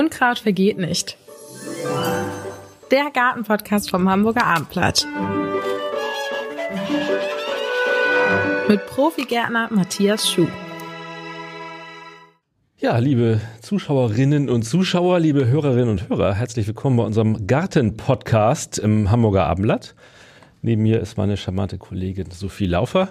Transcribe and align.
Unkraut 0.00 0.38
vergeht 0.38 0.78
nicht. 0.78 1.18
Der 2.90 3.10
Gartenpodcast 3.12 3.90
vom 3.90 4.08
Hamburger 4.08 4.46
Abendblatt. 4.46 5.06
Mit 8.66 8.86
Profigärtner 8.86 9.68
Matthias 9.70 10.30
Schuh. 10.30 10.46
Ja, 12.78 12.96
liebe 12.96 13.42
Zuschauerinnen 13.60 14.48
und 14.48 14.62
Zuschauer, 14.62 15.20
liebe 15.20 15.46
Hörerinnen 15.46 15.90
und 15.90 16.08
Hörer, 16.08 16.32
herzlich 16.32 16.66
willkommen 16.66 16.96
bei 16.96 17.04
unserem 17.04 17.46
Garten-Podcast 17.46 18.78
im 18.78 19.10
Hamburger 19.10 19.44
Abendblatt. 19.48 19.94
Neben 20.62 20.82
mir 20.82 21.00
ist 21.00 21.18
meine 21.18 21.36
charmante 21.36 21.76
Kollegin 21.76 22.30
Sophie 22.30 22.64
Laufer. 22.64 23.10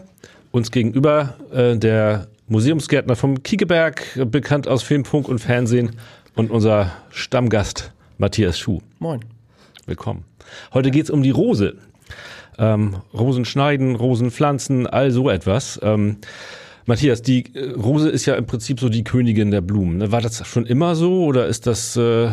Uns 0.50 0.72
gegenüber 0.72 1.36
äh, 1.54 1.78
der 1.78 2.30
Museumsgärtner 2.48 3.16
vom 3.16 3.44
Kiekeberg, 3.44 4.02
bekannt 4.32 4.68
aus 4.68 4.82
Film, 4.82 5.06
Funk 5.06 5.30
und 5.30 5.38
Fernsehen 5.38 5.92
und 6.36 6.52
unser 6.52 6.92
Stammgast 7.10 7.92
Matthias 8.18 8.60
Schuh. 8.60 8.80
Moin. 9.00 9.20
Willkommen. 9.86 10.24
Heute 10.74 10.92
geht's 10.92 11.10
um 11.10 11.24
die 11.24 11.30
Rose. 11.32 11.76
Ähm, 12.58 12.98
Rosen 13.14 13.46
schneiden, 13.46 13.96
Rosen 13.96 14.32
pflanzen, 14.32 14.86
all 14.88 15.12
so 15.12 15.30
etwas. 15.30 15.80
Ähm, 15.82 16.18
Matthias, 16.86 17.22
die 17.22 17.54
äh, 17.56 17.72
Rose 17.72 18.10
ist 18.10 18.26
ja 18.26 18.36
im 18.36 18.46
Prinzip 18.46 18.80
so 18.80 18.90
die 18.90 19.04
Königin 19.04 19.52
der 19.52 19.62
Blumen. 19.62 19.98
Ne? 19.98 20.12
War 20.12 20.22
das 20.22 20.46
schon 20.48 20.66
immer 20.66 20.96
so 20.96 21.26
oder 21.26 21.48
ist 21.48 21.68
das 21.68 21.96
äh, 21.96 22.30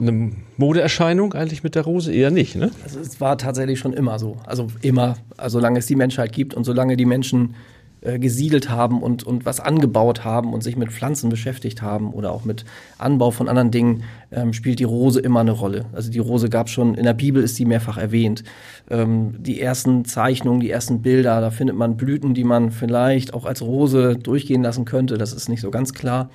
eine 0.00 0.32
Modeerscheinung 0.56 1.34
eigentlich 1.34 1.62
mit 1.62 1.74
der 1.74 1.82
Rose? 1.82 2.12
Eher 2.12 2.30
nicht, 2.30 2.54
ne? 2.54 2.70
Also 2.84 3.00
es 3.00 3.20
war 3.20 3.38
tatsächlich 3.38 3.78
schon 3.78 3.92
immer 3.92 4.18
so. 4.18 4.36
Also 4.46 4.68
immer, 4.82 5.16
also 5.36 5.58
solange 5.58 5.78
es 5.78 5.86
die 5.86 5.96
Menschheit 5.96 6.32
gibt 6.32 6.54
und 6.54 6.64
solange 6.64 6.96
die 6.96 7.06
Menschen 7.06 7.54
äh, 8.08 8.18
gesiedelt 8.18 8.70
haben 8.70 9.02
und, 9.02 9.22
und 9.24 9.44
was 9.44 9.60
angebaut 9.60 10.24
haben 10.24 10.54
und 10.54 10.62
sich 10.62 10.78
mit 10.78 10.90
Pflanzen 10.90 11.28
beschäftigt 11.28 11.82
haben 11.82 12.14
oder 12.14 12.32
auch 12.32 12.46
mit 12.46 12.64
Anbau 12.96 13.30
von 13.30 13.50
anderen 13.50 13.70
Dingen, 13.70 14.04
ähm, 14.32 14.54
spielt 14.54 14.78
die 14.78 14.84
Rose 14.84 15.20
immer 15.20 15.40
eine 15.40 15.50
Rolle. 15.50 15.84
Also 15.92 16.10
die 16.10 16.18
Rose 16.18 16.48
gab 16.48 16.70
schon, 16.70 16.94
in 16.94 17.04
der 17.04 17.12
Bibel 17.12 17.42
ist 17.42 17.58
die 17.58 17.66
mehrfach 17.66 17.98
erwähnt. 17.98 18.44
Ähm, 18.88 19.34
die 19.38 19.60
ersten 19.60 20.06
Zeichnungen, 20.06 20.60
die 20.60 20.70
ersten 20.70 21.02
Bilder, 21.02 21.42
da 21.42 21.50
findet 21.50 21.76
man 21.76 21.98
Blüten, 21.98 22.32
die 22.32 22.44
man 22.44 22.70
vielleicht 22.70 23.34
auch 23.34 23.44
als 23.44 23.60
Rose 23.60 24.16
durchgehen 24.16 24.62
lassen 24.62 24.86
könnte. 24.86 25.18
Das 25.18 25.34
ist 25.34 25.50
nicht 25.50 25.60
so 25.60 25.70
ganz 25.70 25.92
klar. 25.92 26.30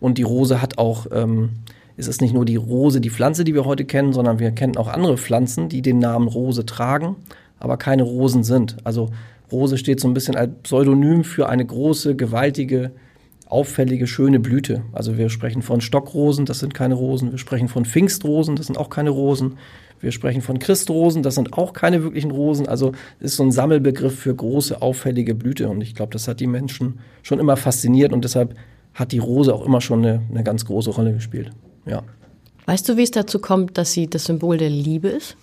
Und 0.00 0.18
die 0.18 0.24
Rose 0.24 0.60
hat 0.60 0.76
auch, 0.76 1.06
ähm, 1.10 1.50
es 1.96 2.06
ist 2.06 2.20
nicht 2.20 2.34
nur 2.34 2.44
die 2.44 2.56
Rose, 2.56 3.00
die 3.00 3.08
Pflanze, 3.08 3.44
die 3.44 3.54
wir 3.54 3.64
heute 3.64 3.86
kennen, 3.86 4.12
sondern 4.12 4.40
wir 4.40 4.50
kennen 4.50 4.76
auch 4.76 4.88
andere 4.88 5.16
Pflanzen, 5.16 5.70
die 5.70 5.80
den 5.80 6.00
Namen 6.00 6.28
Rose 6.28 6.66
tragen, 6.66 7.16
aber 7.58 7.78
keine 7.78 8.02
Rosen 8.02 8.44
sind. 8.44 8.76
Also 8.84 9.08
Rose 9.50 9.78
steht 9.78 10.00
so 10.00 10.08
ein 10.08 10.14
bisschen 10.14 10.36
als 10.36 10.50
Pseudonym 10.62 11.24
für 11.24 11.48
eine 11.48 11.64
große, 11.64 12.16
gewaltige, 12.16 12.92
auffällige, 13.46 14.06
schöne 14.06 14.40
Blüte. 14.40 14.82
Also 14.92 15.16
wir 15.18 15.28
sprechen 15.28 15.62
von 15.62 15.80
Stockrosen, 15.80 16.46
das 16.46 16.60
sind 16.60 16.74
keine 16.74 16.94
Rosen. 16.94 17.30
Wir 17.30 17.38
sprechen 17.38 17.68
von 17.68 17.84
Pfingstrosen, 17.84 18.56
das 18.56 18.66
sind 18.66 18.78
auch 18.78 18.90
keine 18.90 19.10
Rosen. 19.10 19.58
Wir 20.00 20.12
sprechen 20.12 20.42
von 20.42 20.58
Christrosen, 20.58 21.22
das 21.22 21.34
sind 21.34 21.54
auch 21.54 21.72
keine 21.72 22.02
wirklichen 22.02 22.30
Rosen. 22.30 22.68
Also 22.68 22.92
es 23.20 23.32
ist 23.32 23.36
so 23.36 23.42
ein 23.42 23.52
Sammelbegriff 23.52 24.18
für 24.18 24.34
große, 24.34 24.82
auffällige 24.82 25.34
Blüte. 25.34 25.68
Und 25.68 25.80
ich 25.80 25.94
glaube, 25.94 26.12
das 26.12 26.28
hat 26.28 26.40
die 26.40 26.46
Menschen 26.46 26.98
schon 27.22 27.38
immer 27.38 27.56
fasziniert 27.56 28.12
und 28.12 28.24
deshalb 28.24 28.54
hat 28.92 29.12
die 29.12 29.18
Rose 29.18 29.54
auch 29.54 29.64
immer 29.64 29.80
schon 29.80 30.04
eine, 30.04 30.22
eine 30.30 30.44
ganz 30.44 30.66
große 30.66 30.90
Rolle 30.90 31.14
gespielt. 31.14 31.50
Ja. 31.86 32.02
Weißt 32.66 32.88
du, 32.88 32.96
wie 32.96 33.02
es 33.02 33.10
dazu 33.10 33.38
kommt, 33.38 33.78
dass 33.78 33.92
sie 33.92 34.06
das 34.06 34.24
Symbol 34.24 34.58
der 34.58 34.70
Liebe 34.70 35.08
ist? 35.08 35.36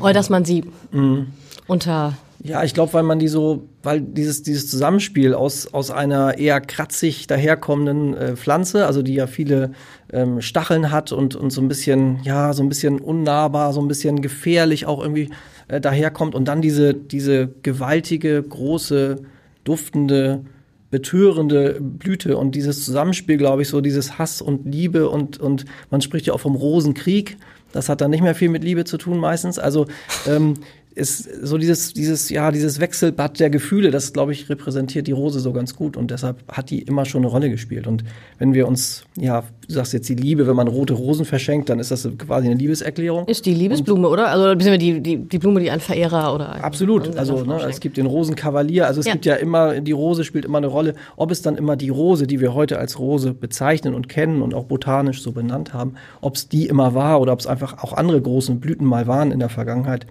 Oder 0.00 0.12
dass 0.12 0.28
man 0.28 0.44
sie 0.44 0.64
mhm. 0.90 1.28
unter 1.66 2.14
ja, 2.46 2.62
ich 2.62 2.74
glaube, 2.74 2.92
weil 2.92 3.04
man 3.04 3.18
die 3.18 3.28
so, 3.28 3.70
weil 3.82 4.02
dieses, 4.02 4.42
dieses 4.42 4.68
Zusammenspiel 4.68 5.32
aus, 5.32 5.72
aus 5.72 5.90
einer 5.90 6.36
eher 6.36 6.60
kratzig 6.60 7.26
daherkommenden 7.26 8.14
äh, 8.14 8.36
Pflanze, 8.36 8.86
also 8.86 9.00
die 9.00 9.14
ja 9.14 9.26
viele 9.26 9.72
ähm, 10.12 10.42
Stacheln 10.42 10.90
hat 10.90 11.10
und, 11.10 11.36
und 11.36 11.50
so 11.50 11.62
ein 11.62 11.68
bisschen, 11.68 12.18
ja, 12.22 12.52
so 12.52 12.62
ein 12.62 12.68
bisschen 12.68 13.00
unnahbar, 13.00 13.72
so 13.72 13.80
ein 13.80 13.88
bisschen 13.88 14.20
gefährlich 14.20 14.84
auch 14.84 15.00
irgendwie 15.00 15.30
äh, 15.68 15.80
daherkommt 15.80 16.34
und 16.34 16.46
dann 16.46 16.60
diese, 16.60 16.92
diese 16.92 17.48
gewaltige, 17.62 18.42
große, 18.42 19.22
duftende, 19.64 20.44
betörende 20.90 21.78
Blüte 21.80 22.36
und 22.36 22.54
dieses 22.54 22.84
Zusammenspiel, 22.84 23.38
glaube 23.38 23.62
ich, 23.62 23.68
so 23.68 23.80
dieses 23.80 24.18
Hass 24.18 24.42
und 24.42 24.70
Liebe 24.70 25.08
und, 25.08 25.40
und 25.40 25.64
man 25.90 26.02
spricht 26.02 26.26
ja 26.26 26.34
auch 26.34 26.40
vom 26.40 26.56
Rosenkrieg. 26.56 27.38
Das 27.72 27.88
hat 27.88 28.00
dann 28.00 28.12
nicht 28.12 28.22
mehr 28.22 28.36
viel 28.36 28.50
mit 28.50 28.62
Liebe 28.62 28.84
zu 28.84 28.98
tun 28.98 29.18
meistens. 29.18 29.58
Also 29.58 29.86
ähm, 30.28 30.54
ist 30.94 31.28
so 31.44 31.58
dieses, 31.58 31.92
dieses, 31.92 32.28
ja, 32.28 32.52
dieses 32.52 32.78
Wechselbad 32.78 33.40
der 33.40 33.50
Gefühle, 33.50 33.90
das, 33.90 34.12
glaube 34.12 34.32
ich, 34.32 34.48
repräsentiert 34.48 35.06
die 35.06 35.12
Rose 35.12 35.40
so 35.40 35.52
ganz 35.52 35.74
gut 35.74 35.96
und 35.96 36.10
deshalb 36.10 36.44
hat 36.48 36.70
die 36.70 36.82
immer 36.82 37.04
schon 37.04 37.22
eine 37.22 37.30
Rolle 37.30 37.50
gespielt. 37.50 37.86
Und 37.86 38.04
wenn 38.38 38.54
wir 38.54 38.68
uns, 38.68 39.04
ja, 39.18 39.42
du 39.66 39.74
sagst 39.74 39.92
jetzt 39.92 40.08
die 40.08 40.14
Liebe, 40.14 40.46
wenn 40.46 40.54
man 40.54 40.68
rote 40.68 40.94
Rosen 40.94 41.24
verschenkt, 41.24 41.68
dann 41.68 41.80
ist 41.80 41.90
das 41.90 42.08
quasi 42.18 42.46
eine 42.46 42.56
Liebeserklärung. 42.56 43.26
Ist 43.26 43.44
die 43.44 43.54
Liebesblume, 43.54 44.06
und, 44.06 44.12
oder? 44.12 44.28
Also 44.28 44.54
die, 44.54 45.00
die, 45.00 45.16
die 45.18 45.38
Blume, 45.38 45.60
die 45.60 45.70
ein 45.70 45.80
Verehrer 45.80 46.32
oder. 46.32 46.62
Absolut. 46.62 47.16
Also 47.16 47.44
ne, 47.44 47.60
es 47.68 47.80
gibt 47.80 47.96
den 47.96 48.06
Rosenkavalier, 48.06 48.86
also 48.86 49.00
es 49.00 49.06
ja. 49.06 49.12
gibt 49.12 49.26
ja 49.26 49.34
immer, 49.34 49.80
die 49.80 49.92
Rose 49.92 50.22
spielt 50.22 50.44
immer 50.44 50.58
eine 50.58 50.68
Rolle. 50.68 50.94
Ob 51.16 51.32
es 51.32 51.42
dann 51.42 51.56
immer 51.56 51.76
die 51.76 51.88
Rose, 51.88 52.26
die 52.28 52.40
wir 52.40 52.54
heute 52.54 52.78
als 52.78 53.00
Rose 53.00 53.34
bezeichnen 53.34 53.94
und 53.94 54.08
kennen 54.08 54.42
und 54.42 54.54
auch 54.54 54.64
botanisch 54.64 55.22
so 55.22 55.32
benannt 55.32 55.74
haben, 55.74 55.94
ob 56.20 56.36
es 56.36 56.48
die 56.48 56.66
immer 56.66 56.94
war 56.94 57.20
oder 57.20 57.32
ob 57.32 57.40
es 57.40 57.48
einfach 57.48 57.82
auch 57.82 57.92
andere 57.92 58.20
große 58.20 58.54
Blüten 58.54 58.86
mal 58.86 59.08
waren 59.08 59.32
in 59.32 59.40
der 59.40 59.48
Vergangenheit 59.48 60.06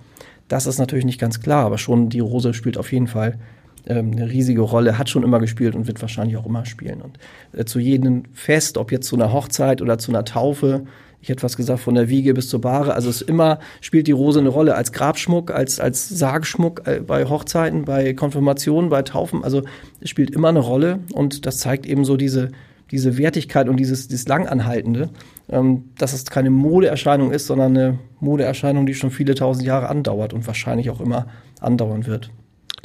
das 0.48 0.66
ist 0.66 0.80
natürlich 0.80 1.06
nicht 1.06 1.20
ganz 1.20 1.40
klar, 1.40 1.66
aber 1.66 1.78
schon 1.78 2.10
die 2.10 2.20
Rose 2.20 2.54
spielt 2.54 2.78
auf 2.78 2.92
jeden 2.92 3.08
Fall 3.08 3.40
ähm, 3.86 4.12
eine 4.12 4.30
riesige 4.30 4.62
Rolle, 4.62 4.98
hat 4.98 5.10
schon 5.10 5.24
immer 5.24 5.40
gespielt 5.40 5.76
und 5.76 5.88
wird 5.88 6.02
wahrscheinlich 6.02 6.38
auch 6.38 6.46
immer 6.46 6.66
spielen. 6.66 7.02
Und 7.02 7.18
äh, 7.54 7.66
zu 7.66 7.80
jedem 7.80 8.24
Fest, 8.34 8.78
ob 8.78 8.92
jetzt 8.92 9.08
zu 9.08 9.16
einer 9.16 9.34
Hochzeit 9.34 9.82
oder 9.82 9.98
zu 9.98 10.12
einer 10.12 10.26
Taufe, 10.26 10.86
ich 11.22 11.30
hätte 11.30 11.44
was 11.44 11.56
gesagt, 11.56 11.80
von 11.80 11.96
der 11.96 12.10
Wiege 12.10 12.34
bis 12.34 12.50
zur 12.50 12.62
Bahre, 12.62 12.94
also 12.94 13.10
es 13.10 13.22
immer 13.22 13.60
spielt 13.82 14.08
die 14.08 14.12
Rose 14.12 14.40
eine 14.40 14.50
Rolle 14.50 14.76
als 14.76 14.92
Grabschmuck, 14.92 15.52
als, 15.52 15.80
als 15.80 16.10
Sargschmuck 16.10 16.86
äh, 16.86 17.00
bei 17.00 17.26
Hochzeiten, 17.26 17.86
bei 17.86 18.14
Konfirmationen, 18.14 18.90
bei 18.90 19.02
Taufen, 19.02 19.44
also 19.44 19.64
es 20.02 20.10
spielt 20.10 20.32
immer 20.32 20.50
eine 20.50 20.60
Rolle 20.60 21.00
und 21.14 21.46
das 21.46 21.60
zeigt 21.60 21.86
eben 21.86 22.06
so 22.06 22.18
diese, 22.18 22.52
diese 22.94 23.18
Wertigkeit 23.18 23.68
und 23.68 23.76
dieses, 23.76 24.08
dieses 24.08 24.28
Langanhaltende 24.28 25.10
ähm, 25.50 25.90
dass 25.98 26.14
es 26.14 26.26
keine 26.26 26.50
Modeerscheinung 26.50 27.32
ist, 27.32 27.48
sondern 27.48 27.78
eine 27.78 28.00
Modeerscheinung, 28.20 28.86
die 28.86 28.94
schon 28.94 29.12
viele 29.12 29.36
tausend 29.36 29.66
Jahre 29.66 29.90
andauert 29.90 30.34
und 30.34 30.48
wahrscheinlich 30.48 30.90
auch 30.90 31.02
immer 31.02 31.28
andauern 31.60 32.06
wird. 32.06 32.30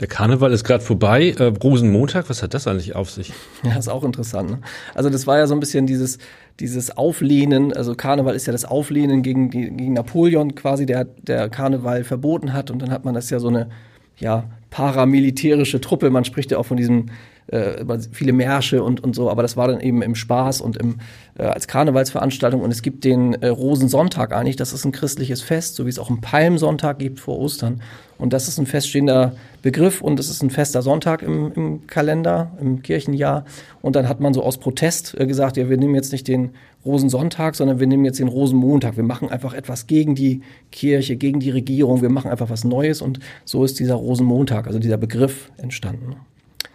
Der 0.00 0.06
Karneval 0.06 0.52
ist 0.52 0.62
gerade 0.62 0.82
vorbei. 0.82 1.34
Äh, 1.38 1.44
Rosenmontag, 1.44 2.30
was 2.30 2.42
hat 2.42 2.54
das 2.54 2.68
eigentlich 2.68 2.94
auf 2.94 3.10
sich? 3.10 3.32
Ja, 3.64 3.76
ist 3.76 3.88
auch 3.88 4.04
interessant. 4.04 4.50
Ne? 4.50 4.58
Also 4.94 5.10
das 5.10 5.26
war 5.26 5.38
ja 5.38 5.46
so 5.48 5.54
ein 5.54 5.60
bisschen 5.60 5.86
dieses, 5.86 6.18
dieses 6.60 6.96
Auflehnen. 6.96 7.72
Also 7.72 7.94
Karneval 7.94 8.36
ist 8.36 8.46
ja 8.46 8.52
das 8.52 8.64
Auflehnen 8.64 9.22
gegen, 9.22 9.50
die, 9.50 9.70
gegen 9.70 9.94
Napoleon 9.94 10.54
quasi, 10.54 10.86
der, 10.86 11.04
der 11.04 11.48
Karneval 11.48 12.04
verboten 12.04 12.52
hat. 12.52 12.70
Und 12.70 12.80
dann 12.80 12.92
hat 12.92 13.04
man 13.04 13.14
das 13.14 13.30
ja 13.30 13.40
so 13.40 13.48
eine 13.48 13.70
ja, 14.18 14.44
paramilitärische 14.70 15.80
Truppe. 15.80 16.10
Man 16.10 16.24
spricht 16.24 16.52
ja 16.52 16.58
auch 16.58 16.66
von 16.66 16.76
diesem 16.76 17.06
äh, 17.48 17.84
viele 18.12 18.32
Märsche 18.32 18.82
und, 18.82 19.02
und 19.02 19.14
so, 19.14 19.30
aber 19.30 19.42
das 19.42 19.56
war 19.56 19.68
dann 19.68 19.80
eben 19.80 20.02
im 20.02 20.14
Spaß 20.14 20.60
und 20.60 20.76
im, 20.76 20.98
äh, 21.38 21.44
als 21.44 21.66
Karnevalsveranstaltung. 21.66 22.60
Und 22.60 22.70
es 22.70 22.82
gibt 22.82 23.04
den 23.04 23.34
äh, 23.34 23.48
Rosensonntag 23.48 24.32
eigentlich, 24.32 24.56
das 24.56 24.72
ist 24.72 24.84
ein 24.84 24.92
christliches 24.92 25.40
Fest, 25.40 25.76
so 25.76 25.86
wie 25.86 25.90
es 25.90 25.98
auch 25.98 26.10
einen 26.10 26.20
Palmsonntag 26.20 26.98
gibt 26.98 27.20
vor 27.20 27.38
Ostern. 27.38 27.82
Und 28.18 28.32
das 28.32 28.48
ist 28.48 28.58
ein 28.58 28.66
feststehender 28.66 29.34
Begriff 29.62 30.00
und 30.00 30.18
es 30.20 30.28
ist 30.28 30.42
ein 30.42 30.50
fester 30.50 30.82
Sonntag 30.82 31.22
im, 31.22 31.52
im 31.52 31.86
Kalender, 31.86 32.50
im 32.60 32.82
Kirchenjahr. 32.82 33.44
Und 33.80 33.96
dann 33.96 34.08
hat 34.08 34.20
man 34.20 34.34
so 34.34 34.42
aus 34.42 34.58
Protest 34.58 35.18
äh, 35.18 35.26
gesagt, 35.26 35.56
ja, 35.56 35.70
wir 35.70 35.76
nehmen 35.78 35.94
jetzt 35.94 36.12
nicht 36.12 36.28
den 36.28 36.50
Rosensonntag, 36.84 37.54
sondern 37.54 37.80
wir 37.80 37.86
nehmen 37.86 38.04
jetzt 38.04 38.18
den 38.18 38.28
Rosenmontag. 38.28 38.96
Wir 38.96 39.04
machen 39.04 39.30
einfach 39.30 39.54
etwas 39.54 39.86
gegen 39.86 40.14
die 40.14 40.42
Kirche, 40.70 41.16
gegen 41.16 41.40
die 41.40 41.50
Regierung. 41.50 42.02
Wir 42.02 42.10
machen 42.10 42.30
einfach 42.30 42.50
was 42.50 42.64
Neues 42.64 43.00
und 43.00 43.20
so 43.44 43.64
ist 43.64 43.78
dieser 43.78 43.94
Rosenmontag, 43.94 44.66
also 44.66 44.78
dieser 44.78 44.98
Begriff 44.98 45.50
entstanden 45.56 46.16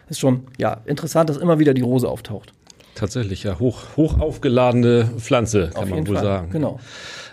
ist 0.10 0.20
schon 0.20 0.42
ja, 0.58 0.82
interessant, 0.86 1.30
dass 1.30 1.38
immer 1.38 1.60
wieder 1.60 1.74
die 1.74 1.82
Rose 1.82 2.08
auftaucht. 2.08 2.54
Tatsächlich, 2.96 3.44
ja, 3.44 3.58
hoch, 3.60 3.98
hoch 3.98 4.20
aufgeladene 4.20 5.10
Pflanze, 5.18 5.72
kann 5.74 5.84
Auf 5.84 5.90
man 5.90 6.08
wohl 6.08 6.16
Fall. 6.16 6.24
sagen. 6.24 6.52
Genau. 6.52 6.80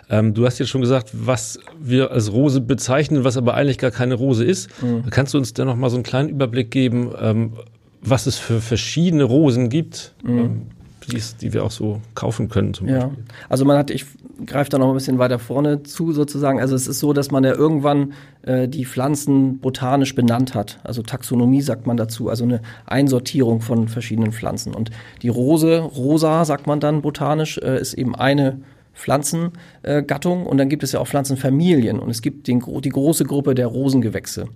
Ähm, 0.09 0.33
du 0.33 0.45
hast 0.45 0.59
jetzt 0.59 0.69
schon 0.69 0.81
gesagt, 0.81 1.11
was 1.13 1.59
wir 1.79 2.11
als 2.11 2.31
Rose 2.31 2.61
bezeichnen, 2.61 3.23
was 3.23 3.37
aber 3.37 3.53
eigentlich 3.53 3.77
gar 3.77 3.91
keine 3.91 4.15
Rose 4.15 4.43
ist. 4.43 4.69
Mhm. 4.81 5.05
Kannst 5.09 5.33
du 5.33 5.37
uns 5.37 5.53
denn 5.53 5.67
noch 5.67 5.75
mal 5.75 5.89
so 5.89 5.95
einen 5.95 6.03
kleinen 6.03 6.29
Überblick 6.29 6.71
geben, 6.71 7.11
ähm, 7.19 7.53
was 8.01 8.25
es 8.25 8.37
für 8.37 8.59
verschiedene 8.59 9.23
Rosen 9.23 9.69
gibt? 9.69 10.15
Mhm. 10.23 10.39
Ähm, 10.39 10.61
die, 11.07 11.21
die 11.41 11.53
wir 11.53 11.63
auch 11.63 11.71
so 11.71 12.01
kaufen 12.15 12.49
können 12.49 12.73
zum 12.73 12.87
ja. 12.87 13.05
Beispiel. 13.07 13.23
Also 13.49 13.65
man 13.65 13.77
hat, 13.77 13.89
ich 13.89 14.05
greife 14.45 14.69
da 14.69 14.77
noch 14.77 14.89
ein 14.89 14.93
bisschen 14.93 15.19
weiter 15.19 15.39
vorne 15.39 15.83
zu 15.83 16.11
sozusagen. 16.13 16.59
Also 16.59 16.75
es 16.75 16.87
ist 16.87 16.99
so, 16.99 17.13
dass 17.13 17.31
man 17.31 17.43
ja 17.43 17.53
irgendwann 17.53 18.13
äh, 18.43 18.67
die 18.67 18.85
Pflanzen 18.85 19.59
botanisch 19.59 20.15
benannt 20.15 20.55
hat. 20.55 20.79
Also 20.83 21.01
Taxonomie 21.01 21.61
sagt 21.61 21.87
man 21.87 21.97
dazu, 21.97 22.29
also 22.29 22.43
eine 22.43 22.61
Einsortierung 22.85 23.61
von 23.61 23.87
verschiedenen 23.87 24.31
Pflanzen. 24.31 24.73
Und 24.73 24.91
die 25.21 25.29
Rose, 25.29 25.79
rosa 25.79 26.45
sagt 26.45 26.67
man 26.67 26.79
dann 26.79 27.01
botanisch, 27.01 27.57
äh, 27.57 27.79
ist 27.79 27.93
eben 27.93 28.15
eine 28.15 28.59
Pflanzengattung 28.93 30.45
und 30.45 30.57
dann 30.57 30.69
gibt 30.69 30.83
es 30.83 30.91
ja 30.91 30.99
auch 30.99 31.07
Pflanzenfamilien 31.07 31.97
und 31.97 32.09
es 32.09 32.21
gibt 32.21 32.47
den, 32.47 32.61
die 32.83 32.89
große 32.89 33.23
Gruppe 33.23 33.55
der 33.55 33.67
Rosengewächse. 33.67 34.47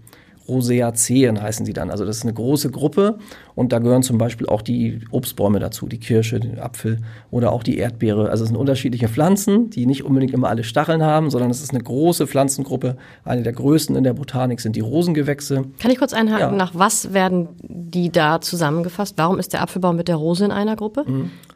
Roseaceen 0.48 1.42
heißen 1.42 1.66
sie 1.66 1.74
dann. 1.74 1.90
Also 1.90 2.06
das 2.06 2.18
ist 2.18 2.24
eine 2.24 2.34
große 2.34 2.70
Gruppe 2.70 3.18
Und 3.56 3.72
da 3.72 3.80
gehören 3.80 4.04
zum 4.04 4.18
Beispiel 4.18 4.48
auch 4.48 4.62
die 4.62 5.00
Obstbäume 5.12 5.60
dazu, 5.60 5.88
die 5.88 5.98
Kirsche, 6.00 6.40
den 6.42 6.60
Apfel 6.60 7.00
oder 7.32 7.54
auch 7.54 7.64
die 7.64 7.78
Erdbeere. 7.78 8.30
Also 8.30 8.44
es 8.44 8.50
sind 8.50 8.58
unterschiedliche 8.58 9.08
Pflanzen, 9.08 9.70
die 9.70 9.86
nicht 9.86 10.04
unbedingt 10.04 10.34
immer 10.34 10.50
alle 10.50 10.64
Stacheln 10.66 11.02
haben, 11.02 11.30
sondern 11.30 11.50
es 11.50 11.64
ist 11.64 11.72
eine 11.74 11.82
große 11.82 12.28
Pflanzengruppe. 12.28 12.98
Eine 13.24 13.44
der 13.44 13.54
größten 13.54 13.96
in 13.96 14.04
der 14.04 14.14
Botanik 14.14 14.60
sind 14.60 14.76
die 14.76 14.82
Rosengewächse. 14.82 15.64
Kann 15.80 15.90
ich 15.92 15.98
kurz 16.00 16.12
einhaken, 16.14 16.50
Ja. 16.50 16.52
nach 16.52 16.72
was 16.76 17.14
werden 17.14 17.48
die 17.64 18.12
da 18.12 18.42
zusammengefasst? 18.42 19.14
Warum 19.18 19.40
ist 19.40 19.54
der 19.54 19.62
Apfelbaum 19.62 19.96
mit 19.96 20.08
der 20.10 20.18
Rose 20.18 20.44
in 20.44 20.52
einer 20.52 20.76
Gruppe? 20.76 21.06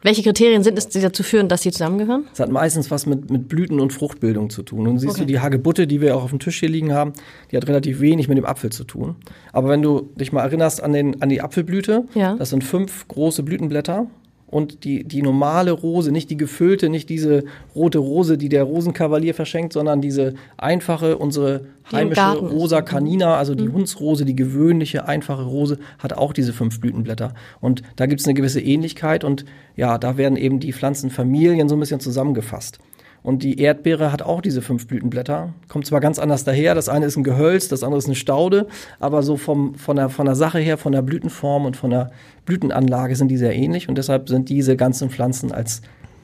Welche 0.01 0.23
Kriterien 0.23 0.63
sind 0.63 0.77
es, 0.77 0.87
die 0.87 1.01
dazu 1.01 1.23
führen, 1.23 1.49
dass 1.49 1.63
sie 1.63 1.71
zusammengehören? 1.71 2.23
Es 2.31 2.39
hat 2.39 2.49
meistens 2.49 2.89
was 2.91 3.05
mit, 3.05 3.29
mit 3.29 3.49
Blüten- 3.49 3.81
und 3.81 3.91
Fruchtbildung 3.91 4.49
zu 4.49 4.63
tun. 4.63 4.87
Und 4.87 4.99
siehst 4.99 5.11
Okay. 5.15 5.21
du 5.21 5.25
die 5.27 5.39
Hagebutte, 5.41 5.85
die 5.87 5.99
wir 5.99 6.15
auch 6.15 6.23
auf 6.23 6.29
dem 6.29 6.39
Tisch 6.39 6.59
hier 6.61 6.69
liegen 6.69 6.93
haben, 6.93 7.11
die 7.51 7.57
hat 7.57 7.67
relativ 7.67 7.99
wenig 7.99 8.29
mit 8.29 8.37
dem 8.37 8.45
Apfel 8.45 8.69
zu 8.71 8.85
tun. 8.85 9.15
Aber 9.51 9.67
wenn 9.67 9.81
du 9.81 10.09
dich 10.15 10.31
mal 10.31 10.43
erinnerst 10.43 10.81
an, 10.81 10.93
den, 10.93 11.21
an 11.21 11.27
die 11.27 11.41
Apfelblüte, 11.41 11.88
Ja. 12.13 12.36
das 12.36 12.50
sind 12.50 12.63
fünf 12.63 13.07
große 13.07 13.44
Blütenblätter. 13.44 14.07
Und 14.47 14.83
die, 14.83 15.03
die 15.03 15.21
normale 15.21 15.71
Rose, 15.71 16.12
nicht 16.12 16.31
die 16.31 16.38
gefüllte, 16.38 16.89
nicht 16.89 17.07
diese 17.09 17.44
rote 17.75 18.00
Rose, 18.00 18.36
die 18.36 18.50
der 18.50 18.63
Rosenkavalier 18.63 19.36
verschenkt, 19.36 19.74
sondern 19.74 20.01
diese 20.01 20.33
einfache, 20.57 21.19
unsere 21.19 21.65
heimische. 21.91 22.36
Rosa 22.39 22.81
Canina, 22.81 23.38
also 23.38 23.53
die 23.53 23.69
Hundsrose, 23.69 24.25
die 24.25 24.36
gewöhnliche, 24.36 25.07
einfache 25.07 25.44
Rose, 25.44 25.77
hat 26.00 26.13
auch 26.13 26.33
diese 26.33 26.51
fünf 26.51 26.80
Blütenblätter. 26.80 27.36
Und 27.62 27.83
da 27.95 28.07
gibt 28.07 28.21
es 28.21 28.27
eine 28.27 28.33
gewisse 28.33 28.59
Ähnlichkeit 28.59 29.24
und 29.24 29.45
ja, 29.75 30.00
da 30.00 30.18
werden 30.18 30.35
eben 30.35 30.59
die 30.59 30.74
Pflanzenfamilien 30.74 31.69
so 31.69 31.75
ein 31.75 31.80
bisschen 31.80 32.00
zusammengefasst. 32.00 32.80
Und 33.21 33.44
die 33.44 33.60
Erdbeere 33.60 34.12
hat 34.12 34.21
auch 34.21 34.42
diese 34.42 34.62
fünf 34.62 34.88
Blütenblätter. 34.88 35.54
Kommt 35.68 35.86
zwar 35.86 36.00
ganz 36.00 36.19
anders 36.19 36.45
daher, 36.45 36.74
das 36.74 36.88
eine 36.88 37.06
ist 37.06 37.18
ein 37.18 37.24
Gehölz, 37.24 37.68
das 37.68 37.83
andere 37.83 37.98
ist 38.00 38.06
eine 38.06 38.16
Staude, 38.16 38.68
aber 39.00 39.24
so 39.24 39.36
vom, 39.36 39.75
von, 39.75 39.98
der, 39.98 40.10
von 40.10 40.25
der 40.25 40.36
Sache 40.36 40.60
her, 40.60 40.77
von 40.77 40.94
der 40.94 41.01
Blütenform 41.01 41.66
und 41.66 41.75
von 41.75 41.89
der 41.89 42.12
Blütenanlage 42.45 43.16
sind 43.16 43.27
die 43.30 43.38
sehr 43.38 43.54
ähnlich 43.56 43.89
und 43.89 43.98
deshalb 43.98 44.30
sind 44.30 44.48
diese 44.50 44.77
ganzen 44.77 45.10
Pflanzen 45.10 45.51
als 45.51 45.81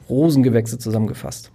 Rosengewächse 0.08 0.78
zusammengefasst. 0.78 1.50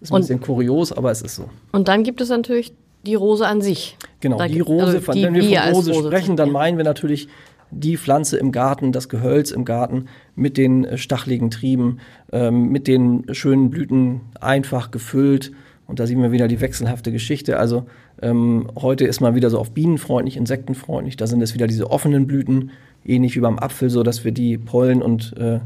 Ist 0.00 0.10
ein 0.10 0.16
Und- 0.16 0.20
bisschen 0.22 0.40
kurios, 0.40 0.92
aber 0.92 1.10
es 1.10 1.20
ist 1.22 1.36
so. 1.36 1.48
Und 1.72 1.88
dann 1.88 2.02
gibt 2.02 2.20
es 2.20 2.28
natürlich 2.30 2.72
die 3.06 3.14
Rose 3.14 3.46
an 3.46 3.60
sich. 3.60 3.96
Genau, 4.20 4.38
Da 4.38 4.48
die 4.48 4.60
Rose, 4.60 4.86
also 4.98 5.12
die 5.12 5.22
wenn 5.24 5.34
wir 5.34 5.60
von 5.62 5.72
Rose, 5.74 5.92
Rose 5.92 6.08
sprechen, 6.08 6.36
dann 6.36 6.50
meinen 6.50 6.78
wir 6.78 6.84
natürlich 6.84 7.28
die 7.70 7.96
Pflanze 7.98 8.36
im 8.38 8.52
Garten, 8.52 8.92
das 8.92 9.08
Gehölz 9.08 9.50
im 9.50 9.64
Garten 9.64 10.06
mit 10.36 10.56
den 10.56 10.96
stacheligen 10.96 11.50
Trieben, 11.50 11.98
ähm, 12.32 12.68
mit 12.68 12.86
den 12.88 13.24
schönen 13.32 13.70
Blüten 13.70 14.20
einfach 14.40 14.90
gefüllt. 14.90 15.52
Und 15.86 16.00
da 16.00 16.06
sehen 16.06 16.22
wir 16.22 16.32
wieder 16.32 16.48
die 16.48 16.60
wechselhafte 16.60 17.12
Geschichte. 17.12 17.58
Also 17.58 17.86
ähm, 18.22 18.68
heute 18.76 19.04
ist 19.04 19.20
man 19.20 19.34
wieder 19.34 19.50
so 19.50 19.58
auf 19.58 19.72
bienenfreundlich, 19.72 20.36
insektenfreundlich. 20.36 21.16
Da 21.16 21.26
sind 21.26 21.42
es 21.42 21.54
wieder 21.54 21.66
diese 21.66 21.90
offenen 21.90 22.26
Blüten, 22.26 22.70
ähnlich 23.04 23.36
wie 23.36 23.40
beim 23.40 23.58
Apfel, 23.58 23.90
so 23.90 24.02
dass 24.02 24.24
wir 24.24 24.32
die 24.32 24.56
Pollen 24.56 25.02
und 25.02 25.36
äh, 25.36 25.60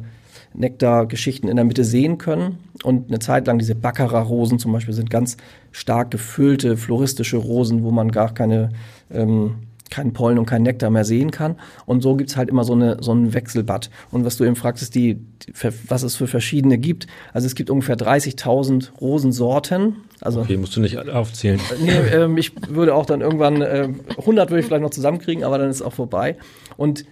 Nektargeschichten 0.54 1.48
in 1.48 1.56
der 1.56 1.64
Mitte 1.64 1.84
sehen 1.84 2.18
können. 2.18 2.58
Und 2.82 3.08
eine 3.08 3.18
Zeit 3.18 3.46
lang 3.46 3.58
diese 3.58 3.74
Baccarat-Rosen 3.74 4.58
zum 4.58 4.72
Beispiel 4.72 4.94
sind 4.94 5.10
ganz 5.10 5.36
stark 5.72 6.10
gefüllte, 6.10 6.76
floristische 6.76 7.36
Rosen, 7.36 7.84
wo 7.84 7.90
man 7.90 8.10
gar 8.10 8.34
keine, 8.34 8.70
ähm, 9.10 9.54
keinen 9.90 10.12
Pollen 10.12 10.38
und 10.38 10.46
keinen 10.46 10.62
Nektar 10.62 10.90
mehr 10.90 11.04
sehen 11.04 11.30
kann. 11.30 11.56
Und 11.86 12.02
so 12.02 12.16
gibt's 12.16 12.36
halt 12.36 12.48
immer 12.48 12.64
so, 12.64 12.74
eine, 12.74 12.98
so 13.00 13.12
ein 13.12 13.34
Wechselbad. 13.34 13.90
Und 14.10 14.24
was 14.24 14.36
du 14.36 14.44
eben 14.44 14.56
fragtest, 14.56 14.94
die, 14.94 15.14
die, 15.14 15.52
was 15.88 16.02
es 16.02 16.16
für 16.16 16.26
verschiedene 16.26 16.78
gibt. 16.78 17.06
Also 17.32 17.46
es 17.46 17.54
gibt 17.54 17.70
ungefähr 17.70 17.96
30.000 17.96 18.92
Rosensorten. 19.00 19.96
Also 20.20 20.40
Okay, 20.40 20.56
musst 20.56 20.76
du 20.76 20.80
nicht 20.80 20.98
aufzählen. 20.98 21.60
Nee, 21.80 21.92
ähm, 22.12 22.36
ich 22.36 22.52
würde 22.68 22.94
auch 22.94 23.06
dann 23.06 23.20
irgendwann, 23.20 23.62
ähm, 23.62 24.00
100 24.18 24.50
würde 24.50 24.60
ich 24.60 24.66
vielleicht 24.66 24.82
noch 24.82 24.90
zusammenkriegen, 24.90 25.44
aber 25.44 25.58
dann 25.58 25.70
ist 25.70 25.76
es 25.76 25.82
auch 25.82 25.94
vorbei. 25.94 26.36
Und 26.76 27.04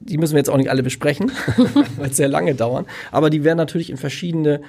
die 0.00 0.18
müssen 0.18 0.34
wir 0.34 0.38
jetzt 0.38 0.50
auch 0.50 0.56
nicht 0.56 0.70
alle 0.70 0.82
besprechen, 0.82 1.30
weil 1.96 2.10
es 2.10 2.16
sehr 2.16 2.28
lange 2.28 2.54
dauern. 2.54 2.86
Aber 3.10 3.30
die 3.30 3.44
werden 3.44 3.58
natürlich 3.58 3.90
in 3.90 3.96
verschiedene 3.96 4.60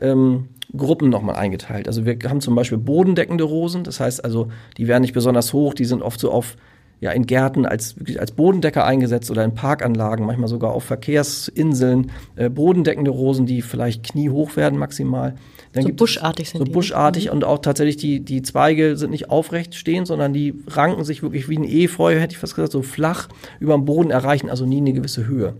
ähm, 0.00 0.48
Gruppen 0.76 1.10
nochmal 1.10 1.36
eingeteilt. 1.36 1.88
Also 1.88 2.06
wir 2.06 2.16
haben 2.28 2.40
zum 2.40 2.54
Beispiel 2.54 2.78
bodendeckende 2.78 3.44
Rosen, 3.44 3.84
das 3.84 4.00
heißt 4.00 4.24
also, 4.24 4.48
die 4.76 4.88
werden 4.88 5.02
nicht 5.02 5.14
besonders 5.14 5.52
hoch, 5.52 5.74
die 5.74 5.84
sind 5.84 6.02
oft 6.02 6.20
so 6.20 6.30
auf 6.30 6.56
ja, 7.00 7.10
in 7.12 7.26
Gärten 7.26 7.64
als, 7.64 7.98
wirklich 7.98 8.20
als 8.20 8.32
Bodendecker 8.32 8.84
eingesetzt 8.84 9.30
oder 9.30 9.42
in 9.44 9.54
Parkanlagen, 9.54 10.26
manchmal 10.26 10.48
sogar 10.48 10.72
auf 10.72 10.84
Verkehrsinseln, 10.84 12.10
äh, 12.36 12.48
bodendeckende 12.50 13.10
Rosen, 13.10 13.46
die 13.46 13.62
vielleicht 13.62 14.02
kniehoch 14.04 14.56
werden 14.56 14.78
maximal. 14.78 15.34
Dann 15.72 15.84
So 15.84 15.88
es- 15.90 15.96
buschartig 15.96 16.50
sind 16.50 16.58
so 16.58 16.64
die, 16.64 16.70
ne? 16.70 16.74
buschartig 16.74 17.30
und 17.30 17.44
auch 17.44 17.58
tatsächlich 17.58 17.96
die, 17.96 18.20
die 18.20 18.42
Zweige 18.42 18.96
sind 18.96 19.10
nicht 19.10 19.30
aufrecht 19.30 19.74
stehen, 19.74 20.04
sondern 20.04 20.32
die 20.32 20.54
ranken 20.66 21.04
sich 21.04 21.22
wirklich 21.22 21.48
wie 21.48 21.56
ein 21.58 21.64
Efeu, 21.64 22.18
hätte 22.18 22.32
ich 22.32 22.38
fast 22.38 22.54
gesagt, 22.54 22.72
so 22.72 22.82
flach 22.82 23.28
über 23.60 23.74
dem 23.74 23.84
Boden 23.84 24.10
erreichen, 24.10 24.50
also 24.50 24.66
nie 24.66 24.78
eine 24.78 24.92
gewisse 24.92 25.26
Höhe. 25.26 25.54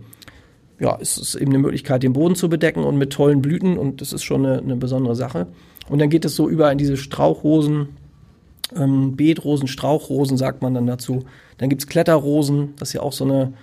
Ja, 0.79 0.97
es 0.99 1.17
ist 1.17 1.35
eben 1.35 1.51
eine 1.51 1.59
Möglichkeit, 1.59 2.03
den 2.03 2.13
Boden 2.13 2.35
zu 2.35 2.49
bedecken 2.49 2.83
und 2.83 2.97
mit 2.97 3.11
tollen 3.13 3.41
Blüten 3.41 3.77
und 3.77 4.01
das 4.01 4.13
ist 4.13 4.23
schon 4.23 4.45
eine, 4.45 4.59
eine 4.59 4.75
besondere 4.75 5.15
Sache. 5.15 5.47
Und 5.89 5.99
dann 5.99 6.09
geht 6.09 6.25
es 6.25 6.35
so 6.35 6.49
über 6.49 6.71
in 6.71 6.77
diese 6.77 6.97
Strauchrosen, 6.97 7.89
ähm, 8.75 9.15
Beetrosen, 9.15 9.67
Strauchrosen 9.67 10.37
sagt 10.37 10.61
man 10.61 10.73
dann 10.73 10.87
dazu. 10.87 11.23
Dann 11.57 11.69
gibt's 11.69 11.87
Kletterrosen, 11.87 12.73
das 12.77 12.89
ist 12.89 12.93
ja 12.93 13.01
auch 13.01 13.13
so 13.13 13.25
eine, 13.25 13.53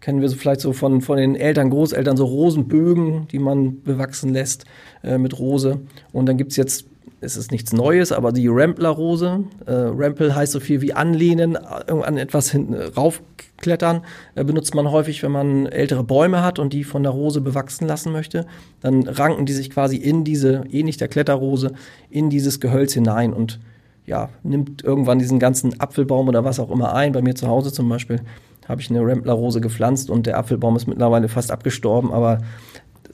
kennen 0.00 0.20
wir 0.20 0.28
so 0.28 0.36
vielleicht 0.36 0.60
so 0.60 0.72
von, 0.72 1.00
von 1.00 1.18
den 1.18 1.36
Eltern, 1.36 1.70
Großeltern, 1.70 2.16
so 2.16 2.24
Rosenbögen, 2.24 3.28
die 3.28 3.38
man 3.38 3.82
bewachsen 3.82 4.32
lässt 4.32 4.64
äh, 5.02 5.18
mit 5.18 5.38
Rose. 5.38 5.80
Und 6.12 6.26
dann 6.26 6.36
gibt's 6.36 6.56
jetzt, 6.56 6.86
es 7.20 7.36
ist 7.36 7.50
nichts 7.50 7.72
Neues, 7.72 8.12
aber 8.12 8.32
die 8.32 8.48
Rampler-Rose. 8.48 9.44
Äh, 9.66 9.72
Rampel 9.72 10.34
heißt 10.34 10.52
so 10.52 10.60
viel 10.60 10.80
wie 10.80 10.94
anlehnen, 10.94 11.56
äh, 11.56 11.92
an 11.92 12.16
etwas 12.16 12.50
hinten 12.50 12.74
raufklettern. 12.74 14.02
Äh, 14.34 14.44
benutzt 14.44 14.74
man 14.74 14.90
häufig, 14.90 15.22
wenn 15.22 15.32
man 15.32 15.66
ältere 15.66 16.02
Bäume 16.02 16.42
hat 16.42 16.58
und 16.58 16.72
die 16.72 16.84
von 16.84 17.02
der 17.02 17.12
Rose 17.12 17.42
bewachsen 17.42 17.86
lassen 17.86 18.12
möchte. 18.12 18.46
Dann 18.80 19.06
ranken 19.06 19.44
die 19.44 19.52
sich 19.52 19.70
quasi 19.70 19.96
in 19.96 20.24
diese, 20.24 20.64
ähnlich 20.70 20.96
der 20.96 21.08
Kletterrose, 21.08 21.72
in 22.08 22.30
dieses 22.30 22.58
Gehölz 22.58 22.94
hinein 22.94 23.34
und 23.34 23.60
ja, 24.06 24.28
nimmt 24.42 24.82
irgendwann 24.82 25.18
diesen 25.18 25.38
ganzen 25.38 25.80
Apfelbaum 25.80 26.28
oder 26.28 26.44
was 26.44 26.58
auch 26.58 26.70
immer 26.70 26.94
ein. 26.94 27.12
Bei 27.12 27.22
mir 27.22 27.34
zu 27.34 27.48
Hause 27.48 27.72
zum 27.72 27.88
Beispiel 27.88 28.20
habe 28.68 28.80
ich 28.80 28.90
eine 28.90 29.04
Rempler-Rose 29.04 29.60
gepflanzt 29.60 30.10
und 30.10 30.26
der 30.26 30.38
Apfelbaum 30.38 30.76
ist 30.76 30.86
mittlerweile 30.86 31.28
fast 31.28 31.50
abgestorben, 31.50 32.12
aber 32.12 32.38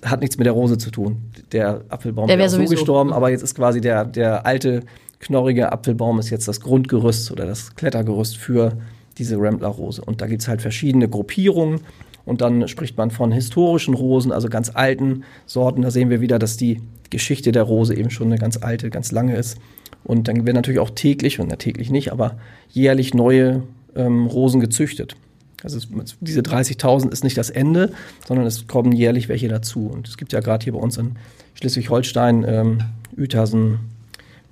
hat 0.05 0.21
nichts 0.21 0.37
mit 0.39 0.47
der 0.47 0.53
Rose 0.53 0.79
zu 0.79 0.91
tun. 0.91 1.31
Der 1.53 1.83
Apfelbaum 1.89 2.29
Der 2.29 2.39
wär 2.39 2.51
wäre 2.51 2.67
so 2.67 2.71
gestorben, 2.71 3.13
aber 3.13 3.31
jetzt 3.31 3.43
ist 3.43 3.55
quasi 3.55 3.81
der, 3.81 4.05
der 4.05 4.47
alte, 4.47 4.83
knorrige 5.19 5.73
Apfelbaum 5.73 6.19
ist 6.19 6.31
jetzt 6.31 6.47
das 6.47 6.61
Grundgerüst 6.61 7.31
oder 7.33 7.47
das 7.47 7.75
Klettergerüst 7.75 8.37
für 8.37 8.77
diese 9.19 9.37
Rempler-Rose. 9.37 10.03
Und 10.05 10.21
da 10.21 10.27
gibt's 10.27 10.49
halt 10.49 10.61
verschiedene 10.61 11.09
Gruppierungen. 11.09 11.81
Und 12.25 12.41
dann 12.41 12.67
spricht 12.69 12.99
man 12.99 13.11
von 13.11 13.33
historischen 13.33 13.95
Rosen, 13.95 14.33
also 14.33 14.49
ganz 14.49 14.71
alten 14.75 15.23
Sorten. 15.47 15.83
Da 15.83 15.91
sehen 15.91 16.11
wir 16.11 16.21
wieder, 16.21 16.39
dass 16.39 16.57
die 16.57 16.83
Geschichte 17.09 17.53
der 17.53 17.63
Rose 17.63 17.95
eben 17.95 18.11
schon 18.11 18.27
eine 18.27 18.39
ganz 18.39 18.59
alte, 18.61 18.91
ganz 18.91 19.13
lange 19.13 19.37
ist. 19.37 19.59
Und 20.07 20.29
dann 20.29 20.47
werden 20.47 20.55
natürlich 20.55 20.79
auch 20.79 20.91
täglich, 20.91 21.41
und 21.41 21.57
täglich 21.59 21.91
nicht, 21.91 22.13
aber 22.13 22.39
jährlich 22.71 23.13
neue 23.13 23.65
ähm, 23.97 24.27
Rosen 24.27 24.61
gezüchtet. 24.61 25.17
Also 25.65 25.79
es, 25.79 25.89
diese 26.21 26.43
30.000 26.43 27.11
ist 27.11 27.25
nicht 27.25 27.37
das 27.37 27.51
Ende, 27.51 27.93
sondern 28.27 28.47
es 28.47 28.69
kommen 28.69 28.93
jährlich 28.93 29.29
welche 29.29 29.49
dazu. 29.49 29.89
Und 29.93 30.07
es 30.07 30.17
gibt 30.17 30.33
ja 30.33 30.41
gerade 30.41 30.63
hier 30.63 30.75
bei 30.75 30.79
uns 30.79 30.97
in 30.97 31.17
Schleswig-Holstein, 31.55 32.45
ähm, 32.47 32.79
Uetersen, 33.19 33.81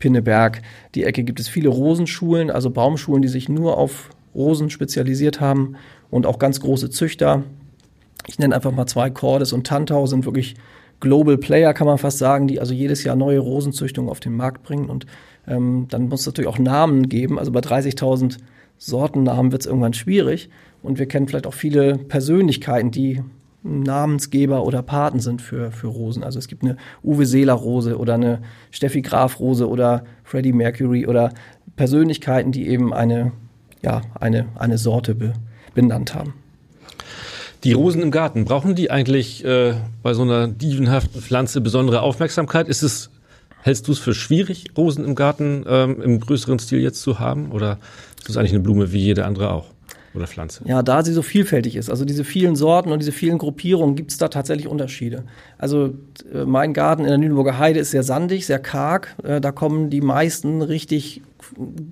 Pinneberg, 0.00 0.60
die 0.94 1.04
Ecke 1.04 1.22
gibt 1.22 1.38
es 1.38 1.48
viele 1.48 1.68
Rosenschulen, 1.68 2.50
also 2.50 2.70
Baumschulen, 2.70 3.22
die 3.22 3.28
sich 3.28 3.48
nur 3.48 3.78
auf 3.78 4.10
Rosen 4.34 4.70
spezialisiert 4.70 5.40
haben 5.40 5.76
und 6.10 6.26
auch 6.26 6.38
ganz 6.38 6.60
große 6.60 6.90
Züchter. 6.90 7.44
Ich 8.26 8.38
nenne 8.38 8.54
einfach 8.54 8.72
mal 8.72 8.86
zwei, 8.86 9.08
Cordes 9.08 9.52
und 9.52 9.66
Tantau 9.66 10.06
sind 10.06 10.24
wirklich 10.24 10.56
Global 11.00 11.38
Player, 11.38 11.74
kann 11.74 11.86
man 11.86 11.98
fast 11.98 12.18
sagen, 12.18 12.48
die 12.48 12.60
also 12.60 12.74
jedes 12.74 13.04
Jahr 13.04 13.16
neue 13.16 13.38
Rosenzüchtungen 13.38 14.10
auf 14.10 14.20
den 14.20 14.34
Markt 14.34 14.62
bringen. 14.62 14.88
Und 14.88 15.06
ähm, 15.46 15.86
dann 15.90 16.08
muss 16.08 16.20
es 16.20 16.26
natürlich 16.26 16.48
auch 16.48 16.58
Namen 16.58 17.08
geben. 17.08 17.38
Also 17.38 17.52
bei 17.52 17.60
30.000 17.60 18.38
Sortennamen 18.78 19.52
wird 19.52 19.62
es 19.62 19.66
irgendwann 19.66 19.94
schwierig. 19.94 20.50
Und 20.82 20.98
wir 20.98 21.06
kennen 21.06 21.28
vielleicht 21.28 21.46
auch 21.46 21.54
viele 21.54 21.96
Persönlichkeiten, 21.96 22.90
die 22.90 23.22
Namensgeber 23.62 24.64
oder 24.64 24.82
Paten 24.82 25.20
sind 25.20 25.40
für, 25.40 25.72
für 25.72 25.86
Rosen. 25.86 26.22
Also 26.22 26.38
es 26.38 26.48
gibt 26.48 26.62
eine 26.62 26.76
Uwe 27.02 27.24
Seeler 27.24 27.54
Rose 27.54 27.98
oder 27.98 28.14
eine 28.14 28.42
Steffi 28.70 29.00
Graf 29.00 29.40
Rose 29.40 29.66
oder 29.68 30.04
Freddie 30.22 30.52
Mercury 30.52 31.06
oder 31.06 31.32
Persönlichkeiten, 31.76 32.52
die 32.52 32.68
eben 32.68 32.92
eine, 32.92 33.32
ja, 33.82 34.02
eine, 34.20 34.46
eine 34.56 34.76
Sorte 34.76 35.14
be, 35.14 35.32
benannt 35.74 36.14
haben. 36.14 36.34
Die 37.64 37.72
Rosen 37.72 38.02
im 38.02 38.10
Garten, 38.10 38.44
brauchen 38.44 38.74
die 38.74 38.90
eigentlich 38.90 39.42
äh, 39.46 39.72
bei 40.02 40.12
so 40.12 40.20
einer 40.20 40.48
dievenhaften 40.48 41.22
Pflanze 41.22 41.62
besondere 41.62 42.02
Aufmerksamkeit? 42.02 42.68
Ist 42.68 42.82
es, 42.82 43.10
hältst 43.64 43.88
du 43.88 43.92
es 43.92 43.98
für 43.98 44.12
schwierig, 44.12 44.66
Rosen 44.76 45.06
im 45.06 45.14
Garten 45.14 45.64
ähm, 45.66 46.02
im 46.02 46.20
größeren 46.20 46.58
Stil 46.58 46.80
jetzt 46.80 47.00
zu 47.00 47.18
haben? 47.18 47.50
Oder 47.50 47.78
ist 48.20 48.28
es 48.28 48.36
eigentlich 48.36 48.52
eine 48.52 48.60
Blume 48.60 48.92
wie 48.92 49.00
jede 49.00 49.24
andere 49.24 49.50
auch? 49.52 49.66
Oder 50.14 50.26
Pflanze? 50.26 50.62
Ja, 50.66 50.82
da 50.82 51.02
sie 51.02 51.12
so 51.12 51.22
vielfältig 51.22 51.74
ist, 51.74 51.90
also 51.90 52.04
diese 52.04 52.24
vielen 52.24 52.56
Sorten 52.56 52.92
und 52.92 53.00
diese 53.00 53.10
vielen 53.10 53.38
Gruppierungen, 53.38 53.96
gibt 53.96 54.12
es 54.12 54.18
da 54.18 54.28
tatsächlich 54.28 54.68
Unterschiede. 54.68 55.24
Also 55.56 55.94
äh, 56.32 56.44
mein 56.44 56.74
Garten 56.74 57.02
in 57.02 57.08
der 57.08 57.18
Lüneburger 57.18 57.58
Heide 57.58 57.80
ist 57.80 57.90
sehr 57.90 58.02
sandig, 58.02 58.44
sehr 58.46 58.58
karg. 58.58 59.16
Äh, 59.24 59.40
da 59.40 59.50
kommen 59.50 59.88
die 59.88 60.02
meisten 60.02 60.60
richtig 60.60 61.22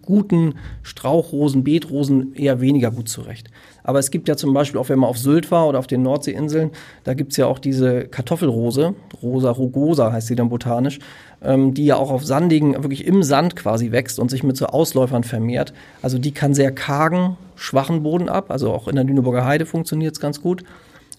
guten 0.03 0.55
Strauchrosen, 0.83 1.65
Beetrosen 1.65 2.35
eher 2.35 2.61
weniger 2.61 2.91
gut 2.91 3.09
zurecht. 3.09 3.49
Aber 3.83 3.99
es 3.99 4.11
gibt 4.11 4.29
ja 4.29 4.37
zum 4.37 4.55
Beispiel, 4.55 4.81
auch 4.81 4.89
wenn 4.89 4.99
man 4.99 5.11
auf 5.11 5.19
Sylt 5.19 5.51
war 5.51 5.69
oder 5.69 5.79
auf 5.79 5.87
den 5.87 6.03
Nordseeinseln, 6.03 6.71
da 7.05 7.15
gibt's 7.15 7.37
ja 7.37 7.47
auch 7.47 7.59
diese 7.59 8.05
Kartoffelrose, 8.05 8.95
Rosa 9.23 9.51
rugosa 9.51 10.13
heißt 10.13 10.29
sie 10.29 10.37
dann 10.37 10.49
botanisch, 10.49 11.01
ähm, 11.45 11.75
die 11.75 11.87
ja 11.87 11.97
auch 11.97 12.11
auf 12.11 12.25
sandigen, 12.25 12.83
wirklich 12.83 13.07
im 13.07 13.23
Sand 13.23 13.57
quasi 13.57 13.93
wächst 13.93 14.19
und 14.19 14.31
sich 14.31 14.43
mit 14.43 14.57
so 14.57 14.67
Ausläufern 14.67 15.25
vermehrt. 15.25 15.73
Also 16.03 16.19
die 16.19 16.33
kann 16.33 16.55
sehr 16.55 16.73
kargen, 16.73 17.37
schwachen 17.57 18.03
Boden 18.03 18.29
ab, 18.29 18.51
also 18.51 18.73
auch 18.73 18.89
in 18.89 18.97
der 18.97 19.05
Lüneburger 19.05 19.45
Heide 19.45 19.67
funktioniert's 19.67 20.21
ganz 20.21 20.41
gut. 20.41 20.65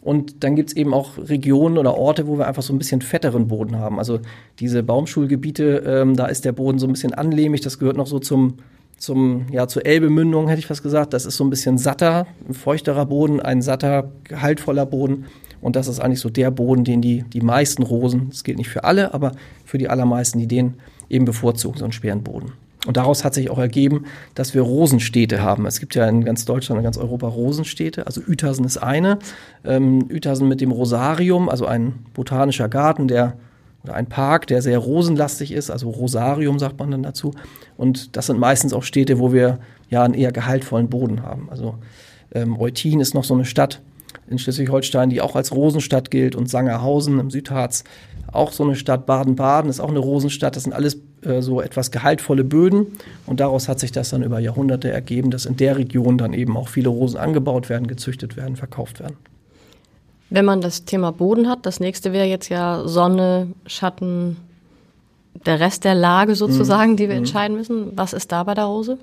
Und 0.01 0.43
dann 0.43 0.55
gibt's 0.55 0.73
eben 0.73 0.93
auch 0.93 1.17
Regionen 1.17 1.77
oder 1.77 1.95
Orte, 1.97 2.27
wo 2.27 2.37
wir 2.37 2.45
einfach 2.45 2.61
so 2.61 2.73
ein 2.73 2.77
bisschen 2.77 3.01
fetteren 3.01 3.47
Boden 3.47 3.77
haben. 3.77 3.99
Also 3.99 4.19
diese 4.59 4.83
Baumschulgebiete, 4.83 5.83
ähm, 5.85 6.17
da 6.17 6.25
ist 6.25 6.43
der 6.43 6.51
Boden 6.51 6.77
so 6.77 6.87
ein 6.87 6.91
bisschen 6.91 7.13
anlehmig. 7.13 7.61
Das 7.61 7.79
gehört 7.79 7.95
noch 7.95 8.07
so 8.07 8.19
zum, 8.19 8.55
zum, 8.97 9.45
ja, 9.49 9.67
zur 9.69 9.85
Elbemündung, 9.85 10.49
hätte 10.49 10.59
ich 10.59 10.67
fast 10.67 10.83
gesagt. 10.83 11.13
Das 11.13 11.25
ist 11.25 11.37
so 11.37 11.45
ein 11.45 11.49
bisschen 11.49 11.77
satter, 11.77 12.27
ein 12.47 12.53
feuchterer 12.53 13.05
Boden, 13.05 13.39
ein 13.39 13.61
satter, 13.61 14.11
gehaltvoller 14.25 14.85
Boden. 14.85 15.25
Und 15.63 15.75
das 15.75 15.87
ist 15.87 15.99
eigentlich 15.99 16.19
so 16.19 16.29
der 16.29 16.51
Boden, 16.51 16.83
den 16.83 17.01
die, 17.01 17.23
die 17.23 17.41
meisten 17.41 17.83
Rosen, 17.83 18.29
das 18.29 18.43
gilt 18.43 18.57
nicht 18.57 18.69
für 18.69 18.83
alle, 18.83 19.13
aber 19.13 19.31
für 19.65 19.77
die 19.77 19.89
allermeisten, 19.89 20.37
die 20.39 20.47
den 20.47 20.75
eben 21.09 21.25
bevorzugen, 21.25 21.77
so 21.77 21.85
einen 21.85 21.93
schweren 21.93 22.21
Boden. 22.21 22.51
Und 22.85 22.97
daraus 22.97 23.23
hat 23.23 23.33
sich 23.33 23.49
auch 23.49 23.59
ergeben, 23.59 24.03
dass 24.35 24.53
wir 24.53 24.61
Rosenstädte 24.61 25.41
haben. 25.41 25.65
Es 25.65 25.79
gibt 25.79 25.95
ja 25.95 26.05
in 26.07 26.25
ganz 26.25 26.43
Deutschland 26.43 26.79
und 26.79 26.83
ganz 26.83 26.97
Europa 26.97 27.27
Rosenstädte. 27.27 28.05
Also 28.05 28.19
Uetersen 28.27 28.65
ist 28.65 28.77
eine. 28.77 29.19
Ähm, 29.63 30.09
Uetersen 30.11 30.49
mit 30.49 30.59
dem 30.59 30.71
Rosarium, 30.71 31.47
also 31.47 31.65
ein 31.65 31.93
botanischer 32.13 32.67
Garten, 32.67 33.07
der 33.07 33.37
oder 33.83 33.95
ein 33.95 34.07
Park, 34.07 34.47
der 34.47 34.61
sehr 34.61 34.77
rosenlastig 34.77 35.51
ist, 35.51 35.69
also 35.69 35.89
Rosarium 35.89 36.57
sagt 36.57 36.79
man 36.79 36.91
dann 36.91 37.03
dazu. 37.03 37.33
Und 37.75 38.15
das 38.15 38.27
sind 38.27 38.39
meistens 38.39 38.73
auch 38.73 38.83
Städte, 38.83 39.19
wo 39.19 39.33
wir 39.33 39.59
ja 39.89 40.03
einen 40.03 40.13
eher 40.13 40.31
gehaltvollen 40.31 40.89
Boden 40.89 41.21
haben. 41.21 41.49
Also 41.49 41.75
ähm, 42.33 42.59
Eutin 42.59 43.01
ist 43.01 43.13
noch 43.13 43.25
so 43.25 43.33
eine 43.33 43.45
Stadt 43.45 43.81
in 44.33 44.39
Schleswig-Holstein, 44.39 45.09
die 45.09 45.21
auch 45.21 45.35
als 45.35 45.53
Rosenstadt 45.53 46.11
gilt 46.11 46.35
und 46.35 46.49
Sangerhausen 46.49 47.19
im 47.19 47.29
Südharz 47.31 47.83
auch 48.33 48.51
so 48.51 48.63
eine 48.63 48.75
Stadt 48.75 49.05
Baden-Baden 49.05 49.69
ist 49.69 49.79
auch 49.79 49.89
eine 49.89 49.99
Rosenstadt. 49.99 50.55
Das 50.55 50.63
sind 50.63 50.73
alles 50.73 50.97
äh, 51.21 51.41
so 51.41 51.61
etwas 51.61 51.91
gehaltvolle 51.91 52.43
Böden. 52.43 52.87
Und 53.25 53.39
daraus 53.39 53.67
hat 53.67 53.79
sich 53.79 53.91
das 53.91 54.09
dann 54.09 54.23
über 54.23 54.39
Jahrhunderte 54.39 54.91
ergeben, 54.91 55.31
dass 55.31 55.45
in 55.45 55.55
der 55.55 55.77
Region 55.77 56.17
dann 56.17 56.33
eben 56.33 56.57
auch 56.57 56.67
viele 56.67 56.89
Rosen 56.89 57.17
angebaut 57.17 57.69
werden, 57.69 57.87
gezüchtet 57.87 58.35
werden, 58.35 58.55
verkauft 58.55 58.99
werden. 58.99 59.17
Wenn 60.29 60.45
man 60.45 60.61
das 60.61 60.85
Thema 60.85 61.11
Boden 61.11 61.47
hat, 61.47 61.65
das 61.65 61.79
nächste 61.79 62.11
wäre 62.11 62.25
jetzt 62.25 62.49
ja 62.49 62.81
Sonne, 62.87 63.49
Schatten, 63.67 64.37
der 65.45 65.59
Rest 65.59 65.83
der 65.83 65.95
Lage 65.95 66.35
sozusagen, 66.35 66.93
mhm. 66.93 66.97
die 66.97 67.07
wir 67.09 67.15
mhm. 67.15 67.21
entscheiden 67.21 67.55
müssen. 67.55 67.91
Was 67.95 68.13
ist 68.13 68.31
da 68.31 68.43
bei 68.43 68.55
der 68.55 68.65
Rose? 68.65 68.97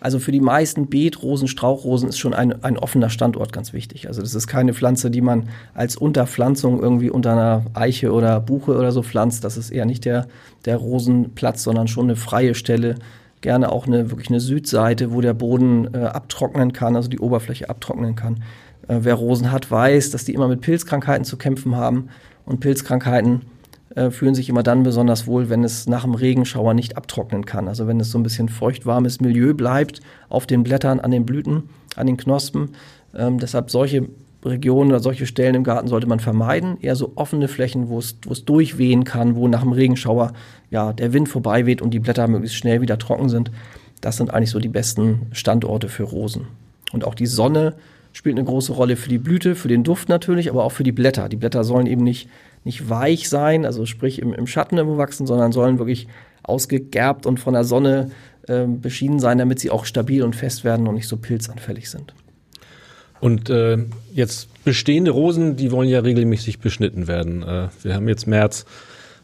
Also 0.00 0.18
für 0.18 0.32
die 0.32 0.40
meisten 0.40 0.88
Beetrosen, 0.88 1.46
Strauchrosen 1.46 2.08
ist 2.08 2.18
schon 2.18 2.32
ein, 2.32 2.64
ein 2.64 2.78
offener 2.78 3.10
Standort 3.10 3.52
ganz 3.52 3.74
wichtig. 3.74 4.08
Also 4.08 4.22
das 4.22 4.34
ist 4.34 4.46
keine 4.46 4.72
Pflanze, 4.72 5.10
die 5.10 5.20
man 5.20 5.50
als 5.74 5.94
Unterpflanzung 5.94 6.82
irgendwie 6.82 7.10
unter 7.10 7.32
einer 7.32 7.66
Eiche 7.74 8.12
oder 8.12 8.40
Buche 8.40 8.76
oder 8.76 8.92
so 8.92 9.02
pflanzt. 9.02 9.44
Das 9.44 9.58
ist 9.58 9.70
eher 9.70 9.84
nicht 9.84 10.06
der, 10.06 10.26
der 10.64 10.78
Rosenplatz, 10.78 11.62
sondern 11.62 11.86
schon 11.86 12.06
eine 12.06 12.16
freie 12.16 12.54
Stelle. 12.54 12.94
Gerne 13.42 13.70
auch 13.70 13.86
eine 13.86 14.10
wirklich 14.10 14.30
eine 14.30 14.40
Südseite, 14.40 15.12
wo 15.12 15.20
der 15.20 15.34
Boden 15.34 15.92
äh, 15.92 15.98
abtrocknen 15.98 16.72
kann, 16.72 16.96
also 16.96 17.08
die 17.08 17.20
Oberfläche 17.20 17.68
abtrocknen 17.68 18.16
kann. 18.16 18.42
Äh, 18.88 19.00
wer 19.02 19.14
Rosen 19.14 19.52
hat, 19.52 19.70
weiß, 19.70 20.10
dass 20.10 20.24
die 20.24 20.32
immer 20.32 20.48
mit 20.48 20.62
Pilzkrankheiten 20.62 21.24
zu 21.24 21.36
kämpfen 21.36 21.76
haben. 21.76 22.08
Und 22.46 22.60
Pilzkrankheiten 22.60 23.42
äh, 23.94 24.10
fühlen 24.10 24.34
sich 24.34 24.48
immer 24.48 24.62
dann 24.62 24.82
besonders 24.82 25.26
wohl, 25.26 25.48
wenn 25.48 25.64
es 25.64 25.86
nach 25.86 26.04
dem 26.04 26.14
Regenschauer 26.14 26.74
nicht 26.74 26.96
abtrocknen 26.96 27.44
kann. 27.44 27.68
Also 27.68 27.86
wenn 27.86 27.98
es 28.00 28.10
so 28.10 28.18
ein 28.18 28.22
bisschen 28.22 28.48
feuchtwarmes 28.48 29.20
Milieu 29.20 29.54
bleibt 29.54 30.00
auf 30.28 30.46
den 30.46 30.62
Blättern, 30.62 31.00
an 31.00 31.10
den 31.10 31.26
Blüten, 31.26 31.64
an 31.96 32.06
den 32.06 32.16
Knospen. 32.16 32.70
Ähm, 33.14 33.38
deshalb 33.38 33.70
solche 33.70 34.08
Regionen 34.44 34.90
oder 34.90 35.00
solche 35.00 35.26
Stellen 35.26 35.54
im 35.54 35.64
Garten 35.64 35.88
sollte 35.88 36.06
man 36.06 36.20
vermeiden. 36.20 36.78
Eher 36.80 36.96
so 36.96 37.12
offene 37.16 37.48
Flächen, 37.48 37.88
wo 37.88 37.98
es, 37.98 38.16
durchwehen 38.44 39.04
kann, 39.04 39.36
wo 39.36 39.48
nach 39.48 39.62
dem 39.62 39.72
Regenschauer 39.72 40.32
ja 40.70 40.92
der 40.92 41.12
Wind 41.12 41.28
vorbeiweht 41.28 41.82
und 41.82 41.90
die 41.92 41.98
Blätter 41.98 42.26
möglichst 42.28 42.56
schnell 42.56 42.80
wieder 42.80 42.98
trocken 42.98 43.28
sind. 43.28 43.50
Das 44.00 44.16
sind 44.16 44.32
eigentlich 44.32 44.50
so 44.50 44.60
die 44.60 44.68
besten 44.68 45.26
Standorte 45.32 45.88
für 45.88 46.04
Rosen. 46.04 46.46
Und 46.92 47.04
auch 47.04 47.14
die 47.14 47.26
Sonne 47.26 47.74
spielt 48.12 48.38
eine 48.38 48.46
große 48.46 48.72
Rolle 48.72 48.96
für 48.96 49.08
die 49.08 49.18
Blüte, 49.18 49.54
für 49.54 49.68
den 49.68 49.84
Duft 49.84 50.08
natürlich, 50.08 50.48
aber 50.50 50.64
auch 50.64 50.72
für 50.72 50.84
die 50.84 50.92
Blätter. 50.92 51.28
Die 51.28 51.36
Blätter 51.36 51.62
sollen 51.62 51.86
eben 51.86 52.02
nicht 52.02 52.28
nicht 52.64 52.88
weich 52.88 53.28
sein, 53.28 53.64
also 53.64 53.86
sprich 53.86 54.20
im, 54.20 54.34
im 54.34 54.46
Schatten 54.46 54.76
irgendwo 54.76 54.98
wachsen, 54.98 55.26
sondern 55.26 55.52
sollen 55.52 55.78
wirklich 55.78 56.08
ausgegerbt 56.42 57.26
und 57.26 57.40
von 57.40 57.54
der 57.54 57.64
Sonne 57.64 58.10
äh, 58.48 58.66
beschienen 58.66 59.20
sein, 59.20 59.38
damit 59.38 59.60
sie 59.60 59.70
auch 59.70 59.84
stabil 59.84 60.22
und 60.22 60.36
fest 60.36 60.64
werden 60.64 60.86
und 60.86 60.94
nicht 60.94 61.08
so 61.08 61.16
pilzanfällig 61.16 61.90
sind. 61.90 62.14
Und 63.20 63.50
äh, 63.50 63.78
jetzt 64.14 64.48
bestehende 64.64 65.10
Rosen, 65.10 65.56
die 65.56 65.70
wollen 65.70 65.88
ja 65.88 66.00
regelmäßig 66.00 66.58
beschnitten 66.58 67.06
werden. 67.06 67.42
Äh, 67.42 67.68
wir 67.82 67.94
haben 67.94 68.08
jetzt 68.08 68.26
März. 68.26 68.64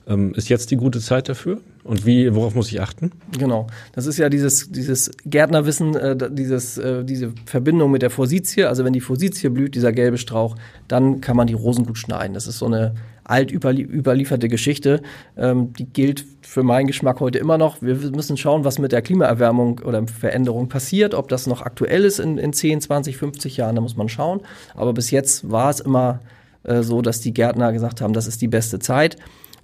Ähm, 0.09 0.35
ist 0.35 0.49
jetzt 0.49 0.71
die 0.71 0.76
gute 0.76 1.00
Zeit 1.00 1.28
dafür? 1.28 1.61
Und 1.83 2.07
wie, 2.07 2.33
worauf 2.35 2.55
muss 2.55 2.71
ich 2.71 2.81
achten? 2.81 3.11
Genau. 3.37 3.66
Das 3.93 4.07
ist 4.07 4.19
ja 4.19 4.28
dieses, 4.28 4.71
dieses 4.71 5.11
Gärtnerwissen, 5.25 5.97
äh, 5.97 6.16
dieses, 6.31 6.78
äh, 6.78 7.05
diese 7.05 7.33
Verbindung 7.47 7.90
mit 7.90 8.02
der 8.02 8.11
Forsythie. 8.11 8.64
Also 8.64 8.85
wenn 8.85 8.93
die 8.93 9.00
Forsythie 9.00 9.49
blüht, 9.49 9.75
dieser 9.75 9.93
gelbe 9.93 10.19
Strauch, 10.19 10.57
dann 10.88 11.21
kann 11.21 11.37
man 11.37 11.47
die 11.47 11.55
Rosen 11.55 11.87
gut 11.87 11.99
schneiden. 11.99 12.35
Das 12.35 12.47
ist 12.47 12.59
so 12.59 12.66
eine 12.66 12.95
alt 13.26 13.50
überlieferte 13.50 14.49
Geschichte. 14.49 15.02
Ähm, 15.37 15.73
die 15.73 15.87
gilt 15.87 16.25
für 16.42 16.62
meinen 16.62 16.87
Geschmack 16.87 17.21
heute 17.21 17.38
immer 17.38 17.59
noch. 17.59 17.83
Wir 17.83 17.97
müssen 17.97 18.37
schauen, 18.37 18.64
was 18.64 18.78
mit 18.78 18.92
der 18.92 19.02
Klimaerwärmung 19.02 19.80
oder 19.80 20.06
Veränderung 20.06 20.68
passiert, 20.68 21.14
ob 21.14 21.28
das 21.28 21.47
noch 21.47 21.62
aktuell 21.62 22.04
ist 22.04 22.18
in, 22.18 22.38
in 22.38 22.52
10, 22.52 22.80
20, 22.80 23.16
50 23.16 23.56
Jahren, 23.56 23.75
da 23.75 23.80
muss 23.80 23.97
man 23.97 24.09
schauen. 24.09 24.40
Aber 24.75 24.92
bis 24.92 25.11
jetzt 25.11 25.50
war 25.50 25.71
es 25.71 25.80
immer 25.80 26.21
äh, 26.62 26.83
so, 26.83 27.02
dass 27.02 27.21
die 27.21 27.35
Gärtner 27.35 27.73
gesagt 27.73 28.00
haben, 28.00 28.12
das 28.12 28.26
ist 28.26 28.40
die 28.42 28.49
beste 28.49 28.78
Zeit. 28.78 29.16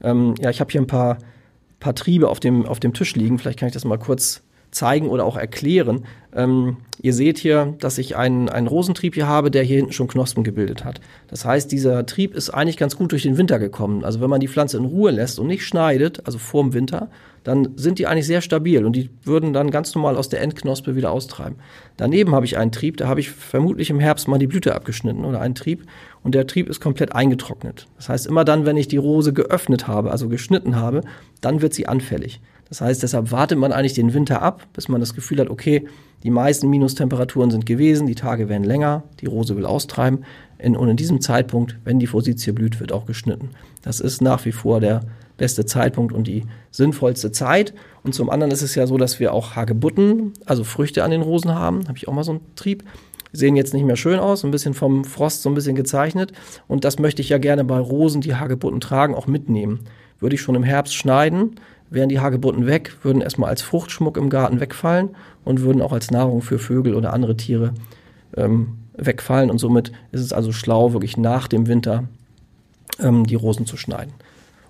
Ähm, 0.03 0.35
ja, 0.41 0.51
ich 0.51 0.61
habe 0.61 0.71
hier 0.71 0.81
ein 0.81 0.87
paar, 0.87 1.19
paar 1.81 1.95
Triebe 1.95 2.29
auf 2.29 2.41
dem, 2.41 2.67
auf 2.67 2.81
dem 2.81 2.93
Tisch 2.93 3.15
liegen. 3.15 3.39
Vielleicht 3.39 3.59
kann 3.59 3.69
ich 3.69 3.75
das 3.75 3.85
mal 3.85 3.99
kurz 3.99 4.43
zeigen 4.73 5.09
oder 5.09 5.25
auch 5.25 5.37
erklären. 5.37 6.05
Ähm, 6.35 6.79
ihr 7.01 7.13
seht 7.13 7.39
hier, 7.39 7.75
dass 7.79 7.99
ich 7.99 8.17
einen, 8.17 8.49
einen 8.49 8.67
Rosentrieb 8.67 9.15
hier 9.15 9.29
habe, 9.29 9.51
der 9.51 9.63
hier 9.63 9.77
hinten 9.77 9.93
schon 9.93 10.09
Knospen 10.09 10.43
gebildet 10.43 10.85
hat. 10.85 11.01
Das 11.29 11.45
heißt, 11.45 11.71
dieser 11.71 12.05
Trieb 12.07 12.35
ist 12.35 12.51
eigentlich 12.51 12.79
ganz 12.79 12.97
gut 12.97 13.13
durch 13.13 13.23
den 13.23 13.37
Winter 13.37 13.59
gekommen. 13.59 14.05
Also 14.05 14.21
wenn 14.21 14.31
man 14.31 14.41
die 14.41 14.49
Pflanze 14.49 14.79
in 14.79 14.87
Ruhe 14.87 15.11
lässt 15.11 15.39
und 15.39 15.47
nicht 15.47 15.65
schneidet, 15.65 16.27
also 16.27 16.39
vorm 16.39 16.73
Winter, 16.73 17.11
dann 17.45 17.73
sind 17.77 17.99
die 17.99 18.07
eigentlich 18.07 18.27
sehr 18.27 18.41
stabil 18.41 18.85
und 18.85 18.95
die 18.95 19.11
würden 19.25 19.53
dann 19.53 19.71
ganz 19.71 19.95
normal 19.95 20.17
aus 20.17 20.29
der 20.29 20.41
Endknospe 20.41 20.97
wieder 20.97 21.11
austreiben. 21.11 21.57
Daneben 21.97 22.35
habe 22.35 22.47
ich 22.47 22.57
einen 22.57 22.73
Trieb, 22.73 22.97
da 22.97 23.09
habe 23.09 23.21
ich 23.21 23.31
vermutlich 23.31 23.91
im 23.91 24.01
Herbst 24.01 24.29
mal 24.29 24.39
die 24.39 24.47
Blüte 24.47 24.75
abgeschnitten 24.75 25.25
oder 25.25 25.41
einen 25.41 25.55
Trieb 25.55 25.85
und 26.23 26.35
der 26.35 26.47
Trieb 26.47 26.69
ist 26.69 26.81
komplett 26.81 27.15
eingetrocknet. 27.15 27.89
Das 27.97 28.09
heißt, 28.09 28.27
immer 28.27 28.45
dann, 28.45 28.65
wenn 28.65 28.77
ich 28.77 28.89
die 28.89 28.97
Rose 28.97 29.33
geöffnet 29.33 29.89
habe, 29.89 30.13
also 30.13 30.29
geschnitten 30.29 30.77
habe, 30.77 31.03
dann 31.41 31.63
wird 31.63 31.75
sie 31.75 31.89
anfällig. 31.89 32.41
Das 32.73 32.81
heißt, 32.81 33.03
deshalb 33.03 33.31
wartet 33.31 33.59
man 33.59 33.71
eigentlich 33.71 33.93
den 33.93 34.15
Winter 34.15 34.41
ab, 34.41 34.67
bis 34.73 34.89
man 34.89 34.99
das 34.99 35.13
Gefühl 35.13 35.41
hat, 35.41 35.51
okay, 35.51 35.87
die 36.23 36.31
meisten 36.31 36.71
Minustemperaturen 36.71 37.51
sind 37.51 37.67
gewesen, 37.67 38.07
die 38.07 38.15
Tage 38.15 38.49
werden 38.49 38.65
länger, 38.65 39.03
die 39.21 39.27
Rose 39.27 39.59
will 39.59 39.67
austreiben. 39.67 40.25
und 40.59 40.89
in 40.89 40.97
diesem 40.97 41.21
Zeitpunkt, 41.21 41.77
wenn 41.85 41.99
die 41.99 42.07
Forsythie 42.07 42.53
blüht, 42.53 42.81
wird 42.81 42.91
auch 42.91 43.05
geschnitten. 43.05 43.51
Das 43.83 44.01
ist 44.01 44.23
nach 44.23 44.47
wie 44.47 44.53
vor 44.53 44.81
der 44.81 45.03
beste 45.37 45.67
Zeitpunkt 45.67 46.15
und 46.15 46.27
die 46.27 46.45
sinnvollste 46.71 47.31
Zeit. 47.31 47.75
Und 48.05 48.15
zum 48.15 48.31
anderen 48.31 48.51
ist 48.51 48.63
es 48.63 48.75
ja 48.75 48.87
so, 48.87 48.97
dass 48.97 49.21
wir 49.21 49.35
auch 49.35 49.55
Hagebutten, 49.55 50.33
also 50.47 50.65
Früchte 50.65 51.05
an 51.05 51.11
den 51.11 51.21
Rosen 51.21 51.55
haben. 51.55 51.87
Habe 51.89 51.99
ich 51.99 52.09
auch 52.09 52.15
mal 52.15 52.25
so 52.25 52.33
einen 52.33 52.55
Trieb. 52.57 52.85
Sehen 53.35 53.55
jetzt 53.55 53.75
nicht 53.75 53.85
mehr 53.85 53.97
schön 53.97 54.19
aus, 54.19 54.47
ein 54.47 54.51
bisschen 54.51 54.73
vom 54.73 55.05
Frost 55.05 55.43
so 55.43 55.51
ein 55.51 55.55
bisschen 55.55 55.77
gezeichnet. 55.77 56.33
Und 56.69 56.87
das 56.87 56.99
möchte 56.99 57.21
ich 57.21 57.29
ja 57.29 57.37
gerne 57.37 57.65
bei 57.65 57.79
Rosen, 57.79 58.23
die 58.23 58.35
Hagebutten 58.35 58.81
tragen, 58.81 59.15
auch 59.15 59.27
mitnehmen. 59.27 59.81
Würde 60.21 60.37
ich 60.37 60.41
schon 60.41 60.55
im 60.55 60.63
Herbst 60.63 60.95
schneiden, 60.95 61.57
wären 61.93 62.09
die 62.09 62.21
Hagebutten 62.21 62.67
weg, 62.67 62.97
würden 63.03 63.23
erstmal 63.23 63.51
als 63.51 63.63
Fruchtschmuck 63.63 64.17
im 64.17 64.31
Garten 64.31 64.61
wegfallen 64.61 65.11
und 65.45 65.61
würden 65.61 65.83
auch 65.83 65.93
als 65.93 66.11
Nahrung 66.11 66.43
für 66.43 66.59
Vögel 66.59 66.95
oder 66.95 67.13
andere 67.13 67.37
Tiere 67.37 67.75
ähm, 68.37 68.79
wegfallen. 68.97 69.51
Und 69.51 69.59
somit 69.59 69.93
ist 70.11 70.23
es 70.23 70.33
also 70.33 70.53
schlau, 70.53 70.93
wirklich 70.93 71.17
nach 71.17 71.49
dem 71.49 71.67
Winter 71.67 72.05
ähm, 72.99 73.27
die 73.27 73.35
Rosen 73.35 73.67
zu 73.67 73.77
schneiden. 73.77 74.13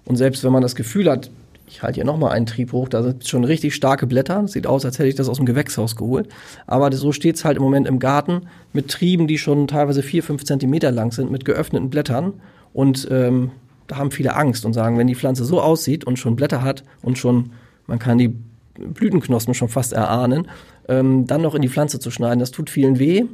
Und 0.05 0.17
selbst 0.17 0.43
wenn 0.45 0.53
man 0.53 0.63
das 0.63 0.75
Gefühl 0.75 1.11
hat, 1.11 1.31
ich 1.67 1.83
halte 1.83 1.95
hier 1.97 2.05
nochmal 2.05 2.33
einen 2.33 2.45
Trieb 2.45 2.73
hoch, 2.73 2.89
da 2.89 3.03
sind 3.03 3.27
schon 3.27 3.45
richtig 3.45 3.75
starke 3.75 4.07
Blätter. 4.07 4.47
Sieht 4.47 4.67
aus, 4.67 4.85
als 4.85 4.99
hätte 4.99 5.09
ich 5.09 5.15
das 5.15 5.29
aus 5.29 5.39
dem 5.39 5.47
Gewächshaus 5.47 5.97
geholt. 5.97 6.29
Aber 6.67 6.93
so 6.93 7.13
steht 7.13 7.37
es 7.37 7.45
halt 7.45 7.57
im 7.57 7.63
Moment 7.63 7.87
im 7.87 7.99
Garten 7.99 8.43
mit 8.73 8.89
Trieben, 8.89 9.27
die 9.27 9.39
schon 9.39 9.69
teilweise 9.69 10.03
vier, 10.03 10.23
fünf 10.23 10.45
Zentimeter 10.45 10.91
lang 10.91 11.13
sind, 11.13 11.31
mit 11.31 11.45
geöffneten 11.45 11.89
Blättern. 11.89 12.35
Und 12.75 13.09
ähm, 13.11 13.53
da 13.93 13.99
haben 13.99 14.11
viele 14.11 14.35
Angst 14.35 14.65
und 14.65 14.73
sagen, 14.73 14.97
wenn 14.97 15.07
die 15.07 15.15
Pflanze 15.15 15.45
so 15.45 15.61
aussieht 15.61 16.05
und 16.05 16.19
schon 16.19 16.35
Blätter 16.35 16.63
hat 16.63 16.83
und 17.03 17.19
schon, 17.19 17.51
man 17.87 17.99
kann 17.99 18.17
die 18.17 18.35
Blütenknospen 18.75 19.53
schon 19.53 19.69
fast 19.69 19.93
erahnen, 19.93 20.49
ähm, 20.89 21.27
dann 21.27 21.43
noch 21.43 21.55
in 21.55 21.61
die 21.61 21.69
Pflanze 21.69 22.01
zu 22.01 22.11
schneiden, 22.11 22.39
das 22.41 22.53
tut 22.53 22.71
vielen 22.71 22.99
weh. 22.99 23.25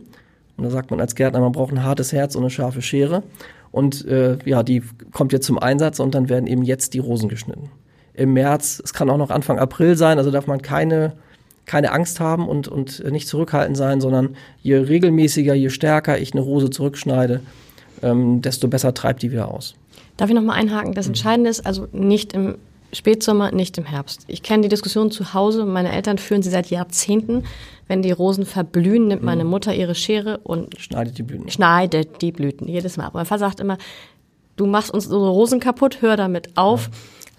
Und 0.57 0.65
da 0.65 0.71
sagt 0.71 0.91
man 0.91 1.01
als 1.01 1.15
Gärtner, 1.15 1.39
man 1.39 1.53
braucht 1.53 1.73
ein 1.73 1.85
hartes 1.85 2.13
Herz 2.13 2.35
und 2.35 2.43
eine 2.43 2.51
scharfe 2.51 2.83
Schere. 2.83 3.23
Und 3.71 4.05
äh, 4.07 4.39
ja, 4.45 4.65
die 4.65 4.83
kommt 5.13 5.33
jetzt 5.33 5.47
zum 5.47 5.59
Einsatz 5.59 6.01
und 6.01 6.13
dann 6.17 6.29
werden 6.29 6.49
eben 6.49 6.63
jetzt 6.63 6.93
die 6.95 6.99
Rosen 6.99 7.29
geschnitten. 7.29 7.71
Im 8.15 8.33
März, 8.33 8.83
es 8.83 8.93
kann 8.93 9.09
auch 9.11 9.17
noch 9.17 9.31
Anfang 9.31 9.61
April 9.61 9.97
sein, 9.97 10.19
also 10.19 10.33
darf 10.33 10.49
man 10.49 10.61
keine 10.61 11.13
keine 11.67 11.93
Angst 11.93 12.19
haben 12.19 12.49
und, 12.49 12.67
und 12.67 13.05
nicht 13.13 13.29
zurückhaltend 13.29 13.77
sein, 13.77 14.01
sondern 14.01 14.37
je 14.63 14.77
regelmäßiger, 14.77 15.53
je 15.53 15.69
stärker 15.69 16.19
ich 16.19 16.33
eine 16.33 16.41
Rose 16.41 16.71
zurückschneide, 16.71 17.43
ähm, 18.03 18.43
desto 18.43 18.69
besser 18.69 18.95
treibt 18.95 19.23
die 19.23 19.31
wieder 19.31 19.53
aus. 19.53 19.75
Darf 20.19 20.29
ich 20.29 20.35
noch 20.35 20.43
mal 20.43 20.55
einhaken? 20.55 20.93
Das 20.93 21.07
Entscheidende 21.07 21.49
ist 21.49 21.65
also 21.65 21.87
nicht 21.93 22.35
im 22.35 22.57
Spätsommer, 22.93 23.53
nicht 23.53 23.79
im 23.79 23.85
Herbst. 23.85 24.25
Ich 24.27 24.43
kenne 24.43 24.63
die 24.65 24.69
Diskussion 24.69 25.11
zu 25.11 25.33
Hause. 25.33 25.65
Meine 25.65 25.93
Eltern 25.93 26.19
führen 26.19 26.43
sie 26.43 26.51
seit 26.51 26.71
Jahrzehnten. 26.71 27.45
Wenn 27.87 28.03
die 28.03 28.11
Rosen 28.11 28.45
verblühen, 28.45 29.09
nimmt 29.09 29.23
meine 29.23 29.45
Mutter 29.45 29.75
ihre 29.75 29.95
Schere 29.95 30.39
und 30.39 30.79
Schneidet 30.79 31.19
die 31.19 31.23
Blüten. 31.23 31.49
schneidet 31.51 32.21
die 32.21 32.33
Blüten 32.33 32.67
jedes 32.67 32.97
Mal. 32.97 33.07
Aber 33.07 33.21
mein 33.21 33.27
Vater 33.27 33.41
sagt 33.41 33.61
immer, 33.61 33.79
du 34.57 34.67
machst 34.67 34.91
uns 34.91 35.07
unsere 35.07 35.31
Rosen 35.31 35.61
kaputt, 35.61 36.03
hör 36.03 36.17
damit 36.17 36.57
auf. 36.57 36.91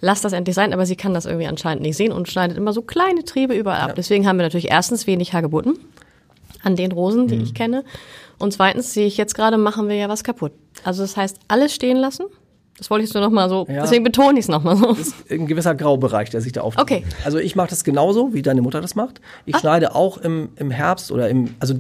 Lass 0.02 0.22
das 0.22 0.32
endlich 0.32 0.56
sein, 0.56 0.72
aber 0.72 0.86
sie 0.86 0.96
kann 0.96 1.14
das 1.14 1.26
irgendwie 1.26 1.48
anscheinend 1.48 1.84
nicht 1.84 1.98
sehen 1.98 2.14
und 2.14 2.30
schneidet 2.30 2.58
immer 2.58 2.72
so 2.72 2.82
kleine 2.82 3.26
Triebe 3.26 3.54
überall 3.54 3.82
ab. 3.82 3.96
Deswegen 3.98 4.26
haben 4.26 4.38
wir 4.38 4.44
natürlich 4.44 4.72
erstens 4.72 5.06
wenig 5.08 5.34
Hagebutten 5.34 5.78
an 6.64 6.76
den 6.76 6.92
Rosen, 6.92 7.28
die 7.28 7.36
ich 7.36 7.54
kenne. 7.54 7.84
Und 8.38 8.54
zweitens 8.54 8.94
sehe 8.94 9.06
ich 9.06 9.18
jetzt 9.18 9.36
gerade, 9.36 9.58
machen 9.58 9.90
wir 9.90 9.96
ja 9.96 10.08
was 10.08 10.24
kaputt. 10.24 10.54
Also 10.84 11.02
das 11.02 11.18
heißt, 11.18 11.40
alles 11.50 11.76
stehen 11.76 11.98
lassen. 11.98 12.26
Das 12.80 12.90
wollte 12.90 13.04
ich 13.04 13.12
so 13.12 13.20
nochmal 13.20 13.50
so, 13.50 13.68
Ja. 13.70 13.82
deswegen 13.82 14.04
betone 14.04 14.40
ich 14.40 14.46
es 14.46 14.50
nochmal 14.50 14.78
so. 14.78 14.92
ist 14.94 15.14
ein 15.30 15.46
gewisser 15.48 15.76
Graubereich, 15.76 16.30
der 16.30 16.40
sich 16.42 16.54
da 16.54 16.62
auftut. 16.62 16.82
Okay. 16.82 17.04
Also 17.26 17.38
ich 17.38 17.56
mache 17.56 17.70
das 17.70 17.84
genauso, 17.84 18.34
wie 18.34 18.42
deine 18.42 18.62
Mutter 18.62 18.80
das 18.82 18.96
macht. 18.96 19.20
Ich 19.46 19.58
schneide 19.58 19.94
auch 19.96 20.18
im, 20.18 20.50
im 20.56 20.72
Herbst 20.72 21.12
oder 21.12 21.30
im, 21.30 21.54
also 21.60 21.76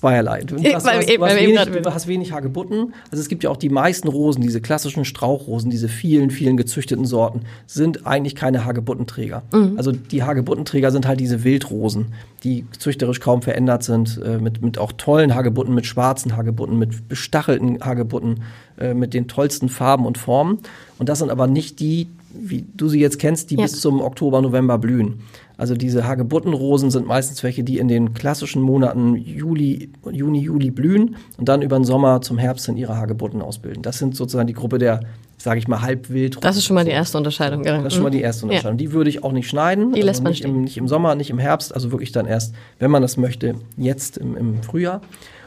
zweierlei. 0.00 0.42
Du 0.42 0.56
hast, 0.56 0.86
hast, 0.86 1.08
eben- 1.08 1.22
hast, 1.24 1.36
wenig, 1.36 1.58
hast 1.86 2.06
wenig 2.06 2.32
Hagebutten. 2.32 2.94
Also 3.10 3.20
es 3.20 3.28
gibt 3.28 3.44
ja 3.44 3.50
auch 3.50 3.56
die 3.56 3.68
meisten 3.68 4.08
Rosen, 4.08 4.40
diese 4.42 4.60
klassischen 4.60 5.04
Strauchrosen, 5.04 5.70
diese 5.70 5.88
vielen, 5.88 6.30
vielen 6.30 6.56
gezüchteten 6.56 7.04
Sorten, 7.04 7.42
sind 7.66 8.06
eigentlich 8.06 8.34
keine 8.34 8.64
Hagebuttenträger. 8.64 9.42
Mhm. 9.52 9.74
Also 9.76 9.92
die 9.92 10.22
Hagebuttenträger 10.22 10.90
sind 10.90 11.06
halt 11.06 11.20
diese 11.20 11.44
Wildrosen, 11.44 12.06
die 12.44 12.64
züchterisch 12.78 13.20
kaum 13.20 13.42
verändert 13.42 13.82
sind, 13.82 14.20
äh, 14.24 14.38
mit, 14.38 14.62
mit 14.62 14.78
auch 14.78 14.92
tollen 14.92 15.34
Hagebutten, 15.34 15.74
mit 15.74 15.86
schwarzen 15.86 16.36
Hagebutten, 16.36 16.78
mit 16.78 17.08
bestachelten 17.08 17.80
Hagebutten, 17.84 18.42
äh, 18.78 18.94
mit 18.94 19.12
den 19.14 19.28
tollsten 19.28 19.68
Farben 19.68 20.06
und 20.06 20.16
Formen. 20.18 20.58
Und 20.98 21.08
das 21.08 21.18
sind 21.18 21.30
aber 21.30 21.46
nicht 21.46 21.80
die, 21.80 22.06
wie 22.32 22.64
du 22.74 22.88
sie 22.88 23.00
jetzt 23.00 23.18
kennst, 23.18 23.50
die 23.50 23.56
Ja. 23.56 23.62
bis 23.62 23.80
zum 23.80 24.00
Oktober, 24.00 24.40
November 24.40 24.78
blühen. 24.78 25.20
Also 25.60 25.74
diese 25.74 26.08
Hagebuttenrosen 26.08 26.90
sind 26.90 27.06
meistens 27.06 27.42
welche, 27.42 27.62
die 27.62 27.76
in 27.76 27.86
den 27.86 28.14
klassischen 28.14 28.62
Monaten 28.62 29.14
Juli, 29.14 29.90
Juni, 30.10 30.40
Juli 30.40 30.70
blühen 30.70 31.16
und 31.36 31.50
dann 31.50 31.60
über 31.60 31.78
den 31.78 31.84
Sommer 31.84 32.22
zum 32.22 32.38
Herbst 32.38 32.64
hin 32.64 32.78
ihre 32.78 32.96
Hagebutten 32.96 33.42
ausbilden. 33.42 33.82
Das 33.82 33.98
sind 33.98 34.16
sozusagen 34.16 34.46
die 34.46 34.54
Gruppe 34.54 34.78
der, 34.78 35.00
sage 35.36 35.58
ich 35.58 35.68
mal, 35.68 35.82
Halbwildrosen. 35.82 36.40
Das 36.40 36.56
ist 36.56 36.64
schon 36.64 36.76
mal 36.76 36.86
die 36.86 36.92
erste 36.92 37.18
Unterscheidung. 37.18 37.62
genau. 37.62 37.76
Das 37.82 37.88
ist 37.88 37.92
schon 37.92 38.04
mal 38.04 38.08
die 38.08 38.22
erste 38.22 38.46
Unterscheidung. 38.46 38.78
Die 38.78 38.92
würde 38.92 39.10
ich 39.10 39.22
auch 39.22 39.32
nicht 39.32 39.50
schneiden. 39.50 39.92
Die 39.92 40.00
lässt 40.00 40.22
man 40.22 40.32
nicht, 40.32 40.46
im, 40.46 40.62
nicht 40.62 40.78
im 40.78 40.88
Sommer, 40.88 41.14
nicht 41.14 41.28
im 41.28 41.38
Herbst, 41.38 41.74
also 41.74 41.92
wirklich 41.92 42.10
dann 42.10 42.24
erst, 42.24 42.54
wenn 42.78 42.90
man 42.90 43.02
das 43.02 43.18
möchte, 43.18 43.54
jetzt 43.76 44.16
im, 44.16 44.38
im 44.38 44.62
Frühjahr. 44.62 45.02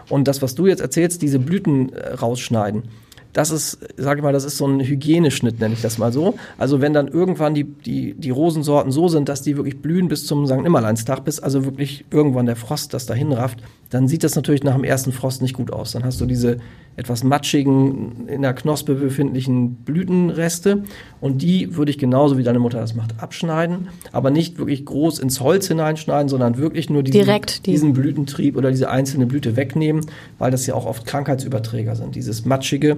Und 0.09 0.27
das, 0.27 0.43
was 0.43 0.53
du 0.53 0.67
jetzt 0.67 0.81
erzählst, 0.81 1.23
diese 1.23 1.39
Blüten 1.39 1.91
äh, 1.91 2.13
rausschneiden, 2.13 2.83
das 3.33 3.49
ist, 3.49 3.79
sag 3.97 4.17
ich 4.17 4.23
mal, 4.23 4.31
das 4.31 4.45
ist 4.45 4.57
so 4.57 4.67
ein 4.67 4.79
Hygieneschnitt, 4.79 5.59
nenne 5.59 5.73
ich 5.73 5.81
das 5.81 5.97
mal 5.97 6.13
so. 6.13 6.35
Also 6.57 6.81
wenn 6.81 6.93
dann 6.93 7.07
irgendwann 7.07 7.55
die, 7.55 7.63
die, 7.63 8.13
die 8.13 8.29
Rosensorten 8.29 8.91
so 8.91 9.07
sind, 9.07 9.27
dass 9.27 9.41
die 9.41 9.57
wirklich 9.57 9.81
blühen 9.81 10.07
bis 10.07 10.25
zum 10.25 10.45
St. 10.45 10.61
Nimmerleinstag, 10.61 11.25
bis 11.25 11.39
also 11.39 11.65
wirklich 11.65 12.05
irgendwann 12.11 12.45
der 12.45 12.55
Frost 12.55 12.93
das 12.93 13.07
dahin 13.07 13.33
rafft, 13.33 13.59
dann 13.93 14.07
sieht 14.07 14.23
das 14.23 14.35
natürlich 14.35 14.63
nach 14.63 14.75
dem 14.75 14.83
ersten 14.83 15.11
Frost 15.11 15.41
nicht 15.41 15.53
gut 15.53 15.71
aus. 15.71 15.91
Dann 15.91 16.03
hast 16.03 16.19
du 16.19 16.25
diese 16.25 16.57
etwas 16.95 17.23
matschigen, 17.23 18.27
in 18.27 18.41
der 18.41 18.53
Knospe 18.53 18.95
befindlichen 18.95 19.75
Blütenreste 19.75 20.83
und 21.21 21.41
die 21.41 21.75
würde 21.75 21.91
ich 21.91 21.97
genauso 21.97 22.37
wie 22.37 22.43
deine 22.43 22.59
Mutter 22.59 22.79
das 22.79 22.95
macht, 22.95 23.21
abschneiden, 23.21 23.87
aber 24.11 24.29
nicht 24.31 24.57
wirklich 24.57 24.85
groß 24.85 25.19
ins 25.19 25.39
Holz 25.41 25.67
hineinschneiden, 25.67 26.29
sondern 26.29 26.57
wirklich 26.57 26.89
nur 26.89 27.03
diesen, 27.03 27.19
Direkt 27.21 27.65
die- 27.65 27.71
diesen 27.71 27.93
Blütentrieb 27.93 28.57
oder 28.57 28.69
diese 28.71 28.89
einzelne 28.89 29.25
Blüte 29.25 29.55
wegnehmen, 29.55 30.05
weil 30.37 30.51
das 30.51 30.65
ja 30.67 30.75
auch 30.75 30.85
oft 30.85 31.05
Krankheitsüberträger 31.05 31.95
sind. 31.95 32.15
Dieses 32.15 32.45
matschige 32.45 32.97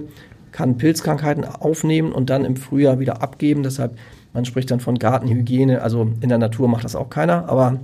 kann 0.52 0.76
Pilzkrankheiten 0.78 1.44
aufnehmen 1.44 2.12
und 2.12 2.30
dann 2.30 2.44
im 2.44 2.56
Frühjahr 2.56 2.98
wieder 2.98 3.22
abgeben. 3.22 3.62
Deshalb, 3.62 3.96
man 4.32 4.44
spricht 4.44 4.70
dann 4.70 4.80
von 4.80 4.98
Gartenhygiene. 4.98 5.82
Also 5.82 6.08
in 6.20 6.28
der 6.28 6.38
Natur 6.38 6.68
macht 6.68 6.84
das 6.84 6.96
auch 6.96 7.10
keiner, 7.10 7.48
aber 7.48 7.80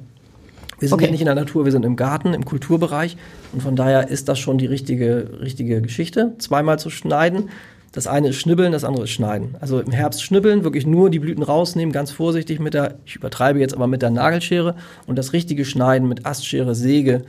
wir 0.79 0.89
sind 0.89 0.95
Okay. 0.95 1.05
ja 1.07 1.11
nicht 1.11 1.21
in 1.21 1.27
der 1.27 1.35
Natur, 1.35 1.65
wir 1.65 1.73
sind 1.73 1.85
im 1.85 1.97
Garten, 1.97 2.35
im 2.35 2.45
Kulturbereich. 2.45 3.17
Und 3.53 3.63
von 3.63 3.77
daher 3.77 4.09
ist 4.09 4.29
das 4.29 4.39
schon 4.39 4.59
die 4.59 4.67
richtige, 4.67 5.39
richtige 5.41 5.81
Geschichte, 5.83 6.33
zweimal 6.39 6.79
zu 6.79 6.91
schneiden. 6.91 7.51
Das 7.93 8.07
eine 8.07 8.29
ist 8.29 8.37
schnibbeln, 8.37 8.73
das 8.73 8.85
andere 8.85 9.05
ist 9.05 9.11
schneiden. 9.11 9.55
Also 9.61 9.79
im 9.81 9.93
Herbst 9.93 10.23
schnibbeln, 10.23 10.65
wirklich 10.65 10.87
nur 10.87 11.11
die 11.11 11.19
Blüten 11.19 11.43
rausnehmen, 11.43 11.93
ganz 11.93 12.11
vorsichtig 12.11 12.59
mit 12.59 12.73
der, 12.73 12.95
ich 13.05 13.17
übertreibe 13.17 13.61
jetzt 13.61 13.75
aber 13.75 13.87
mit 13.87 14.01
der 14.01 14.11
Nagelschere 14.11 14.77
und 15.07 15.17
das 15.17 15.35
richtige 15.35 15.67
Schneiden 15.67 16.09
mit 16.09 16.25
Astschere, 16.25 16.75
Säge, 16.75 17.23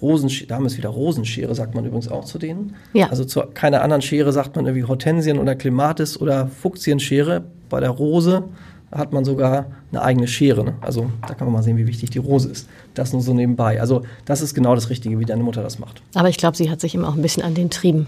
Rosenschere, 0.00 0.48
da 0.48 0.56
haben 0.56 0.64
wir 0.64 0.68
es 0.68 0.76
wieder 0.76 0.88
Rosenschere, 0.88 1.54
sagt 1.54 1.74
man 1.74 1.84
übrigens 1.84 2.08
auch 2.08 2.24
zu 2.24 2.38
denen. 2.38 2.74
Ja. 2.92 3.08
Also 3.08 3.24
zu 3.24 3.42
keiner 3.54 3.82
anderen 3.82 4.02
Schere 4.02 4.32
sagt 4.32 4.56
man 4.56 4.66
irgendwie 4.66 4.86
Hortensien 4.86 5.38
oder 5.38 5.54
Clematis 5.54 6.20
oder 6.20 6.48
Fuchsienschere. 6.48 7.44
Bei 7.68 7.80
der 7.80 7.90
Rose 7.90 8.44
hat 8.92 9.12
man 9.12 9.24
sogar 9.24 9.66
eine 9.90 10.02
eigene 10.02 10.28
Schere. 10.28 10.64
Ne? 10.64 10.74
Also 10.80 11.10
da 11.26 11.34
kann 11.34 11.46
man 11.46 11.54
mal 11.54 11.62
sehen, 11.62 11.76
wie 11.76 11.86
wichtig 11.86 12.10
die 12.10 12.18
Rose 12.18 12.48
ist. 12.48 12.68
Das 12.94 13.12
nur 13.12 13.22
so 13.22 13.34
nebenbei. 13.34 13.80
Also 13.80 14.02
das 14.24 14.42
ist 14.42 14.54
genau 14.54 14.74
das 14.74 14.90
Richtige, 14.90 15.18
wie 15.18 15.24
deine 15.24 15.42
Mutter 15.42 15.62
das 15.62 15.78
macht. 15.78 16.02
Aber 16.14 16.28
ich 16.28 16.36
glaube, 16.36 16.56
sie 16.56 16.70
hat 16.70 16.80
sich 16.80 16.94
immer 16.94 17.08
auch 17.08 17.14
ein 17.14 17.22
bisschen 17.22 17.42
an 17.42 17.54
den 17.54 17.70
Trieben. 17.70 18.06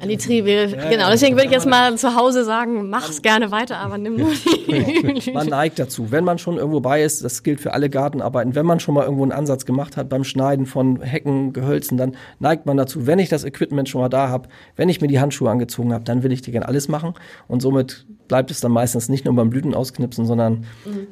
An 0.00 0.08
die 0.08 0.16
Triebe, 0.16 0.68
genau. 0.90 1.10
Deswegen 1.10 1.36
würde 1.36 1.46
ich 1.46 1.52
jetzt 1.52 1.66
mal 1.66 1.96
zu 1.96 2.16
Hause 2.16 2.44
sagen, 2.44 2.88
mach's 2.88 3.22
gerne 3.22 3.50
weiter, 3.50 3.78
aber 3.78 3.98
nimm 3.98 4.16
nur 4.16 4.30
die. 4.32 5.30
Man 5.34 5.48
neigt 5.48 5.78
dazu. 5.78 6.10
Wenn 6.10 6.24
man 6.24 6.38
schon 6.38 6.56
irgendwo 6.56 6.80
bei 6.80 7.02
ist, 7.02 7.24
das 7.24 7.42
gilt 7.42 7.60
für 7.60 7.72
alle 7.72 7.90
Gartenarbeiten, 7.90 8.54
wenn 8.54 8.66
man 8.66 8.80
schon 8.80 8.94
mal 8.94 9.04
irgendwo 9.04 9.22
einen 9.22 9.32
Ansatz 9.32 9.66
gemacht 9.66 9.96
hat 9.96 10.08
beim 10.08 10.24
Schneiden 10.24 10.66
von 10.66 11.00
Hecken, 11.00 11.52
Gehölzen, 11.52 11.98
dann 11.98 12.16
neigt 12.38 12.66
man 12.66 12.76
dazu, 12.76 13.06
wenn 13.06 13.18
ich 13.18 13.28
das 13.28 13.44
Equipment 13.44 13.88
schon 13.88 14.00
mal 14.00 14.08
da 14.08 14.28
habe, 14.28 14.48
wenn 14.76 14.88
ich 14.88 15.00
mir 15.00 15.08
die 15.08 15.20
Handschuhe 15.20 15.50
angezogen 15.50 15.92
habe, 15.92 16.04
dann 16.04 16.22
will 16.22 16.32
ich 16.32 16.42
dir 16.42 16.52
gerne 16.52 16.68
alles 16.68 16.88
machen. 16.88 17.14
Und 17.48 17.60
somit 17.60 18.06
bleibt 18.28 18.50
es 18.50 18.60
dann 18.60 18.72
meistens 18.72 19.08
nicht 19.08 19.24
nur 19.24 19.34
beim 19.34 19.50
Blüten 19.50 19.74
ausknipsen, 19.74 20.24
sondern 20.24 20.64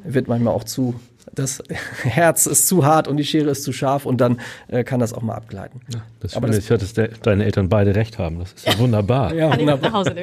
wird 0.03 0.27
manchmal 0.27 0.53
auch 0.53 0.63
zu, 0.63 0.95
das 1.33 1.61
Herz 2.03 2.45
ist 2.45 2.67
zu 2.67 2.85
hart 2.85 3.07
und 3.07 3.17
die 3.17 3.25
Schere 3.25 3.49
ist 3.49 3.63
zu 3.63 3.73
scharf 3.73 4.05
und 4.05 4.19
dann 4.21 4.39
äh, 4.67 4.83
kann 4.83 4.99
das 4.99 5.13
auch 5.13 5.21
mal 5.21 5.35
abgleiten. 5.35 5.81
Das 6.19 6.35
Aber 6.35 6.47
Schöne 6.47 6.55
das- 6.57 6.63
ist 6.65 6.69
ja, 6.69 6.77
dass 6.77 6.93
der, 6.93 7.07
deine 7.23 7.45
Eltern 7.45 7.69
beide 7.69 7.95
recht 7.95 8.17
haben. 8.17 8.39
Das 8.39 8.53
ist 8.53 8.67
ja 8.67 8.77
wunderbar. 8.79 9.33
Ja, 9.41 9.57
wunderbar. 9.57 10.05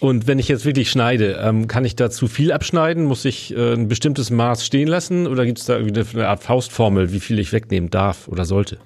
Und 0.00 0.26
wenn 0.26 0.40
ich 0.40 0.48
jetzt 0.48 0.64
wirklich 0.64 0.90
schneide, 0.90 1.38
ähm, 1.40 1.68
kann 1.68 1.84
ich 1.84 1.94
da 1.94 2.10
zu 2.10 2.26
viel 2.26 2.50
abschneiden? 2.50 3.04
Muss 3.04 3.24
ich 3.24 3.54
äh, 3.56 3.74
ein 3.74 3.86
bestimmtes 3.86 4.30
Maß 4.30 4.66
stehen 4.66 4.88
lassen? 4.88 5.28
Oder 5.28 5.46
gibt 5.46 5.58
es 5.60 5.66
da 5.66 5.76
irgendwie 5.76 6.00
eine, 6.00 6.08
eine 6.12 6.28
Art 6.28 6.42
Faustformel, 6.42 7.12
wie 7.12 7.20
viel 7.20 7.38
ich 7.38 7.52
wegnehmen 7.52 7.88
darf 7.88 8.26
oder 8.26 8.44
sollte? 8.44 8.78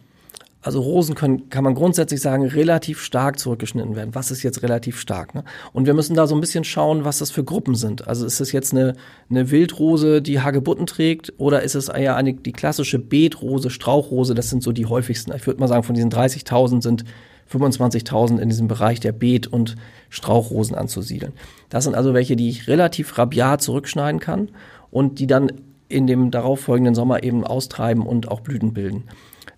Also 0.66 0.80
Rosen 0.80 1.14
können, 1.14 1.48
kann 1.48 1.62
man 1.62 1.76
grundsätzlich 1.76 2.20
sagen, 2.20 2.44
relativ 2.44 3.00
stark 3.00 3.38
zurückgeschnitten 3.38 3.94
werden. 3.94 4.16
Was 4.16 4.32
ist 4.32 4.42
jetzt 4.42 4.64
relativ 4.64 4.98
stark? 4.98 5.32
Ne? 5.32 5.44
Und 5.72 5.86
wir 5.86 5.94
müssen 5.94 6.16
da 6.16 6.26
so 6.26 6.34
ein 6.34 6.40
bisschen 6.40 6.64
schauen, 6.64 7.04
was 7.04 7.18
das 7.18 7.30
für 7.30 7.44
Gruppen 7.44 7.76
sind. 7.76 8.08
Also 8.08 8.26
ist 8.26 8.40
es 8.40 8.50
jetzt 8.50 8.72
eine, 8.72 8.94
eine 9.30 9.52
Wildrose, 9.52 10.20
die 10.20 10.40
Hagebutten 10.40 10.86
trägt, 10.86 11.32
oder 11.38 11.62
ist 11.62 11.76
es 11.76 11.88
eher 11.88 12.16
eine, 12.16 12.34
die 12.34 12.50
klassische 12.50 12.98
Beetrose, 12.98 13.70
Strauchrose? 13.70 14.34
Das 14.34 14.50
sind 14.50 14.64
so 14.64 14.72
die 14.72 14.86
häufigsten. 14.86 15.32
Ich 15.36 15.46
würde 15.46 15.60
mal 15.60 15.68
sagen, 15.68 15.84
von 15.84 15.94
diesen 15.94 16.10
30.000 16.10 16.82
sind 16.82 17.04
25.000 17.48 18.40
in 18.40 18.48
diesem 18.48 18.66
Bereich 18.66 18.98
der 18.98 19.12
Beet- 19.12 19.46
und 19.46 19.76
Strauchrosen 20.10 20.74
anzusiedeln. 20.74 21.32
Das 21.68 21.84
sind 21.84 21.94
also 21.94 22.12
welche, 22.12 22.34
die 22.34 22.48
ich 22.48 22.66
relativ 22.66 23.16
rabiat 23.16 23.62
zurückschneiden 23.62 24.18
kann 24.18 24.48
und 24.90 25.20
die 25.20 25.28
dann 25.28 25.52
in 25.88 26.08
dem 26.08 26.32
darauffolgenden 26.32 26.96
Sommer 26.96 27.22
eben 27.22 27.44
austreiben 27.44 28.04
und 28.04 28.28
auch 28.32 28.40
Blüten 28.40 28.74
bilden. 28.74 29.04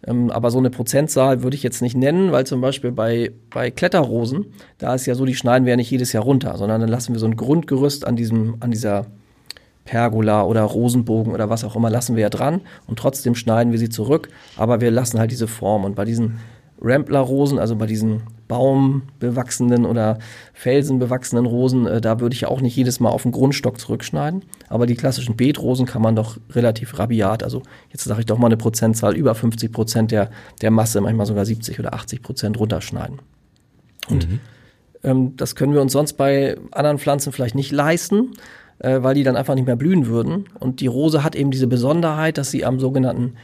Ähm, 0.07 0.31
aber 0.31 0.51
so 0.51 0.59
eine 0.59 0.71
Prozentzahl 0.71 1.43
würde 1.43 1.57
ich 1.57 1.63
jetzt 1.63 1.83
nicht 1.83 1.97
nennen, 1.97 2.33
weil 2.33 2.47
zum 2.47 2.61
Beispiel 2.61 2.93
bei, 2.93 3.33
bei 3.51 3.71
Kletterrosen, 3.71 4.47
da 4.79 4.95
ist 4.95 5.07
ja 5.07 5.15
so, 5.15 5.25
die 5.25 5.35
schneiden 5.35 5.65
wir 5.65 5.71
ja 5.71 5.77
nicht 5.77 5.91
jedes 5.91 6.13
Jahr 6.13 6.23
runter, 6.23 6.57
sondern 6.57 6.81
dann 6.81 6.91
lassen 6.91 7.13
wir 7.13 7.19
so 7.19 7.27
ein 7.27 7.37
Grundgerüst 7.37 8.07
an 8.07 8.17
diesem, 8.17 8.57
an 8.61 8.71
dieser 8.71 9.07
Pergola 9.85 10.45
oder 10.45 10.63
Rosenbogen 10.63 11.33
oder 11.33 11.49
was 11.49 11.65
auch 11.65 11.75
immer 11.75 11.89
lassen 11.89 12.15
wir 12.15 12.23
ja 12.23 12.29
dran 12.29 12.61
und 12.87 12.99
trotzdem 12.99 13.35
schneiden 13.35 13.73
wir 13.73 13.79
sie 13.79 13.89
zurück, 13.89 14.29
aber 14.57 14.83
wir 14.83 14.91
lassen 14.91 15.19
halt 15.19 15.31
diese 15.31 15.49
Form 15.49 15.85
und 15.85 15.95
bei 15.95 16.05
diesen 16.05 16.39
Rambler-Rosen, 16.81 17.59
also 17.59 17.77
bei 17.77 17.87
diesen 17.87 18.23
baumbewachsenen 18.49 19.85
oder 19.85 20.19
felsenbewachsenen 20.55 21.45
Rosen, 21.47 21.87
äh, 21.87 22.01
da 22.01 22.21
würde 22.21 22.35
ich 22.35 22.43
ja 22.43 22.49
auch 22.49 22.61
nicht 22.61 22.75
jedes 22.77 22.99
Mal 23.01 23.11
auf 23.11 23.23
den 23.23 23.33
Grundstock 23.33 23.79
zurückschneiden. 23.79 24.43
Aber 24.69 24.87
die 24.87 24.95
klassischen 24.95 25.37
Beetrosen 25.37 25.87
kann 25.87 26.03
man 26.03 26.17
doch 26.17 26.39
relativ 26.51 26.99
rabiat, 26.99 27.43
also 27.43 27.63
jetzt 27.91 28.05
sage 28.05 28.21
ich 28.21 28.27
doch 28.27 28.39
mal 28.39 28.47
eine 28.47 28.57
Prozentzahl, 28.57 29.17
über 29.17 29.35
50 29.35 29.73
Prozent 29.73 30.11
der, 30.11 30.31
der 30.63 30.71
Masse, 30.71 31.01
manchmal 31.01 31.27
sogar 31.27 31.45
70 31.45 31.79
oder 31.79 31.95
80 31.95 32.23
Prozent 32.23 32.59
runterschneiden. 32.59 33.19
Und 34.09 34.27
ähm, 35.05 35.37
das 35.37 35.55
können 35.55 35.75
wir 35.75 35.83
uns 35.83 35.93
sonst 35.93 36.15
bei 36.15 36.57
anderen 36.71 36.99
Pflanzen 36.99 37.33
vielleicht 37.33 37.55
nicht 37.55 37.71
leisten, 37.73 38.33
äh, 38.79 39.03
weil 39.03 39.15
die 39.15 39.23
dann 39.23 39.37
einfach 39.37 39.55
nicht 39.55 39.67
mehr 39.67 39.77
blühen 39.77 40.07
würden. 40.07 40.47
Und 40.59 40.81
die 40.81 40.87
Rose 40.87 41.23
hat 41.23 41.37
eben 41.37 41.51
diese 41.51 41.67
Besonderheit, 41.67 42.39
dass 42.39 42.51
sie 42.51 42.65
am 42.65 42.81
sogenannten 42.81 43.35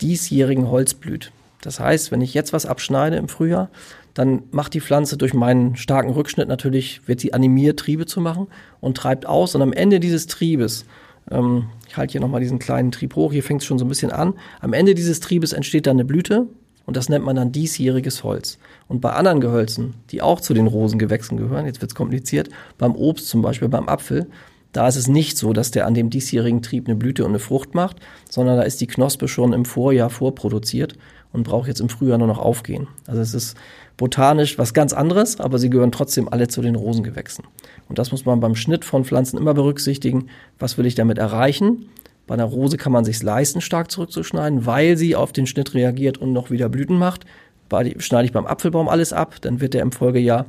diesjährigen 0.00 0.70
Holz 0.70 0.94
blüht. 0.94 1.32
Das 1.64 1.80
heißt, 1.80 2.12
wenn 2.12 2.20
ich 2.20 2.34
jetzt 2.34 2.52
was 2.52 2.66
abschneide 2.66 3.16
im 3.16 3.28
Frühjahr, 3.28 3.70
dann 4.12 4.42
macht 4.52 4.74
die 4.74 4.80
Pflanze 4.80 5.16
durch 5.16 5.34
meinen 5.34 5.76
starken 5.76 6.10
Rückschnitt 6.10 6.46
natürlich, 6.46 7.08
wird 7.08 7.20
sie 7.20 7.32
animiert, 7.34 7.80
Triebe 7.80 8.06
zu 8.06 8.20
machen 8.20 8.46
und 8.80 8.96
treibt 8.96 9.26
aus. 9.26 9.54
Und 9.54 9.62
am 9.62 9.72
Ende 9.72 9.98
dieses 10.00 10.26
Triebes 10.26 10.84
Ähm, 11.30 11.68
ich 11.88 11.96
halte 11.96 12.12
hier 12.12 12.20
nochmal 12.20 12.40
diesen 12.40 12.58
kleinen 12.58 12.92
Trieb 12.92 13.16
hoch. 13.16 13.32
Hier 13.32 13.42
fängt 13.42 13.62
es 13.62 13.66
schon 13.66 13.78
so 13.78 13.84
ein 13.84 13.88
bisschen 13.88 14.10
an. 14.10 14.34
Am 14.60 14.72
Ende 14.74 14.94
dieses 14.94 15.20
Triebes 15.20 15.54
entsteht 15.54 15.86
dann 15.86 15.96
eine 15.96 16.04
Blüte 16.04 16.46
und 16.86 16.96
das 16.96 17.08
nennt 17.08 17.24
man 17.24 17.36
dann 17.36 17.50
diesjähriges 17.50 18.24
Holz. 18.24 18.58
Und 18.88 19.00
bei 19.00 19.12
anderen 19.12 19.40
Gehölzen, 19.40 19.94
die 20.10 20.20
auch 20.20 20.40
zu 20.40 20.52
den 20.52 20.66
Rosengewächsen 20.66 21.38
gehören, 21.38 21.64
jetzt 21.66 21.80
wird 21.80 21.92
es 21.92 21.94
kompliziert, 21.94 22.50
beim 22.76 22.94
Obst 22.94 23.28
zum 23.28 23.40
Beispiel, 23.40 23.68
beim 23.68 23.88
Apfel, 23.88 24.26
da 24.72 24.86
ist 24.88 24.96
es 24.96 25.08
nicht 25.08 25.38
so, 25.38 25.52
dass 25.52 25.70
der 25.70 25.86
an 25.86 25.94
dem 25.94 26.10
diesjährigen 26.10 26.60
Trieb 26.60 26.88
eine 26.88 26.96
Blüte 26.96 27.24
und 27.24 27.30
eine 27.30 27.38
Frucht 27.38 27.74
macht, 27.74 27.96
sondern 28.28 28.56
da 28.56 28.64
ist 28.64 28.80
die 28.80 28.88
Knospe 28.88 29.28
schon 29.28 29.52
im 29.52 29.64
Vorjahr 29.64 30.10
vorproduziert 30.10 30.98
und 31.34 31.42
braucht 31.42 31.68
jetzt 31.68 31.80
im 31.80 31.88
Frühjahr 31.90 32.16
nur 32.16 32.28
noch 32.28 32.38
aufgehen. 32.38 32.86
Also 33.06 33.20
es 33.20 33.34
ist 33.34 33.56
botanisch 33.96 34.56
was 34.56 34.72
ganz 34.72 34.92
anderes, 34.92 35.40
aber 35.40 35.58
sie 35.58 35.68
gehören 35.68 35.92
trotzdem 35.92 36.28
alle 36.28 36.48
zu 36.48 36.62
den 36.62 36.74
Rosengewächsen. 36.76 37.44
Und 37.88 37.98
das 37.98 38.12
muss 38.12 38.24
man 38.24 38.40
beim 38.40 38.54
Schnitt 38.54 38.84
von 38.84 39.04
Pflanzen 39.04 39.36
immer 39.36 39.52
berücksichtigen. 39.52 40.28
Was 40.58 40.78
will 40.78 40.86
ich 40.86 40.94
damit 40.94 41.18
erreichen? 41.18 41.86
Bei 42.26 42.34
einer 42.34 42.44
Rose 42.44 42.76
kann 42.78 42.92
man 42.92 43.04
sich 43.04 43.22
leisten, 43.22 43.60
stark 43.60 43.90
zurückzuschneiden, 43.90 44.64
weil 44.64 44.96
sie 44.96 45.14
auf 45.14 45.32
den 45.32 45.46
Schnitt 45.46 45.74
reagiert 45.74 46.16
und 46.16 46.32
noch 46.32 46.50
wieder 46.50 46.68
Blüten 46.68 46.96
macht. 46.96 47.26
Bei, 47.68 47.94
schneide 47.98 48.26
ich 48.26 48.32
beim 48.32 48.46
Apfelbaum 48.46 48.88
alles 48.88 49.12
ab, 49.12 49.36
dann 49.42 49.60
wird 49.60 49.74
der 49.74 49.82
im 49.82 49.92
Folgejahr 49.92 50.46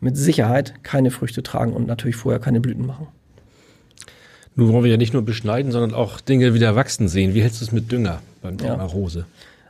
mit 0.00 0.16
Sicherheit 0.16 0.74
keine 0.84 1.10
Früchte 1.10 1.42
tragen 1.42 1.72
und 1.72 1.86
natürlich 1.86 2.16
vorher 2.16 2.40
keine 2.40 2.60
Blüten 2.60 2.86
machen. 2.86 3.08
Nun 4.54 4.72
wollen 4.72 4.84
wir 4.84 4.90
ja 4.90 4.96
nicht 4.96 5.12
nur 5.12 5.22
beschneiden, 5.22 5.70
sondern 5.70 5.94
auch 5.94 6.20
Dinge 6.20 6.52
wieder 6.52 6.74
wachsen 6.74 7.08
sehen. 7.08 7.34
Wie 7.34 7.42
hältst 7.42 7.60
du 7.60 7.64
es 7.64 7.72
mit 7.72 7.92
Dünger 7.92 8.20
beim 8.42 8.58
Thema 8.58 8.78
Ja. 8.78 8.84
Rose? 8.86 9.24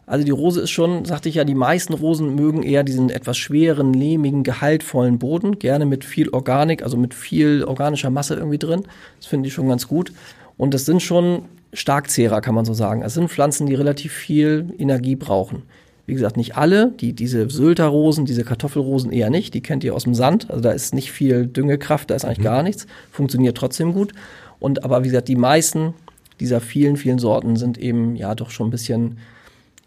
Also 0.09 0.25
die 0.25 0.31
Rose 0.31 0.62
ist 0.62 0.71
schon, 0.71 1.05
sagte 1.05 1.29
ich 1.29 1.35
ja, 1.35 1.44
die 1.44 1.55
meisten 1.55 1.92
Rosen 1.92 2.35
mögen 2.35 2.62
eher 2.62 2.83
diesen 2.83 3.11
etwas 3.11 3.37
schweren, 3.37 3.92
lehmigen, 3.92 4.42
gehaltvollen 4.42 5.18
Boden, 5.18 5.59
gerne 5.59 5.85
mit 5.85 6.03
viel 6.03 6.31
Organik, 6.31 6.83
also 6.83 6.97
mit 6.97 7.12
viel 7.12 7.62
organischer 7.64 8.09
Masse 8.09 8.35
irgendwie 8.35 8.59
drin. 8.59 8.85
Das 9.18 9.27
finde 9.27 9.49
ich 9.49 9.55
schon 9.55 9.68
ganz 9.68 9.87
gut. 9.87 10.12
Und 10.57 10.73
das 10.73 10.87
sind 10.87 11.03
schon 11.03 11.42
Starkzehrer, 11.75 12.40
kann 12.40 12.55
man 12.55 12.64
so 12.64 12.73
sagen. 12.73 13.03
Es 13.03 13.14
sind 13.14 13.29
Pflanzen, 13.29 13.66
die 13.66 13.75
relativ 13.75 14.12
viel 14.14 14.73
Energie 14.79 15.14
brauchen. 15.14 15.62
Wie 16.07 16.14
gesagt, 16.14 16.38
nicht 16.38 16.57
alle, 16.57 16.92
die, 16.99 17.12
diese 17.12 17.51
Sylterrosen, 17.51 18.25
diese 18.25 18.44
Kartoffelrosen 18.44 19.12
eher 19.12 19.29
nicht, 19.29 19.53
die 19.53 19.61
kennt 19.61 19.85
ihr 19.85 19.94
aus 19.94 20.05
dem 20.05 20.14
Sand, 20.14 20.49
also 20.49 20.62
da 20.62 20.71
ist 20.71 20.94
nicht 20.94 21.12
viel 21.12 21.47
Düngekraft, 21.47 22.09
da 22.09 22.14
ist 22.14 22.25
eigentlich 22.25 22.42
gar 22.42 22.62
nichts, 22.62 22.87
funktioniert 23.11 23.59
trotzdem 23.59 23.92
gut. 23.92 24.14
Und 24.59 24.85
aber 24.85 25.05
wie 25.05 25.09
gesagt, 25.09 25.29
die 25.29 25.37
meisten 25.37 25.92
dieser 26.40 26.62
vielen, 26.62 26.97
vielen 26.97 27.18
Sorten 27.18 27.57
sind 27.57 27.77
eben 27.77 28.16
ja 28.16 28.35
doch 28.35 28.51
schon 28.51 28.68
ein 28.68 28.71
bisschen 28.71 29.18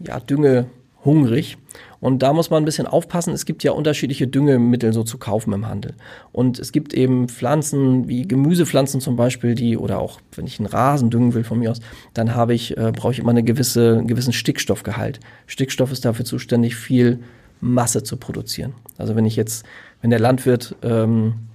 ja, 0.08 0.20
Dünge 0.20 0.68
hungrig. 1.04 1.58
Und 2.00 2.24
da 2.24 2.34
muss 2.34 2.50
man 2.50 2.64
ein 2.64 2.66
bisschen 2.66 2.88
aufpassen. 2.88 3.34
Es 3.34 3.46
gibt 3.46 3.64
ja 3.64 3.72
unterschiedliche 3.72 4.28
Düngemittel 4.28 4.92
so 4.92 5.04
zu 5.04 5.18
kaufen 5.18 5.54
im 5.54 5.68
Handel. 5.68 5.94
Und 6.32 6.58
es 6.58 6.72
gibt 6.72 6.94
eben 6.94 7.30
Pflanzen 7.30 8.08
wie 8.08 8.28
Gemüsepflanzen 8.28 9.02
zum 9.02 9.16
Beispiel, 9.16 9.56
die, 9.56 9.78
oder 9.78 10.00
auch 10.00 10.20
wenn 10.36 10.48
ich 10.48 10.60
einen 10.60 10.68
Rasen 10.68 11.10
düngen 11.10 11.34
will 11.34 11.44
von 11.44 11.60
mir 11.60 11.72
aus, 11.72 11.80
dann 12.14 12.34
habe 12.34 12.54
ich, 12.54 12.76
äh, 12.78 12.92
brauche 12.92 13.14
ich 13.14 13.20
immer 13.20 13.32
eine 13.32 13.44
gewisse, 13.44 13.98
einen 14.00 14.08
gewissen 14.08 14.34
Stickstoffgehalt. 14.34 15.20
Stickstoff 15.46 15.92
ist 15.92 16.06
dafür 16.06 16.26
zuständig, 16.26 16.76
viel 16.76 17.20
Masse 17.62 18.02
zu 18.02 18.18
produzieren. 18.18 18.74
Also 18.98 19.16
wenn 19.16 19.26
ich 19.26 19.36
jetzt, 19.36 19.66
wenn 20.02 20.10
der 20.10 20.20
Landwirt 20.20 20.76
ähm, 20.82 21.36
äh, 21.36 21.51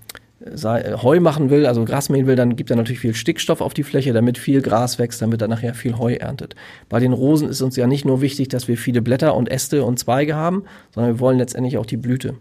Heu 1.02 1.20
machen 1.20 1.50
will, 1.50 1.66
also 1.66 1.84
Gras 1.84 2.08
mähen 2.08 2.26
will, 2.26 2.36
dann 2.36 2.56
gibt 2.56 2.70
er 2.70 2.76
natürlich 2.76 3.00
viel 3.00 3.14
Stickstoff 3.14 3.60
auf 3.60 3.74
die 3.74 3.82
Fläche, 3.82 4.12
damit 4.12 4.38
viel 4.38 4.62
Gras 4.62 4.98
wächst, 4.98 5.20
damit 5.20 5.42
er 5.42 5.48
nachher 5.48 5.74
viel 5.74 5.98
Heu 5.98 6.14
erntet. 6.14 6.54
Bei 6.88 7.00
den 7.00 7.12
Rosen 7.12 7.48
ist 7.48 7.62
uns 7.62 7.76
ja 7.76 7.86
nicht 7.86 8.04
nur 8.04 8.20
wichtig, 8.20 8.48
dass 8.48 8.68
wir 8.68 8.76
viele 8.76 9.02
Blätter 9.02 9.34
und 9.34 9.50
Äste 9.50 9.84
und 9.84 9.98
Zweige 9.98 10.36
haben, 10.36 10.64
sondern 10.94 11.14
wir 11.14 11.20
wollen 11.20 11.38
letztendlich 11.38 11.78
auch 11.78 11.86
die 11.86 11.96
Blüte. 11.96 12.34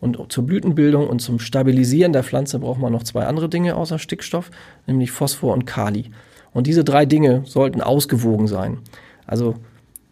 Und 0.00 0.32
zur 0.32 0.46
Blütenbildung 0.46 1.06
und 1.06 1.20
zum 1.20 1.38
Stabilisieren 1.38 2.14
der 2.14 2.24
Pflanze 2.24 2.58
braucht 2.58 2.80
man 2.80 2.92
noch 2.92 3.02
zwei 3.02 3.26
andere 3.26 3.50
Dinge 3.50 3.76
außer 3.76 3.98
Stickstoff, 3.98 4.50
nämlich 4.86 5.10
Phosphor 5.10 5.52
und 5.52 5.66
Kali. 5.66 6.10
Und 6.52 6.66
diese 6.66 6.84
drei 6.84 7.04
Dinge 7.04 7.42
sollten 7.44 7.82
ausgewogen 7.82 8.46
sein. 8.46 8.78
Also 9.26 9.56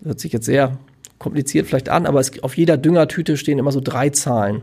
hört 0.04 0.20
sich 0.20 0.32
jetzt 0.32 0.44
sehr 0.46 0.78
kompliziert 1.18 1.66
vielleicht 1.66 1.88
an, 1.88 2.06
aber 2.06 2.20
es, 2.20 2.42
auf 2.42 2.56
jeder 2.56 2.76
Düngertüte 2.76 3.37
stehen 3.37 3.58
immer 3.58 3.72
so 3.72 3.80
drei 3.80 4.11
Zahlen. 4.11 4.62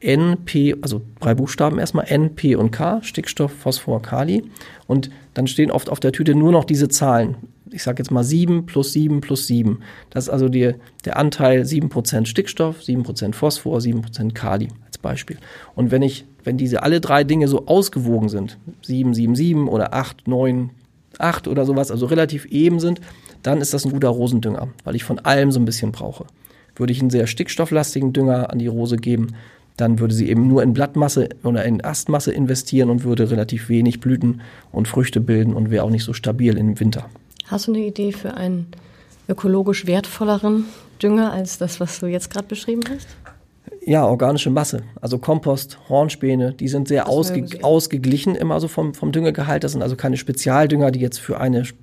N, 0.00 0.38
P, 0.44 0.74
also 0.80 1.02
drei 1.20 1.34
Buchstaben 1.34 1.78
erstmal, 1.78 2.06
N, 2.08 2.34
P 2.34 2.54
und 2.54 2.70
K, 2.70 3.02
Stickstoff, 3.02 3.52
Phosphor, 3.52 4.00
Kali. 4.00 4.44
Und 4.86 5.10
dann 5.34 5.46
stehen 5.46 5.70
oft 5.70 5.90
auf 5.90 6.00
der 6.00 6.12
Tüte 6.12 6.34
nur 6.34 6.52
noch 6.52 6.64
diese 6.64 6.88
Zahlen. 6.88 7.36
Ich 7.70 7.82
sage 7.82 8.02
jetzt 8.02 8.10
mal 8.10 8.24
7 8.24 8.66
plus 8.66 8.92
7 8.92 9.20
plus 9.20 9.46
7. 9.46 9.80
Das 10.10 10.24
ist 10.24 10.30
also 10.30 10.48
die, 10.48 10.74
der 11.04 11.16
Anteil 11.16 11.62
7% 11.62 12.26
Stickstoff, 12.26 12.80
7% 12.80 13.34
Phosphor, 13.34 13.78
7% 13.78 14.32
Kali 14.32 14.68
als 14.86 14.98
Beispiel. 14.98 15.38
Und 15.74 15.90
wenn 15.90 16.02
ich, 16.02 16.24
wenn 16.42 16.56
diese 16.56 16.82
alle 16.82 17.00
drei 17.00 17.22
Dinge 17.22 17.46
so 17.46 17.66
ausgewogen 17.66 18.28
sind, 18.28 18.58
7, 18.82 19.14
7, 19.14 19.36
7 19.36 19.68
oder 19.68 19.94
8, 19.94 20.26
9, 20.26 20.70
8 21.18 21.48
oder 21.48 21.64
sowas, 21.64 21.90
also 21.90 22.06
relativ 22.06 22.46
eben 22.46 22.80
sind, 22.80 23.00
dann 23.42 23.60
ist 23.60 23.72
das 23.72 23.84
ein 23.84 23.92
guter 23.92 24.08
Rosendünger, 24.08 24.68
weil 24.84 24.96
ich 24.96 25.04
von 25.04 25.18
allem 25.20 25.52
so 25.52 25.60
ein 25.60 25.64
bisschen 25.64 25.92
brauche. 25.92 26.26
Würde 26.76 26.92
ich 26.92 27.00
einen 27.00 27.10
sehr 27.10 27.26
stickstofflastigen 27.26 28.12
Dünger 28.12 28.50
an 28.50 28.58
die 28.58 28.66
Rose 28.66 28.96
geben, 28.96 29.34
dann 29.76 29.98
würde 29.98 30.14
sie 30.14 30.28
eben 30.28 30.48
nur 30.48 30.62
in 30.62 30.74
Blattmasse 30.74 31.28
oder 31.42 31.64
in 31.64 31.82
Astmasse 31.84 32.32
investieren 32.32 32.90
und 32.90 33.04
würde 33.04 33.30
relativ 33.30 33.68
wenig 33.68 34.00
Blüten 34.00 34.42
und 34.72 34.88
Früchte 34.88 35.20
bilden 35.20 35.54
und 35.54 35.70
wäre 35.70 35.84
auch 35.84 35.90
nicht 35.90 36.04
so 36.04 36.12
stabil 36.12 36.56
im 36.56 36.78
Winter. 36.78 37.06
Hast 37.46 37.66
du 37.66 37.72
eine 37.72 37.84
Idee 37.84 38.12
für 38.12 38.34
einen 38.34 38.66
ökologisch 39.28 39.86
wertvolleren 39.86 40.64
Dünger 41.02 41.32
als 41.32 41.58
das, 41.58 41.80
was 41.80 41.98
du 42.00 42.06
jetzt 42.06 42.30
gerade 42.30 42.46
beschrieben 42.46 42.82
hast? 42.88 43.08
Ja, 43.90 44.06
organische 44.06 44.50
Masse, 44.50 44.84
also 45.00 45.18
Kompost, 45.18 45.76
Hornspäne, 45.88 46.52
die 46.52 46.68
sind 46.68 46.86
sehr 46.86 47.08
ausge 47.08 47.44
ausgeglichen 47.62 48.36
immer 48.36 48.60
so 48.60 48.68
vom, 48.68 48.94
vom 48.94 49.10
Düngegehalt. 49.10 49.64
Das 49.64 49.72
sind 49.72 49.82
also 49.82 49.96
keine 49.96 50.16
Spezialdünger, 50.16 50.92
die 50.92 51.00
jetzt 51.00 51.18
für 51.18 51.40
eine 51.40 51.62
sp- 51.66 51.74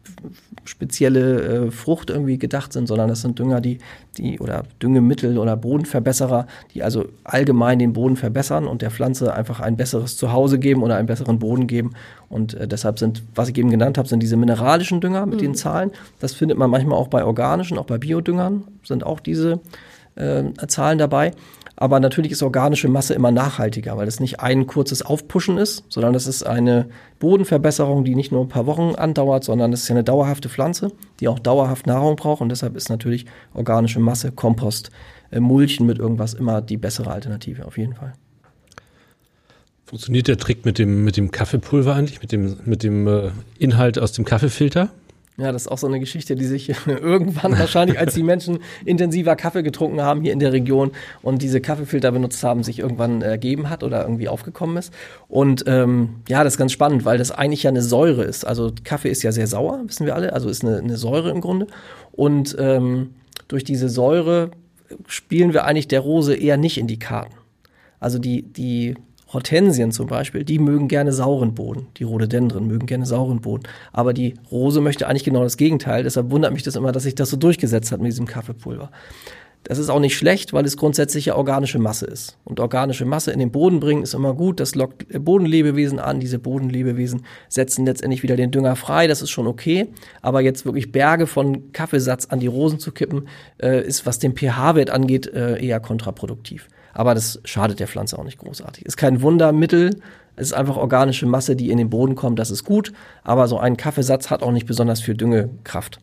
spezielle 0.63 1.65
äh, 1.67 1.71
Frucht 1.71 2.09
irgendwie 2.09 2.37
gedacht 2.37 2.71
sind, 2.71 2.87
sondern 2.87 3.09
das 3.09 3.23
sind 3.23 3.37
Dünger, 3.39 3.59
die, 3.59 3.79
die 4.17 4.39
oder 4.39 4.63
Düngemittel 4.81 5.37
oder 5.37 5.57
Bodenverbesserer, 5.57 6.47
die 6.73 6.81
also 6.81 7.09
allgemein 7.25 7.77
den 7.77 7.91
Boden 7.91 8.15
verbessern 8.15 8.67
und 8.67 8.81
der 8.81 8.91
Pflanze 8.91 9.33
einfach 9.33 9.59
ein 9.59 9.75
besseres 9.75 10.15
Zuhause 10.15 10.59
geben 10.59 10.83
oder 10.83 10.95
einen 10.95 11.07
besseren 11.07 11.39
Boden 11.39 11.67
geben. 11.67 11.91
Und 12.29 12.53
äh, 12.53 12.69
deshalb 12.69 12.99
sind, 12.99 13.21
was 13.35 13.49
ich 13.49 13.57
eben 13.57 13.69
genannt 13.69 13.97
habe, 13.97 14.07
sind 14.07 14.23
diese 14.23 14.37
mineralischen 14.37 15.01
Dünger 15.01 15.25
mit 15.25 15.41
den 15.41 15.55
Zahlen. 15.55 15.91
Das 16.21 16.33
findet 16.33 16.57
man 16.57 16.69
manchmal 16.69 16.97
auch 16.97 17.09
bei 17.09 17.25
organischen, 17.25 17.77
auch 17.77 17.85
bei 17.85 17.97
Biodüngern 17.97 18.63
sind 18.85 19.05
auch 19.05 19.19
diese 19.19 19.59
äh, 20.15 20.43
Zahlen 20.67 20.99
dabei. 20.99 21.33
Aber 21.79 21.99
natürlich 21.99 22.31
ist 22.31 22.41
organische 22.41 22.87
Masse 22.87 23.13
immer 23.13 23.29
nachhaltiger, 23.29 23.95
weil 23.97 24.07
das 24.07 24.19
nicht 24.19 24.39
ein 24.39 24.65
kurzes 24.65 25.03
Aufpushen 25.03 25.59
ist, 25.59 25.83
sondern 25.89 26.11
das 26.11 26.25
ist 26.25 26.41
eine 26.41 26.87
Bodenverbesserung, 27.19 28.03
die 28.03 28.15
nicht 28.15 28.31
nur 28.31 28.41
ein 28.41 28.49
paar 28.49 28.65
Wochen 28.65 28.95
andauert, 28.95 29.43
sondern 29.43 29.69
das 29.69 29.83
ist 29.83 29.91
eine 29.91 30.03
dauerhafte 30.03 30.49
Pflanze, 30.49 30.91
die 31.19 31.27
auch 31.27 31.37
dauerhaft 31.37 31.85
Nahrung 31.85 32.15
braucht. 32.15 32.41
Und 32.41 32.49
deshalb 32.49 32.75
ist 32.75 32.89
natürlich 32.89 33.27
organische 33.53 33.99
Masse, 33.99 34.31
Kompost, 34.31 34.89
äh, 35.29 35.39
Mulchen 35.39 35.85
mit 35.85 35.99
irgendwas 35.99 36.33
immer 36.33 36.61
die 36.61 36.77
bessere 36.77 37.11
Alternative, 37.11 37.65
auf 37.65 37.77
jeden 37.77 37.93
Fall. 37.93 38.13
Funktioniert 39.85 40.27
der 40.27 40.37
Trick 40.37 40.65
mit 40.65 40.79
dem, 40.79 41.03
mit 41.03 41.15
dem 41.15 41.29
Kaffeepulver 41.29 41.93
eigentlich, 41.93 42.21
mit 42.21 42.31
dem, 42.31 42.57
mit 42.65 42.81
dem 42.81 43.07
äh, 43.07 43.29
Inhalt 43.59 43.99
aus 43.99 44.13
dem 44.13 44.25
Kaffeefilter? 44.25 44.89
Ja, 45.39 45.51
das 45.51 45.63
ist 45.63 45.67
auch 45.67 45.77
so 45.77 45.85
eine 45.85 45.99
Geschichte, 45.99 46.35
die 46.35 46.45
sich 46.45 46.71
irgendwann 46.87 47.57
wahrscheinlich, 47.59 47.99
als 47.99 48.15
die 48.15 48.23
Menschen 48.23 48.57
intensiver 48.85 49.35
Kaffee 49.35 49.61
getrunken 49.61 50.01
haben 50.01 50.21
hier 50.21 50.33
in 50.33 50.39
der 50.39 50.51
Region 50.51 50.91
und 51.21 51.43
diese 51.43 51.61
Kaffeefilter 51.61 52.11
benutzt 52.11 52.43
haben, 52.43 52.63
sich 52.63 52.79
irgendwann 52.79 53.21
ergeben 53.21 53.69
hat 53.69 53.83
oder 53.83 54.01
irgendwie 54.01 54.29
aufgekommen 54.29 54.77
ist. 54.77 54.91
Und 55.27 55.63
ähm, 55.67 56.21
ja, 56.27 56.43
das 56.43 56.53
ist 56.53 56.57
ganz 56.57 56.71
spannend, 56.71 57.05
weil 57.05 57.19
das 57.19 57.29
eigentlich 57.29 57.61
ja 57.61 57.69
eine 57.69 57.83
Säure 57.83 58.23
ist. 58.23 58.45
Also 58.47 58.73
Kaffee 58.83 59.09
ist 59.09 59.21
ja 59.21 59.31
sehr 59.31 59.45
sauer, 59.45 59.83
wissen 59.85 60.07
wir 60.07 60.15
alle, 60.15 60.33
also 60.33 60.49
ist 60.49 60.65
eine, 60.65 60.79
eine 60.79 60.97
Säure 60.97 61.29
im 61.29 61.41
Grunde. 61.41 61.67
Und 62.13 62.55
ähm, 62.59 63.11
durch 63.47 63.63
diese 63.63 63.89
Säure 63.89 64.49
spielen 65.05 65.53
wir 65.53 65.65
eigentlich 65.65 65.87
der 65.87 65.99
Rose 65.99 66.35
eher 66.35 66.57
nicht 66.57 66.79
in 66.79 66.87
die 66.87 66.97
Karten. 66.97 67.35
Also 67.99 68.17
die, 68.17 68.41
die 68.41 68.95
Hortensien 69.33 69.91
zum 69.91 70.07
Beispiel, 70.07 70.43
die 70.43 70.59
mögen 70.59 70.87
gerne 70.87 71.11
sauren 71.11 71.53
Boden. 71.53 71.87
Die 71.97 72.03
Rhododendren 72.03 72.67
mögen 72.67 72.85
gerne 72.85 73.05
sauren 73.05 73.41
Boden. 73.41 73.63
Aber 73.91 74.13
die 74.13 74.35
Rose 74.51 74.81
möchte 74.81 75.07
eigentlich 75.07 75.25
genau 75.25 75.43
das 75.43 75.57
Gegenteil. 75.57 76.03
Deshalb 76.03 76.31
wundert 76.31 76.53
mich 76.53 76.63
das 76.63 76.75
immer, 76.75 76.91
dass 76.91 77.03
sich 77.03 77.15
das 77.15 77.29
so 77.29 77.37
durchgesetzt 77.37 77.91
hat 77.91 77.99
mit 77.99 78.11
diesem 78.11 78.25
Kaffeepulver. 78.25 78.89
Das 79.63 79.79
ist 79.79 79.89
auch 79.89 79.99
nicht 79.99 80.15
schlecht, 80.15 80.53
weil 80.53 80.65
es 80.65 80.77
grundsätzlich 80.77 81.25
ja 81.25 81.35
organische 81.35 81.77
Masse 81.77 82.05
ist. 82.05 82.37
Und 82.45 82.61
organische 82.61 83.03
Masse 83.03 83.31
in 83.31 83.39
den 83.39 83.51
Boden 83.51 83.81
bringen 83.81 84.03
ist 84.03 84.13
immer 84.13 84.33
gut. 84.33 84.61
Das 84.61 84.75
lockt 84.75 85.05
Bodenlebewesen 85.25 85.99
an. 85.99 86.21
Diese 86.21 86.39
Bodenlebewesen 86.39 87.25
setzen 87.49 87.85
letztendlich 87.85 88.23
wieder 88.23 88.37
den 88.37 88.51
Dünger 88.51 88.77
frei. 88.77 89.07
Das 89.07 89.21
ist 89.21 89.29
schon 89.29 89.45
okay. 89.45 89.89
Aber 90.21 90.39
jetzt 90.39 90.65
wirklich 90.65 90.93
Berge 90.93 91.27
von 91.27 91.73
Kaffeesatz 91.73 92.27
an 92.27 92.39
die 92.39 92.47
Rosen 92.47 92.79
zu 92.79 92.93
kippen, 92.93 93.27
äh, 93.61 93.85
ist, 93.85 94.05
was 94.05 94.19
den 94.19 94.37
pH-Wert 94.37 94.89
angeht, 94.89 95.27
äh, 95.27 95.61
eher 95.61 95.81
kontraproduktiv. 95.81 96.69
Aber 96.97 97.13
das 97.13 97.39
schadet 97.45 97.79
der 97.79 97.87
Pflanze 97.87 98.17
auch 98.17 98.23
nicht 98.23 98.39
großartig. 98.39 98.83
Ist 98.83 98.97
kein 98.97 99.21
Wundermittel. 99.21 99.99
Es 100.35 100.47
ist 100.47 100.53
einfach 100.53 100.77
organische 100.77 101.27
Masse, 101.27 101.55
die 101.55 101.69
in 101.69 101.77
den 101.77 101.91
Boden 101.91 102.15
kommt. 102.15 102.39
Das 102.39 102.49
ist 102.49 102.63
gut. 102.63 102.91
Aber 103.23 103.47
so 103.47 103.59
ein 103.59 103.77
Kaffeesatz 103.77 104.31
hat 104.31 104.41
auch 104.41 104.51
nicht 104.51 104.65
besonders 104.65 104.99
viel 104.99 105.13
Düngekraft. 105.13 105.99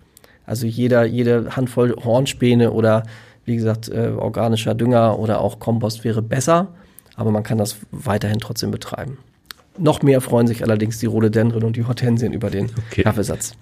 Also 0.47 0.69
jeder, 0.69 1.05
jede 1.05 1.57
Handvoll 1.57 1.97
Hornspäne 2.05 2.71
oder 2.71 3.03
wie 3.45 3.57
gesagt, 3.57 3.89
äh, 3.89 4.13
organischer 4.17 4.77
Dünger 4.77 5.19
oder 5.19 5.41
auch 5.41 5.59
Kompost 5.59 6.05
wäre 6.05 6.23
besser, 6.23 6.69
aber 7.17 7.33
man 7.33 7.43
kann 7.43 7.59
das 7.59 7.77
weiterhin 7.91 8.39
trotzdem 8.39 8.71
betreiben. 8.71 9.19
Noch 9.77 10.01
mehr 10.03 10.21
freuen 10.21 10.47
sich 10.47 10.63
allerdings 10.63 11.01
die 11.01 11.07
Rhododendren 11.07 11.65
und 11.65 11.75
die 11.75 11.85
Hortensien 11.85 12.33
über 12.33 12.51
den 12.51 12.71
Okay. 12.87 13.03
Kaffeesatz. 13.03 13.57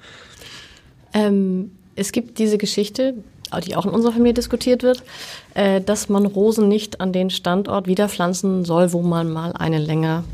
Ähm, 1.15 1.73
es 1.97 2.13
gibt 2.13 2.39
diese 2.39 2.59
Geschichte, 2.59 3.15
die 3.61 3.77
auch 3.77 3.85
in 3.87 3.93
unserer 3.93 4.13
Familie 4.13 4.35
diskutiert 4.35 4.83
wird, 4.83 5.03
äh, 5.55 5.81
dass 5.81 6.09
man 6.09 6.27
Rosen 6.27 6.69
nicht 6.69 7.01
an 7.01 7.13
den 7.13 7.31
Standort 7.31 7.87
wieder 7.87 8.09
pflanzen 8.09 8.65
soll, 8.65 8.93
wo 8.93 9.03
man 9.03 9.31
mal 9.33 9.53
eine 9.53 9.79
länger 9.79 10.25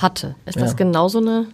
hatte. 0.00 0.34
Ist 0.46 0.60
das 0.60 0.70
Ja. 0.72 0.76
genauso 0.76 1.18
eine 1.18 1.46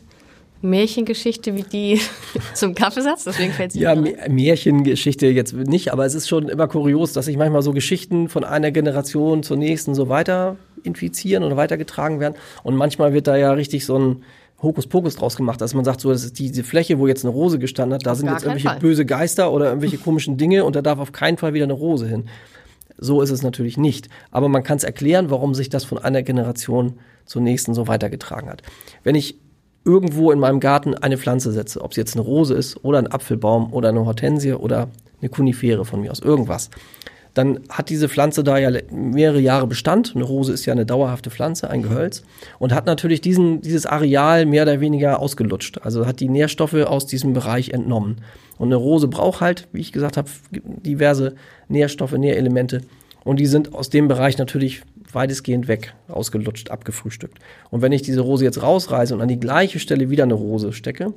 Märchengeschichte 0.62 1.54
wie 1.54 1.62
die 1.62 2.00
zum 2.54 2.74
Kaffeesatz? 2.74 3.24
Deswegen 3.24 3.52
fällt 3.52 3.72
sie 3.72 3.80
Ja, 3.80 3.94
Märchengeschichte 4.28 5.26
jetzt 5.26 5.52
nicht, 5.54 5.92
aber 5.92 6.06
es 6.06 6.14
ist 6.14 6.28
schon 6.28 6.48
immer 6.48 6.68
kurios, 6.68 7.12
dass 7.12 7.26
sich 7.26 7.36
manchmal 7.36 7.62
so 7.62 7.72
Geschichten 7.72 8.28
von 8.28 8.44
einer 8.44 8.70
Generation 8.70 9.42
zur 9.42 9.56
nächsten 9.56 9.94
so 9.94 10.08
weiter 10.08 10.56
infizieren 10.82 11.42
oder 11.42 11.56
weitergetragen 11.56 12.20
werden. 12.20 12.34
Und 12.62 12.76
manchmal 12.76 13.12
wird 13.12 13.26
da 13.26 13.36
ja 13.36 13.52
richtig 13.52 13.84
so 13.84 13.98
ein 13.98 14.22
Hokuspokus 14.66 15.16
draus 15.16 15.36
gemacht, 15.36 15.60
dass 15.60 15.74
man 15.74 15.84
sagt, 15.84 16.00
so, 16.00 16.10
das 16.10 16.24
ist 16.24 16.38
diese 16.38 16.64
Fläche, 16.64 16.98
wo 16.98 17.06
jetzt 17.06 17.24
eine 17.24 17.32
Rose 17.32 17.58
gestanden 17.58 17.94
hat, 17.94 18.06
da 18.06 18.12
Auf 18.12 18.18
sind 18.18 18.28
jetzt 18.28 18.42
irgendwelche 18.42 18.68
Fall. 18.68 18.78
böse 18.78 19.06
Geister 19.06 19.52
oder 19.52 19.66
irgendwelche 19.70 19.98
komischen 19.98 20.36
Dinge 20.36 20.64
und 20.64 20.76
da 20.76 20.82
darf 20.82 20.98
auf 20.98 21.12
keinen 21.12 21.38
Fall 21.38 21.54
wieder 21.54 21.64
eine 21.64 21.72
Rose 21.72 22.06
hin. 22.06 22.28
So 22.98 23.20
ist 23.22 23.30
es 23.30 23.42
natürlich 23.42 23.76
nicht. 23.76 24.08
Aber 24.30 24.48
man 24.48 24.62
kann 24.62 24.78
es 24.78 24.84
erklären, 24.84 25.30
warum 25.30 25.54
sich 25.54 25.68
das 25.68 25.84
von 25.84 25.98
einer 25.98 26.22
Generation 26.22 26.98
zur 27.24 27.42
nächsten 27.42 27.74
so 27.74 27.88
weitergetragen 27.88 28.48
hat. 28.48 28.62
Wenn 29.02 29.14
ich 29.14 29.38
irgendwo 29.84 30.32
in 30.32 30.38
meinem 30.38 30.60
Garten 30.60 30.94
eine 30.94 31.16
Pflanze 31.16 31.52
setze, 31.52 31.80
ob 31.82 31.92
es 31.92 31.96
jetzt 31.96 32.16
eine 32.16 32.24
Rose 32.24 32.54
ist 32.54 32.84
oder 32.84 32.98
ein 32.98 33.10
Apfelbaum 33.10 33.72
oder 33.72 33.90
eine 33.90 34.04
Hortensie 34.04 34.52
oder 34.52 34.88
eine 35.20 35.28
Kunifere 35.28 35.84
von 35.84 36.00
mir 36.00 36.10
aus, 36.10 36.20
irgendwas, 36.20 36.70
dann 37.36 37.60
hat 37.68 37.90
diese 37.90 38.08
Pflanze 38.08 38.42
da 38.42 38.56
ja 38.56 38.70
mehrere 38.90 39.40
Jahre 39.40 39.66
Bestand. 39.66 40.12
Eine 40.14 40.24
Rose 40.24 40.54
ist 40.54 40.64
ja 40.64 40.72
eine 40.72 40.86
dauerhafte 40.86 41.28
Pflanze, 41.28 41.68
ein 41.68 41.82
Gehölz 41.82 42.22
und 42.58 42.72
hat 42.72 42.86
natürlich 42.86 43.20
diesen, 43.20 43.60
dieses 43.60 43.84
Areal 43.84 44.46
mehr 44.46 44.62
oder 44.62 44.80
weniger 44.80 45.20
ausgelutscht. 45.20 45.80
Also 45.82 46.06
hat 46.06 46.20
die 46.20 46.30
Nährstoffe 46.30 46.72
aus 46.72 47.04
diesem 47.04 47.34
Bereich 47.34 47.70
entnommen. 47.70 48.22
Und 48.56 48.68
eine 48.68 48.76
Rose 48.76 49.06
braucht 49.06 49.42
halt, 49.42 49.68
wie 49.72 49.80
ich 49.80 49.92
gesagt 49.92 50.16
habe, 50.16 50.30
diverse 50.50 51.34
Nährstoffe, 51.68 52.12
Nährelemente. 52.12 52.80
Und 53.22 53.38
die 53.38 53.46
sind 53.46 53.74
aus 53.74 53.90
dem 53.90 54.08
Bereich 54.08 54.38
natürlich 54.38 54.80
weitestgehend 55.12 55.68
weg, 55.68 55.92
ausgelutscht, 56.08 56.70
abgefrühstückt. 56.70 57.38
Und 57.70 57.82
wenn 57.82 57.92
ich 57.92 58.00
diese 58.00 58.22
Rose 58.22 58.44
jetzt 58.44 58.62
rausreiße 58.62 59.14
und 59.14 59.20
an 59.20 59.28
die 59.28 59.40
gleiche 59.40 59.78
Stelle 59.78 60.08
wieder 60.08 60.24
eine 60.24 60.34
Rose 60.34 60.72
stecke, 60.72 61.12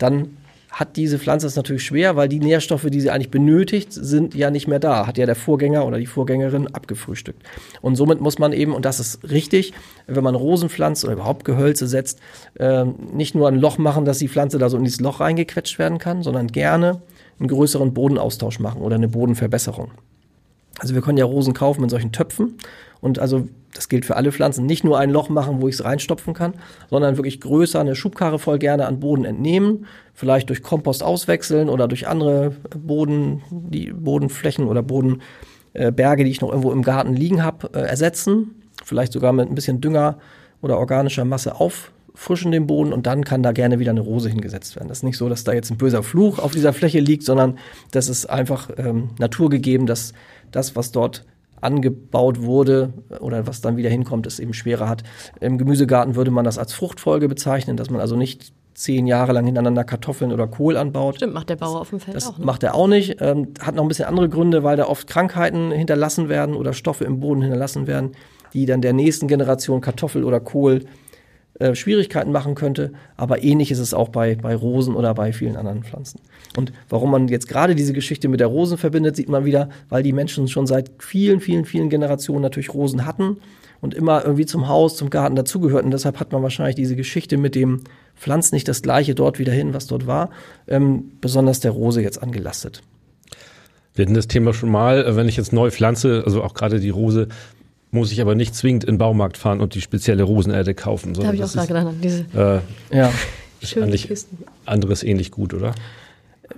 dann 0.00 0.36
hat 0.70 0.96
diese 0.96 1.18
Pflanze 1.18 1.46
es 1.46 1.56
natürlich 1.56 1.82
schwer, 1.82 2.16
weil 2.16 2.28
die 2.28 2.38
Nährstoffe, 2.38 2.86
die 2.90 3.00
sie 3.00 3.10
eigentlich 3.10 3.30
benötigt, 3.30 3.92
sind 3.92 4.34
ja 4.34 4.50
nicht 4.50 4.68
mehr 4.68 4.78
da. 4.78 5.06
Hat 5.06 5.18
ja 5.18 5.26
der 5.26 5.34
Vorgänger 5.34 5.86
oder 5.86 5.98
die 5.98 6.06
Vorgängerin 6.06 6.68
abgefrühstückt. 6.68 7.42
Und 7.80 7.96
somit 7.96 8.20
muss 8.20 8.38
man 8.38 8.52
eben, 8.52 8.72
und 8.72 8.84
das 8.84 9.00
ist 9.00 9.30
richtig, 9.30 9.72
wenn 10.06 10.24
man 10.24 10.34
Rosen 10.34 10.68
pflanzt 10.68 11.04
oder 11.04 11.14
überhaupt 11.14 11.44
Gehölze 11.44 11.86
setzt, 11.86 12.20
ähm, 12.58 12.94
nicht 13.12 13.34
nur 13.34 13.48
ein 13.48 13.56
Loch 13.56 13.78
machen, 13.78 14.04
dass 14.04 14.18
die 14.18 14.28
Pflanze 14.28 14.58
da 14.58 14.68
so 14.68 14.76
in 14.76 14.84
dieses 14.84 15.00
Loch 15.00 15.20
reingequetscht 15.20 15.78
werden 15.78 15.98
kann, 15.98 16.22
sondern 16.22 16.46
gerne 16.48 17.02
einen 17.38 17.48
größeren 17.48 17.92
Bodenaustausch 17.92 18.60
machen 18.60 18.82
oder 18.82 18.96
eine 18.96 19.08
Bodenverbesserung. 19.08 19.90
Also 20.80 20.94
wir 20.94 21.02
können 21.02 21.18
ja 21.18 21.24
Rosen 21.24 21.54
kaufen 21.54 21.84
in 21.84 21.90
solchen 21.90 22.10
Töpfen 22.10 22.56
und 23.00 23.18
also 23.18 23.46
das 23.74 23.88
gilt 23.88 24.04
für 24.04 24.16
alle 24.16 24.32
Pflanzen, 24.32 24.66
nicht 24.66 24.82
nur 24.82 24.98
ein 24.98 25.10
Loch 25.10 25.28
machen, 25.28 25.60
wo 25.60 25.68
ich 25.68 25.76
es 25.76 25.84
reinstopfen 25.84 26.34
kann, 26.34 26.54
sondern 26.88 27.16
wirklich 27.16 27.40
größer 27.40 27.78
eine 27.78 27.94
Schubkarre 27.94 28.38
voll 28.38 28.58
gerne 28.58 28.86
an 28.86 29.00
Boden 29.00 29.24
entnehmen, 29.24 29.86
vielleicht 30.12 30.48
durch 30.48 30.62
Kompost 30.62 31.02
auswechseln 31.02 31.68
oder 31.68 31.86
durch 31.86 32.08
andere 32.08 32.52
Boden, 32.76 33.42
die 33.50 33.92
Bodenflächen 33.92 34.66
oder 34.66 34.82
Bodenberge, 34.82 36.22
äh, 36.22 36.24
die 36.24 36.30
ich 36.30 36.40
noch 36.40 36.50
irgendwo 36.50 36.72
im 36.72 36.82
Garten 36.82 37.14
liegen 37.14 37.44
habe, 37.44 37.70
äh, 37.74 37.82
ersetzen, 37.82 38.62
vielleicht 38.84 39.12
sogar 39.12 39.32
mit 39.32 39.48
ein 39.48 39.54
bisschen 39.54 39.80
Dünger 39.80 40.18
oder 40.62 40.78
organischer 40.78 41.24
Masse 41.24 41.54
auffrischen 41.60 42.50
den 42.50 42.66
Boden 42.66 42.92
und 42.92 43.06
dann 43.06 43.24
kann 43.24 43.44
da 43.44 43.52
gerne 43.52 43.78
wieder 43.78 43.92
eine 43.92 44.00
Rose 44.00 44.28
hingesetzt 44.28 44.74
werden. 44.74 44.88
Das 44.88 44.98
ist 44.98 45.04
nicht 45.04 45.16
so, 45.16 45.28
dass 45.28 45.44
da 45.44 45.52
jetzt 45.52 45.70
ein 45.70 45.78
böser 45.78 46.02
Fluch 46.02 46.40
auf 46.40 46.52
dieser 46.52 46.72
Fläche 46.72 46.98
liegt, 46.98 47.22
sondern 47.22 47.56
das 47.92 48.08
ist 48.08 48.26
einfach 48.26 48.68
ähm, 48.78 49.10
naturgegeben, 49.18 49.86
dass 49.86 50.12
das, 50.50 50.76
was 50.76 50.92
dort 50.92 51.24
angebaut 51.60 52.42
wurde 52.42 52.92
oder 53.20 53.46
was 53.46 53.60
dann 53.60 53.76
wieder 53.76 53.90
hinkommt, 53.90 54.26
es 54.26 54.38
eben 54.38 54.54
schwerer 54.54 54.88
hat. 54.88 55.02
Im 55.40 55.58
Gemüsegarten 55.58 56.14
würde 56.14 56.30
man 56.30 56.44
das 56.44 56.58
als 56.58 56.72
Fruchtfolge 56.72 57.28
bezeichnen, 57.28 57.76
dass 57.76 57.90
man 57.90 58.00
also 58.00 58.16
nicht 58.16 58.52
zehn 58.74 59.06
Jahre 59.06 59.32
lang 59.32 59.44
hintereinander 59.44 59.84
Kartoffeln 59.84 60.32
oder 60.32 60.46
Kohl 60.46 60.76
anbaut. 60.76 61.16
Stimmt, 61.16 61.34
macht 61.34 61.50
der 61.50 61.56
Bauer 61.56 61.80
auf 61.80 61.90
dem 61.90 62.00
Feld 62.00 62.16
Das 62.16 62.28
auch. 62.28 62.38
Ne? 62.38 62.46
macht 62.46 62.62
er 62.62 62.74
auch 62.74 62.86
nicht. 62.86 63.16
Ähm, 63.20 63.48
hat 63.60 63.74
noch 63.74 63.82
ein 63.82 63.88
bisschen 63.88 64.06
andere 64.06 64.28
Gründe, 64.28 64.64
weil 64.64 64.76
da 64.76 64.86
oft 64.86 65.06
Krankheiten 65.06 65.70
hinterlassen 65.70 66.28
werden 66.28 66.54
oder 66.54 66.72
Stoffe 66.72 67.04
im 67.04 67.20
Boden 67.20 67.42
hinterlassen 67.42 67.86
werden, 67.86 68.12
die 68.54 68.64
dann 68.64 68.80
der 68.80 68.94
nächsten 68.94 69.28
Generation 69.28 69.80
Kartoffel 69.80 70.24
oder 70.24 70.40
Kohl 70.40 70.84
äh, 71.58 71.74
Schwierigkeiten 71.74 72.32
machen 72.32 72.54
könnte. 72.54 72.92
Aber 73.18 73.42
ähnlich 73.44 73.70
ist 73.70 73.80
es 73.80 73.92
auch 73.92 74.08
bei, 74.08 74.34
bei 74.34 74.54
Rosen 74.54 74.94
oder 74.94 75.12
bei 75.12 75.32
vielen 75.32 75.56
anderen 75.56 75.84
Pflanzen. 75.84 76.20
Und 76.56 76.72
warum 76.88 77.10
man 77.10 77.28
jetzt 77.28 77.48
gerade 77.48 77.74
diese 77.74 77.92
Geschichte 77.92 78.28
mit 78.28 78.40
der 78.40 78.48
Rosen 78.48 78.76
verbindet, 78.76 79.16
sieht 79.16 79.28
man 79.28 79.44
wieder, 79.44 79.68
weil 79.88 80.02
die 80.02 80.12
Menschen 80.12 80.48
schon 80.48 80.66
seit 80.66 80.90
vielen, 80.98 81.40
vielen, 81.40 81.64
vielen 81.64 81.90
Generationen 81.90 82.42
natürlich 82.42 82.74
Rosen 82.74 83.06
hatten 83.06 83.36
und 83.80 83.94
immer 83.94 84.24
irgendwie 84.24 84.46
zum 84.46 84.68
Haus, 84.68 84.96
zum 84.96 85.10
Garten 85.10 85.36
dazugehörten. 85.36 85.90
Deshalb 85.90 86.18
hat 86.18 86.32
man 86.32 86.42
wahrscheinlich 86.42 86.76
diese 86.76 86.96
Geschichte 86.96 87.36
mit 87.36 87.54
dem 87.54 87.82
Pflanz 88.16 88.52
nicht 88.52 88.68
das 88.68 88.82
gleiche 88.82 89.14
dort 89.14 89.38
wieder 89.38 89.52
hin, 89.52 89.72
was 89.72 89.86
dort 89.86 90.06
war, 90.06 90.30
ähm, 90.68 91.12
besonders 91.20 91.60
der 91.60 91.70
Rose 91.70 92.02
jetzt 92.02 92.22
angelastet. 92.22 92.82
Wir 93.94 94.04
hatten 94.04 94.14
das 94.14 94.28
Thema 94.28 94.52
schon 94.52 94.70
mal, 94.70 95.04
äh, 95.04 95.16
wenn 95.16 95.28
ich 95.28 95.36
jetzt 95.36 95.52
neu 95.52 95.70
pflanze, 95.70 96.22
also 96.24 96.42
auch 96.42 96.54
gerade 96.54 96.80
die 96.80 96.90
Rose, 96.90 97.28
muss 97.90 98.12
ich 98.12 98.20
aber 98.20 98.34
nicht 98.34 98.54
zwingend 98.54 98.84
in 98.84 98.94
den 98.94 98.98
Baumarkt 98.98 99.36
fahren 99.36 99.60
und 99.60 99.74
die 99.74 99.80
spezielle 99.80 100.22
Rosenerde 100.22 100.74
kaufen. 100.74 101.14
Da 101.14 101.24
habe 101.24 101.36
ich 101.36 101.42
auch 101.42 101.50
das 101.50 101.66
gerade 101.66 101.86
gedacht, 101.86 102.04
diese 102.04 102.20
ist, 102.20 102.34
äh, 102.34 102.60
Ja. 102.96 103.12
ist 103.60 103.70
schönen 103.70 103.90
Kisten. 103.90 104.38
anderes 104.64 105.02
ähnlich 105.02 105.30
gut, 105.30 105.54
oder? 105.54 105.74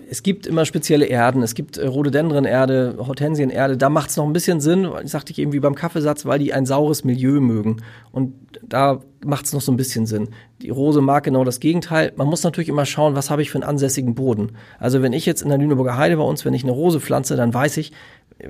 Es 0.09 0.23
gibt 0.23 0.47
immer 0.47 0.65
spezielle 0.65 1.07
Erden. 1.07 1.43
Es 1.43 1.55
gibt 1.55 1.77
äh, 1.77 1.87
Rhododendrenerde, 1.87 2.97
Hortensienerde. 2.99 3.77
Da 3.77 3.89
macht 3.89 4.11
es 4.11 4.17
noch 4.17 4.27
ein 4.27 4.33
bisschen 4.33 4.61
Sinn, 4.61 4.89
sagte 5.05 5.33
ich 5.33 5.39
eben 5.39 5.53
wie 5.53 5.61
beim 5.61 5.75
Kaffeesatz, 5.75 6.25
weil 6.25 6.39
die 6.39 6.53
ein 6.53 6.67
saures 6.67 7.05
Milieu 7.05 7.41
mögen. 7.41 7.83
Und 8.11 8.35
da 8.63 9.01
macht 9.25 9.47
es 9.47 9.53
noch 9.53 9.61
so 9.61 9.73
ein 9.73 9.77
bisschen 9.77 10.07
Sinn. 10.07 10.29
Die 10.61 10.71
Rose 10.71 11.01
mag 11.01 11.25
genau 11.25 11.45
das 11.45 11.61
Gegenteil. 11.61 12.13
Man 12.17 12.29
muss 12.29 12.43
natürlich 12.43 12.69
immer 12.69 12.87
schauen, 12.87 13.15
was 13.15 13.31
habe 13.31 13.43
ich 13.43 13.51
für 13.51 13.59
einen 13.59 13.69
ansässigen 13.69 14.15
Boden. 14.15 14.53
Also 14.79 15.03
wenn 15.03 15.13
ich 15.13 15.27
jetzt 15.27 15.43
in 15.43 15.49
der 15.49 15.59
Lüneburger 15.59 15.97
Heide 15.97 16.17
bei 16.17 16.25
uns, 16.25 16.45
wenn 16.45 16.55
ich 16.55 16.63
eine 16.63 16.73
Rose 16.73 17.01
pflanze, 17.01 17.37
dann 17.37 17.53
weiß 17.53 17.77
ich, 17.77 17.93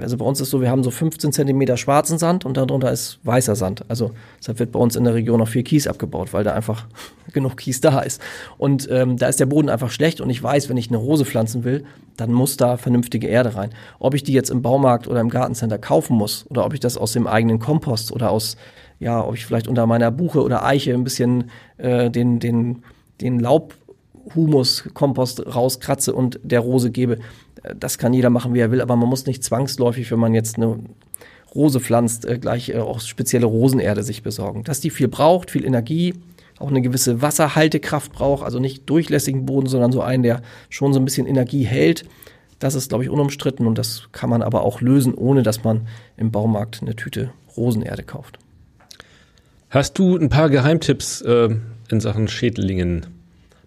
also 0.00 0.16
bei 0.16 0.24
uns 0.24 0.40
ist 0.40 0.50
so, 0.50 0.60
wir 0.60 0.70
haben 0.70 0.82
so 0.82 0.90
15 0.90 1.32
Zentimeter 1.32 1.76
schwarzen 1.76 2.18
Sand 2.18 2.44
und 2.44 2.56
darunter 2.56 2.90
ist 2.90 3.18
weißer 3.24 3.56
Sand. 3.56 3.84
Also 3.88 4.12
deshalb 4.38 4.58
wird 4.58 4.72
bei 4.72 4.78
uns 4.78 4.96
in 4.96 5.04
der 5.04 5.14
Region 5.14 5.38
noch 5.38 5.48
viel 5.48 5.62
Kies 5.62 5.86
abgebaut, 5.86 6.32
weil 6.32 6.44
da 6.44 6.54
einfach 6.54 6.86
genug 7.32 7.56
Kies 7.56 7.80
da 7.80 8.00
ist. 8.00 8.20
Und 8.58 8.88
ähm, 8.90 9.16
da 9.16 9.26
ist 9.26 9.40
der 9.40 9.46
Boden 9.46 9.68
einfach 9.68 9.90
schlecht 9.90 10.20
und 10.20 10.30
ich 10.30 10.42
weiß, 10.42 10.68
wenn 10.68 10.76
ich 10.76 10.88
eine 10.88 10.98
Rose 10.98 11.24
pflanzen 11.24 11.64
will, 11.64 11.84
dann 12.16 12.32
muss 12.32 12.56
da 12.56 12.76
vernünftige 12.76 13.26
Erde 13.26 13.54
rein. 13.54 13.70
Ob 13.98 14.14
ich 14.14 14.22
die 14.22 14.32
jetzt 14.32 14.50
im 14.50 14.62
Baumarkt 14.62 15.08
oder 15.08 15.20
im 15.20 15.28
Gartencenter 15.28 15.78
kaufen 15.78 16.16
muss 16.16 16.46
oder 16.48 16.64
ob 16.64 16.74
ich 16.74 16.80
das 16.80 16.96
aus 16.96 17.12
dem 17.12 17.26
eigenen 17.26 17.58
Kompost 17.58 18.12
oder 18.12 18.30
aus, 18.30 18.56
ja, 18.98 19.24
ob 19.24 19.34
ich 19.34 19.46
vielleicht 19.46 19.68
unter 19.68 19.86
meiner 19.86 20.10
Buche 20.10 20.42
oder 20.42 20.64
Eiche 20.64 20.94
ein 20.94 21.04
bisschen 21.04 21.50
äh, 21.78 22.10
den, 22.10 22.38
den, 22.38 22.82
den 23.20 23.40
Laubhumus-Kompost 23.40 25.54
rauskratze 25.54 26.14
und 26.14 26.40
der 26.42 26.60
Rose 26.60 26.90
gebe. 26.90 27.18
Das 27.78 27.98
kann 27.98 28.12
jeder 28.12 28.30
machen, 28.30 28.54
wie 28.54 28.60
er 28.60 28.70
will, 28.70 28.80
aber 28.80 28.96
man 28.96 29.08
muss 29.08 29.26
nicht 29.26 29.44
zwangsläufig, 29.44 30.10
wenn 30.10 30.18
man 30.18 30.34
jetzt 30.34 30.56
eine 30.56 30.78
Rose 31.54 31.80
pflanzt, 31.80 32.24
äh, 32.24 32.38
gleich 32.38 32.70
äh, 32.70 32.78
auch 32.78 33.00
spezielle 33.00 33.46
Rosenerde 33.46 34.02
sich 34.02 34.22
besorgen. 34.22 34.64
Dass 34.64 34.80
die 34.80 34.90
viel 34.90 35.08
braucht, 35.08 35.50
viel 35.50 35.64
Energie, 35.64 36.14
auch 36.58 36.68
eine 36.68 36.82
gewisse 36.82 37.22
Wasserhaltekraft 37.22 38.12
braucht, 38.12 38.44
also 38.44 38.58
nicht 38.58 38.88
durchlässigen 38.88 39.46
Boden, 39.46 39.66
sondern 39.66 39.92
so 39.92 40.00
einen, 40.00 40.22
der 40.22 40.42
schon 40.68 40.92
so 40.92 41.00
ein 41.00 41.04
bisschen 41.04 41.26
Energie 41.26 41.64
hält. 41.64 42.04
Das 42.58 42.74
ist, 42.74 42.90
glaube 42.90 43.04
ich, 43.04 43.10
unumstritten 43.10 43.66
und 43.66 43.76
das 43.76 44.08
kann 44.12 44.30
man 44.30 44.42
aber 44.42 44.62
auch 44.62 44.80
lösen, 44.80 45.14
ohne 45.14 45.42
dass 45.42 45.64
man 45.64 45.88
im 46.16 46.30
Baumarkt 46.30 46.80
eine 46.80 46.94
Tüte 46.94 47.32
Rosenerde 47.56 48.04
kauft. 48.04 48.38
Hast 49.68 49.98
du 49.98 50.16
ein 50.16 50.28
paar 50.28 50.48
Geheimtipps 50.50 51.22
äh, 51.22 51.48
in 51.90 52.00
Sachen 52.00 52.28
Schädlingen? 52.28 53.06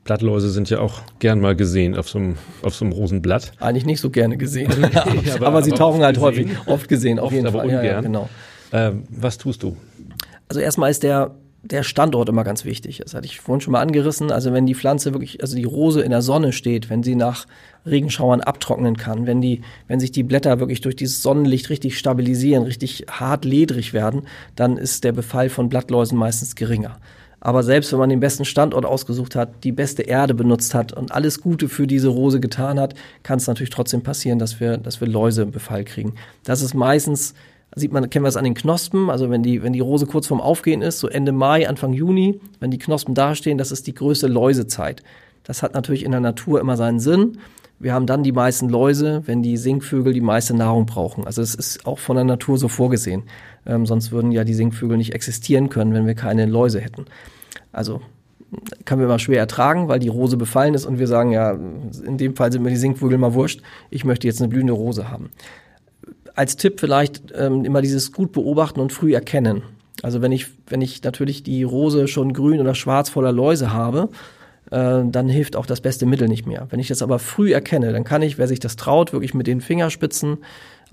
Blattläuse 0.05 0.49
sind 0.51 0.69
ja 0.69 0.79
auch 0.79 1.01
gern 1.19 1.41
mal 1.41 1.55
gesehen 1.55 1.95
auf 1.97 2.07
so 2.07 2.19
einem, 2.19 2.37
auf 2.61 2.73
so 2.75 2.85
einem 2.85 2.93
Rosenblatt. 2.93 3.51
Eigentlich 3.59 3.85
nicht 3.85 3.99
so 3.99 4.09
gerne 4.09 4.37
gesehen. 4.37 4.71
aber- 4.95 5.47
aber, 5.47 5.63
sie 5.63 5.71
aber 5.71 5.77
tauchen 5.77 5.95
oft 5.97 6.03
halt 6.05 6.15
gesehen. 6.15 6.21
häufig, 6.57 6.67
oft 6.67 6.87
gesehen, 6.87 7.19
auf 7.19 7.25
Oft, 7.25 7.33
jeden 7.33 7.51
Fall. 7.51 7.67
Ja, 7.69 7.83
ja, 7.83 7.97
ungern. 7.97 8.03
genau. 8.03 8.29
Ähm, 8.71 9.03
was 9.09 9.37
tust 9.37 9.63
du? 9.63 9.75
Also 10.47 10.61
erstmal 10.61 10.91
ist 10.91 11.01
der, 11.03 11.31
der 11.63 11.81
Standort 11.81 12.29
immer 12.29 12.43
ganz 12.43 12.65
wichtig. 12.65 12.99
Das 13.03 13.15
hatte 13.15 13.25
ich 13.25 13.39
vorhin 13.39 13.61
schon 13.61 13.71
mal 13.71 13.81
angerissen. 13.81 14.31
Also 14.31 14.53
wenn 14.53 14.67
die 14.67 14.75
Pflanze 14.75 15.11
wirklich, 15.13 15.41
also 15.41 15.55
die 15.55 15.63
Rose 15.63 16.01
in 16.01 16.11
der 16.11 16.21
Sonne 16.21 16.53
steht, 16.53 16.91
wenn 16.91 17.01
sie 17.01 17.15
nach 17.15 17.47
Regenschauern 17.87 18.41
abtrocknen 18.41 18.97
kann, 18.97 19.25
wenn 19.25 19.41
die, 19.41 19.61
wenn 19.87 19.99
sich 19.99 20.11
die 20.11 20.21
Blätter 20.23 20.59
wirklich 20.59 20.81
durch 20.81 20.95
dieses 20.95 21.23
Sonnenlicht 21.23 21.71
richtig 21.71 21.97
stabilisieren, 21.97 22.63
richtig 22.63 23.05
hart 23.09 23.43
ledrig 23.43 23.93
werden, 23.93 24.27
dann 24.55 24.77
ist 24.77 25.03
der 25.03 25.13
Befall 25.13 25.49
von 25.49 25.67
Blattläusen 25.69 26.15
meistens 26.17 26.55
geringer. 26.55 26.97
Aber 27.45 27.61
selbst 27.61 27.91
wenn 27.91 27.99
man 27.99 28.09
den 28.09 28.19
besten 28.19 28.43
Standort 28.43 28.87
ausgesucht 28.87 29.35
hat, 29.35 29.63
die 29.63 29.71
beste 29.71 30.01
Erde 30.01 30.33
benutzt 30.33 30.73
hat 30.73 30.93
und 30.93 31.11
alles 31.11 31.41
Gute 31.41 31.69
für 31.69 31.85
diese 31.85 32.07
Rose 32.07 32.39
getan 32.39 32.79
hat, 32.79 32.95
kann 33.21 33.37
es 33.37 33.45
natürlich 33.45 33.69
trotzdem 33.69 34.01
passieren, 34.01 34.39
dass 34.39 34.59
wir, 34.59 34.77
dass 34.77 34.99
wir 34.99 35.07
Läuse 35.07 35.43
im 35.43 35.51
Befall 35.51 35.83
kriegen. 35.83 36.15
Das 36.43 36.63
ist 36.63 36.73
meistens 36.73 37.35
sieht 37.75 37.91
man, 37.91 38.09
kennen 38.09 38.25
wir 38.25 38.29
es 38.29 38.37
an 38.37 38.45
den 38.45 38.55
Knospen, 38.55 39.11
also 39.11 39.29
wenn 39.29 39.43
die, 39.43 39.61
wenn 39.61 39.73
die 39.73 39.79
Rose 39.79 40.07
kurz 40.07 40.25
vorm 40.25 40.41
Aufgehen 40.41 40.81
ist, 40.81 40.99
so 40.99 41.07
Ende 41.07 41.33
Mai, 41.33 41.69
Anfang 41.69 41.93
Juni, 41.93 42.39
wenn 42.59 42.71
die 42.71 42.79
Knospen 42.79 43.13
dastehen, 43.13 43.59
das 43.59 43.71
ist 43.71 43.85
die 43.85 43.93
größte 43.93 44.25
Läusezeit. 44.25 45.03
Das 45.43 45.61
hat 45.61 45.75
natürlich 45.75 46.03
in 46.03 46.11
der 46.11 46.21
Natur 46.21 46.59
immer 46.59 46.77
seinen 46.77 46.99
Sinn. 46.99 47.37
Wir 47.77 47.93
haben 47.93 48.07
dann 48.07 48.23
die 48.23 48.31
meisten 48.31 48.69
Läuse, 48.69 49.21
wenn 49.27 49.43
die 49.43 49.57
Singvögel 49.57 50.13
die 50.13 50.21
meiste 50.21 50.55
Nahrung 50.55 50.87
brauchen. 50.87 51.27
Also 51.27 51.43
es 51.43 51.53
ist 51.53 51.85
auch 51.85 51.99
von 51.99 52.15
der 52.15 52.25
Natur 52.25 52.57
so 52.57 52.69
vorgesehen. 52.69 53.23
Ähm, 53.67 53.85
sonst 53.85 54.11
würden 54.11 54.31
ja 54.31 54.43
die 54.43 54.55
Singvögel 54.55 54.97
nicht 54.97 55.13
existieren 55.13 55.69
können, 55.69 55.93
wenn 55.93 56.07
wir 56.07 56.15
keine 56.15 56.47
Läuse 56.47 56.79
hätten. 56.79 57.05
Also 57.75 58.01
können 58.85 59.01
wir 59.01 59.07
mal 59.07 59.19
schwer 59.19 59.39
ertragen, 59.39 59.87
weil 59.87 59.99
die 59.99 60.07
Rose 60.07 60.37
befallen 60.37 60.73
ist 60.73 60.85
und 60.85 60.97
wir 60.97 61.07
sagen, 61.07 61.31
ja, 61.31 61.51
in 62.05 62.17
dem 62.17 62.35
Fall 62.35 62.51
sind 62.51 62.63
mir 62.63 62.69
die 62.69 62.77
Singvögel 62.77 63.17
mal 63.17 63.33
wurscht, 63.33 63.61
ich 63.89 64.05
möchte 64.05 64.27
jetzt 64.27 64.41
eine 64.41 64.47
blühende 64.47 64.73
Rose 64.73 65.09
haben. 65.09 65.29
Als 66.35 66.55
Tipp 66.55 66.79
vielleicht 66.79 67.33
ähm, 67.35 67.65
immer 67.65 67.81
dieses 67.81 68.11
gut 68.11 68.31
beobachten 68.31 68.79
und 68.79 68.93
früh 68.93 69.13
erkennen. 69.13 69.63
Also 70.03 70.21
wenn 70.21 70.31
ich, 70.31 70.47
wenn 70.67 70.81
ich 70.81 71.03
natürlich 71.03 71.43
die 71.43 71.63
Rose 71.63 72.07
schon 72.07 72.33
grün 72.33 72.61
oder 72.61 72.75
schwarz 72.75 73.09
voller 73.09 73.31
Läuse 73.31 73.73
habe, 73.73 74.09
äh, 74.71 75.01
dann 75.05 75.27
hilft 75.27 75.55
auch 75.55 75.65
das 75.65 75.81
beste 75.81 76.05
Mittel 76.05 76.27
nicht 76.27 76.45
mehr. 76.45 76.67
Wenn 76.69 76.79
ich 76.79 76.87
das 76.87 77.01
aber 77.01 77.19
früh 77.19 77.53
erkenne, 77.53 77.91
dann 77.91 78.03
kann 78.03 78.21
ich, 78.21 78.37
wer 78.37 78.47
sich 78.47 78.59
das 78.59 78.75
traut, 78.75 79.13
wirklich 79.13 79.33
mit 79.33 79.47
den 79.47 79.61
Fingerspitzen 79.61 80.37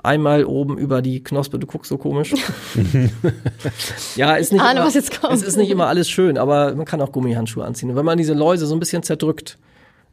einmal 0.02 0.44
oben 0.44 0.78
über 0.78 1.02
die 1.02 1.22
Knospe, 1.22 1.58
du 1.58 1.66
guckst 1.66 1.88
so 1.88 1.98
komisch. 1.98 2.34
ja, 4.16 4.34
ist 4.36 4.52
nicht, 4.52 4.60
Ahne, 4.62 4.78
immer, 4.80 4.86
was 4.86 4.94
jetzt 4.94 5.20
kommt. 5.20 5.34
es 5.34 5.42
ist 5.42 5.56
nicht 5.56 5.70
immer 5.70 5.86
alles 5.86 6.08
schön, 6.10 6.38
aber 6.38 6.74
man 6.74 6.84
kann 6.86 7.00
auch 7.00 7.12
Gummihandschuhe 7.12 7.64
anziehen. 7.64 7.90
Und 7.90 7.96
wenn 7.96 8.04
man 8.04 8.18
diese 8.18 8.34
Läuse 8.34 8.66
so 8.66 8.74
ein 8.74 8.80
bisschen 8.80 9.02
zerdrückt, 9.02 9.58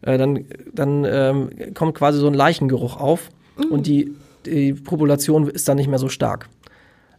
äh, 0.01 0.17
dann, 0.17 0.45
dann 0.73 1.05
ähm, 1.05 1.49
kommt 1.73 1.95
quasi 1.95 2.19
so 2.19 2.27
ein 2.27 2.33
Leichengeruch 2.33 2.97
auf 2.99 3.29
Mhm. 3.59 3.71
und 3.71 3.87
die, 3.87 4.15
die 4.45 4.73
Population 4.73 5.49
ist 5.49 5.67
dann 5.67 5.75
nicht 5.77 5.89
mehr 5.89 5.99
so 5.99 6.07
stark. 6.07 6.47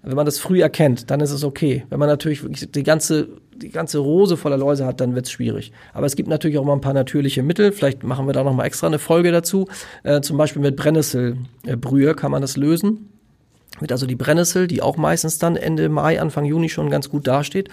Wenn 0.02 0.16
man 0.16 0.24
das 0.24 0.38
früh 0.38 0.62
erkennt, 0.62 1.10
dann 1.10 1.20
ist 1.20 1.30
es 1.30 1.44
okay. 1.44 1.84
Wenn 1.90 1.98
man 1.98 2.08
natürlich 2.08 2.42
wirklich 2.42 2.70
die 2.70 2.82
ganze, 2.82 3.28
die 3.54 3.68
ganze 3.68 3.98
Rose 3.98 4.38
voller 4.38 4.56
Läuse 4.56 4.86
hat, 4.86 5.00
dann 5.00 5.14
wird 5.14 5.26
es 5.26 5.32
schwierig. 5.32 5.72
Aber 5.92 6.06
es 6.06 6.16
gibt 6.16 6.28
natürlich 6.28 6.56
auch 6.58 6.64
mal 6.64 6.72
ein 6.72 6.80
paar 6.80 6.94
natürliche 6.94 7.42
Mittel. 7.42 7.70
Vielleicht 7.72 8.02
machen 8.02 8.26
wir 8.26 8.32
da 8.32 8.42
noch 8.42 8.54
mal 8.54 8.64
extra 8.64 8.86
eine 8.86 8.98
Folge 8.98 9.30
dazu. 9.30 9.68
Äh, 10.02 10.22
zum 10.22 10.38
Beispiel 10.38 10.62
mit 10.62 10.76
Brennnesselbrühe 10.76 12.14
kann 12.14 12.30
man 12.30 12.40
das 12.40 12.56
lösen. 12.56 13.10
Wird 13.78 13.92
also 13.92 14.06
die 14.06 14.16
Brennnessel, 14.16 14.66
die 14.66 14.82
auch 14.82 14.96
meistens 14.96 15.38
dann 15.38 15.56
Ende 15.56 15.88
Mai, 15.88 16.20
Anfang 16.20 16.44
Juni 16.44 16.68
schon 16.68 16.90
ganz 16.90 17.08
gut 17.08 17.26
dasteht, 17.26 17.68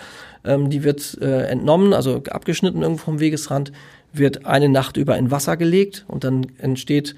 ähm, 0.45 0.69
die 0.69 0.83
wird 0.83 1.17
äh, 1.21 1.43
entnommen, 1.47 1.93
also 1.93 2.21
abgeschnitten 2.29 2.81
irgendwo 2.81 3.03
vom 3.03 3.19
Wegesrand, 3.19 3.71
wird 4.13 4.45
eine 4.45 4.69
Nacht 4.69 4.97
über 4.97 5.17
in 5.17 5.31
Wasser 5.31 5.57
gelegt 5.57 6.05
und 6.07 6.23
dann 6.23 6.47
entsteht 6.59 7.15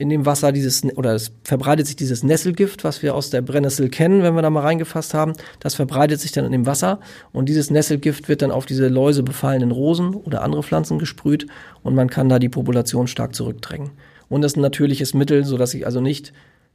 in 0.00 0.08
dem 0.08 0.24
Wasser 0.24 0.50
dieses, 0.50 0.82
oder 0.96 1.14
es 1.14 1.30
verbreitet 1.44 1.86
sich 1.86 1.94
dieses 1.94 2.22
Nesselgift, 2.22 2.84
was 2.84 3.02
wir 3.02 3.14
aus 3.14 3.28
der 3.28 3.42
Brennnessel 3.42 3.90
kennen, 3.90 4.22
wenn 4.22 4.34
wir 4.34 4.40
da 4.40 4.48
mal 4.48 4.62
reingefasst 4.62 5.12
haben. 5.12 5.34
Das 5.60 5.74
verbreitet 5.74 6.20
sich 6.20 6.32
dann 6.32 6.46
in 6.46 6.52
dem 6.52 6.64
Wasser 6.64 7.00
und 7.32 7.50
dieses 7.50 7.70
Nesselgift 7.70 8.26
wird 8.26 8.40
dann 8.40 8.50
auf 8.50 8.64
diese 8.64 8.88
Läuse 8.88 9.22
befallenen 9.22 9.72
Rosen 9.72 10.14
oder 10.14 10.40
andere 10.40 10.62
Pflanzen 10.62 10.98
gesprüht 10.98 11.46
und 11.82 11.94
man 11.94 12.08
kann 12.08 12.30
da 12.30 12.38
die 12.38 12.48
Population 12.48 13.08
stark 13.08 13.34
zurückdrängen. 13.34 13.90
Und 14.30 14.40
das 14.40 14.52
ist 14.52 14.56
ein 14.56 14.62
natürliches 14.62 15.12
Mittel, 15.12 15.44
so 15.44 15.58
dass 15.58 15.74
ich 15.74 15.84
also 15.84 16.00
nicht 16.00 16.32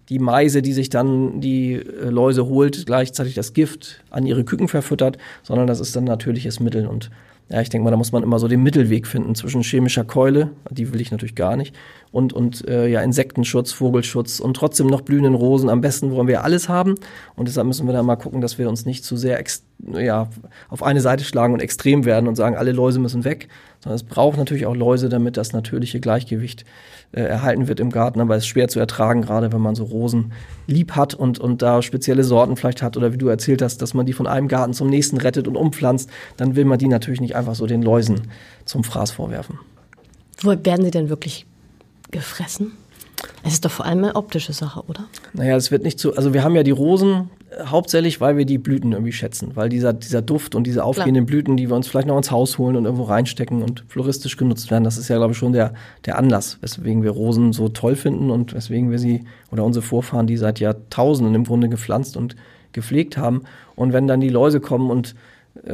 die 0.09 0.19
Meise, 0.19 0.61
die 0.61 0.73
sich 0.73 0.91
dann 0.91 1.41
die 1.41 1.73
äh, 1.73 2.09
Läuse 2.09 2.45
holt, 2.45 2.85
gleichzeitig 2.85 3.33
das 3.33 3.53
Gift 3.53 4.03
an 4.11 4.27
ihre 4.27 4.43
Küken 4.43 4.67
verfüttert, 4.67 5.17
sondern 5.41 5.65
das 5.65 5.79
ist 5.79 5.95
dann 5.95 6.03
natürliches 6.03 6.59
Mittel 6.59 6.85
und 6.85 7.09
ja, 7.49 7.61
ich 7.61 7.69
denke 7.69 7.83
mal, 7.83 7.91
da 7.91 7.97
muss 7.97 8.11
man 8.11 8.23
immer 8.23 8.39
so 8.39 8.47
den 8.47 8.63
Mittelweg 8.63 9.05
finden 9.05 9.35
zwischen 9.35 9.61
chemischer 9.61 10.03
Keule, 10.03 10.51
die 10.71 10.91
will 10.91 11.01
ich 11.01 11.11
natürlich 11.11 11.35
gar 11.35 11.55
nicht, 11.55 11.75
und, 12.15 12.31
und 12.31 12.67
äh, 12.67 12.87
ja, 12.87 13.01
Insektenschutz, 13.01 13.73
Vogelschutz 13.73 14.39
und 14.39 14.55
trotzdem 14.55 14.87
noch 14.87 15.01
blühenden 15.01 15.35
Rosen. 15.35 15.69
Am 15.69 15.81
besten 15.81 16.11
wollen 16.11 16.29
wir 16.29 16.45
alles 16.45 16.69
haben. 16.69 16.95
Und 17.35 17.49
deshalb 17.49 17.67
müssen 17.67 17.87
wir 17.87 17.93
da 17.93 18.03
mal 18.03 18.15
gucken, 18.15 18.39
dass 18.39 18.57
wir 18.57 18.69
uns 18.69 18.85
nicht 18.85 19.03
zu 19.03 19.17
sehr 19.17 19.43
ja, 19.91 20.29
auf 20.69 20.81
eine 20.81 21.01
Seite 21.01 21.25
schlagen 21.25 21.53
und 21.53 21.59
extrem 21.59 22.05
werden 22.05 22.29
und 22.29 22.35
sagen, 22.35 22.55
alle 22.55 22.71
Läuse 22.71 22.99
müssen 22.99 23.25
weg. 23.25 23.49
Es 23.93 24.03
braucht 24.03 24.37
natürlich 24.37 24.65
auch 24.65 24.75
Läuse, 24.75 25.09
damit 25.09 25.37
das 25.37 25.53
natürliche 25.53 25.99
Gleichgewicht 25.99 26.65
äh, 27.11 27.21
erhalten 27.21 27.67
wird 27.67 27.79
im 27.79 27.91
Garten. 27.91 28.19
Aber 28.19 28.35
es 28.35 28.43
ist 28.43 28.47
schwer 28.47 28.67
zu 28.67 28.79
ertragen, 28.79 29.21
gerade 29.21 29.53
wenn 29.53 29.61
man 29.61 29.75
so 29.75 29.83
Rosen 29.83 30.33
lieb 30.65 30.93
hat 30.95 31.13
und, 31.13 31.39
und 31.39 31.61
da 31.61 31.81
spezielle 31.81 32.23
Sorten 32.23 32.55
vielleicht 32.55 32.81
hat. 32.81 32.97
Oder 32.97 33.13
wie 33.13 33.17
du 33.17 33.27
erzählt 33.27 33.61
hast, 33.61 33.81
dass 33.81 33.93
man 33.93 34.05
die 34.05 34.13
von 34.13 34.27
einem 34.27 34.47
Garten 34.47 34.73
zum 34.73 34.89
nächsten 34.89 35.17
rettet 35.17 35.47
und 35.47 35.55
umpflanzt, 35.55 36.09
dann 36.37 36.55
will 36.55 36.65
man 36.65 36.79
die 36.79 36.87
natürlich 36.87 37.21
nicht 37.21 37.35
einfach 37.35 37.55
so 37.55 37.67
den 37.67 37.83
Läusen 37.83 38.21
zum 38.65 38.83
Fraß 38.83 39.11
vorwerfen. 39.11 39.59
Wo 40.41 40.49
werden 40.49 40.83
sie 40.83 40.91
denn 40.91 41.09
wirklich 41.09 41.45
gefressen? 42.11 42.71
Es 43.43 43.53
ist 43.53 43.65
doch 43.65 43.71
vor 43.71 43.85
allem 43.85 43.99
eine 43.99 44.15
optische 44.15 44.53
Sache, 44.53 44.83
oder? 44.87 45.05
Naja, 45.33 45.55
es 45.55 45.71
wird 45.71 45.83
nicht 45.83 45.99
so, 45.99 46.15
also 46.15 46.33
wir 46.33 46.43
haben 46.43 46.55
ja 46.55 46.63
die 46.63 46.71
Rosen 46.71 47.29
äh, 47.51 47.65
hauptsächlich, 47.65 48.19
weil 48.19 48.37
wir 48.37 48.45
die 48.45 48.57
Blüten 48.57 48.91
irgendwie 48.91 49.11
schätzen, 49.11 49.51
weil 49.53 49.69
dieser, 49.69 49.93
dieser 49.93 50.21
Duft 50.21 50.55
und 50.55 50.65
diese 50.65 50.83
aufgehenden 50.83 51.25
Blüten, 51.25 51.55
die 51.55 51.69
wir 51.69 51.75
uns 51.75 51.87
vielleicht 51.87 52.07
noch 52.07 52.17
ins 52.17 52.31
Haus 52.31 52.57
holen 52.57 52.75
und 52.75 52.85
irgendwo 52.85 53.03
reinstecken 53.03 53.61
und 53.61 53.85
floristisch 53.87 54.37
genutzt 54.37 54.71
werden, 54.71 54.83
das 54.83 54.97
ist 54.97 55.09
ja, 55.09 55.17
glaube 55.17 55.33
ich, 55.33 55.37
schon 55.37 55.53
der, 55.53 55.73
der 56.05 56.17
Anlass, 56.17 56.57
weswegen 56.61 57.03
wir 57.03 57.11
Rosen 57.11 57.53
so 57.53 57.69
toll 57.69 57.95
finden 57.95 58.31
und 58.31 58.53
weswegen 58.53 58.89
wir 58.89 58.99
sie 58.99 59.25
oder 59.51 59.63
unsere 59.63 59.83
Vorfahren 59.83 60.27
die 60.27 60.37
seit 60.37 60.59
Jahrtausenden 60.59 61.35
im 61.35 61.43
Grunde 61.43 61.69
gepflanzt 61.69 62.17
und 62.17 62.35
gepflegt 62.71 63.17
haben. 63.17 63.43
Und 63.75 63.93
wenn 63.93 64.07
dann 64.07 64.21
die 64.21 64.29
Läuse 64.29 64.59
kommen 64.59 64.89
und 64.89 65.15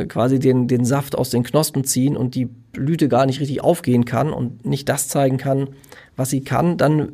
quasi 0.08 0.39
den, 0.39 0.67
den 0.67 0.86
Saft 0.86 1.17
aus 1.17 1.30
den 1.32 1.44
Knospen 1.44 1.84
ziehen 1.84 2.15
und 2.15 2.36
die 2.36 2.46
Blüte 2.46 3.10
gar 3.10 3.26
nicht 3.26 3.39
richtig 3.41 3.62
aufgehen 3.63 4.06
kann 4.06 4.32
und 4.32 4.65
nicht 4.65 4.88
das 4.88 5.08
zeigen 5.10 5.38
kann, 5.38 5.70
was 6.15 6.30
sie 6.30 6.41
kann, 6.44 6.78
dann 6.78 7.12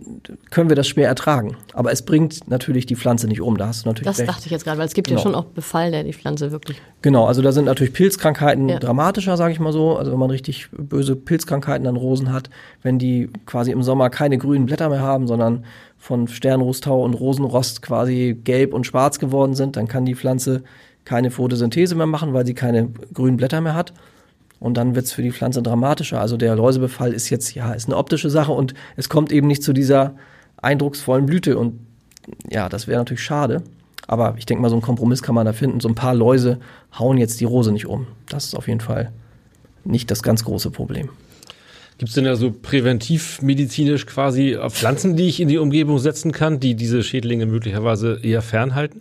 können 0.51 0.69
wir 0.69 0.75
das 0.75 0.87
schwer 0.87 1.07
ertragen. 1.07 1.55
Aber 1.73 1.91
es 1.91 2.03
bringt 2.03 2.47
natürlich 2.49 2.85
die 2.85 2.95
Pflanze 2.95 3.27
nicht 3.27 3.41
um. 3.41 3.57
Da 3.57 3.67
hast 3.67 3.85
du 3.85 3.89
natürlich 3.89 4.07
Das 4.07 4.19
recht. 4.19 4.29
dachte 4.29 4.43
ich 4.45 4.51
jetzt 4.51 4.65
gerade, 4.65 4.77
weil 4.79 4.85
es 4.87 4.93
gibt 4.93 5.07
Genau. 5.07 5.19
ja 5.19 5.23
schon 5.23 5.33
auch 5.35 5.45
Befall, 5.45 5.91
der 5.91 6.03
die 6.03 6.13
Pflanze 6.13 6.51
wirklich. 6.51 6.79
Genau, 7.01 7.25
also 7.25 7.41
da 7.41 7.51
sind 7.51 7.65
natürlich 7.65 7.93
Pilzkrankheiten 7.93 8.69
Ja. 8.69 8.79
dramatischer, 8.79 9.37
sage 9.37 9.53
ich 9.53 9.59
mal 9.59 9.71
so. 9.71 9.95
Also 9.97 10.11
wenn 10.11 10.19
man 10.19 10.29
richtig 10.29 10.67
böse 10.71 11.15
Pilzkrankheiten 11.15 11.87
an 11.87 11.95
Rosen 11.95 12.33
hat, 12.33 12.49
wenn 12.83 12.99
die 12.99 13.29
quasi 13.45 13.71
im 13.71 13.81
Sommer 13.81 14.09
keine 14.09 14.37
grünen 14.37 14.65
Blätter 14.65 14.89
mehr 14.89 15.01
haben, 15.01 15.25
sondern 15.27 15.63
von 15.97 16.27
Sternrostau 16.27 17.03
und 17.03 17.13
Rosenrost 17.15 17.81
quasi 17.81 18.37
gelb 18.43 18.73
und 18.73 18.85
schwarz 18.85 19.19
geworden 19.19 19.55
sind, 19.55 19.77
dann 19.77 19.87
kann 19.87 20.05
die 20.05 20.15
Pflanze 20.15 20.63
keine 21.07 21.31
Photosynthese 21.31 21.95
mehr 21.95 22.05
machen, 22.05 22.33
weil 22.33 22.45
sie 22.45 22.53
keine 22.53 22.89
grünen 23.13 23.37
Blätter 23.37 23.61
mehr 23.61 23.75
hat. 23.75 23.93
Und 24.59 24.75
dann 24.75 24.93
wird's 24.93 25.13
für 25.13 25.21
die 25.21 25.31
Pflanze 25.31 25.61
dramatischer. 25.61 26.19
Also 26.19 26.35
der 26.35 26.55
Läusebefall 26.55 27.13
ist 27.13 27.29
jetzt, 27.29 27.55
ja, 27.55 27.71
ist 27.71 27.87
eine 27.87 27.95
optische 27.95 28.29
Sache 28.29 28.51
und 28.51 28.73
es 28.97 29.07
kommt 29.07 29.31
eben 29.31 29.47
nicht 29.47 29.63
zu 29.63 29.71
dieser 29.71 30.15
eindrucksvollen 30.57 31.25
Blüte. 31.25 31.57
Und 31.57 31.79
ja, 32.51 32.67
das 32.67 32.87
wäre 32.87 32.99
natürlich 32.99 33.23
schade. 33.23 33.63
Aber 34.05 34.35
ich 34.37 34.45
denke 34.45 34.61
mal, 34.61 34.69
so 34.69 34.75
einen 34.75 34.81
Kompromiss 34.81 35.23
kann 35.23 35.35
man 35.35 35.45
da 35.45 35.53
finden. 35.53 35.79
So 35.79 35.87
ein 35.87 35.95
paar 35.95 36.13
Läuse 36.13 36.59
hauen 36.97 37.17
jetzt 37.17 37.39
die 37.39 37.45
Rose 37.45 37.71
nicht 37.71 37.85
um. 37.85 38.07
Das 38.27 38.45
ist 38.45 38.55
auf 38.55 38.67
jeden 38.67 38.81
Fall 38.81 39.13
nicht 39.85 40.11
das 40.11 40.23
ganz 40.23 40.43
große 40.43 40.71
Problem. 40.71 41.09
Gibt 41.99 42.09
es 42.09 42.15
denn 42.15 42.25
da 42.25 42.35
so 42.35 42.51
präventivmedizinisch 42.51 44.05
quasi 44.05 44.57
Pflanzen, 44.69 45.15
die 45.15 45.27
ich 45.27 45.39
in 45.39 45.47
die 45.47 45.57
Umgebung 45.57 45.99
setzen 45.99 46.31
kann, 46.31 46.59
die 46.59 46.75
diese 46.75 47.01
Schädlinge 47.01 47.45
möglicherweise 47.45 48.19
eher 48.21 48.41
fernhalten? 48.41 48.99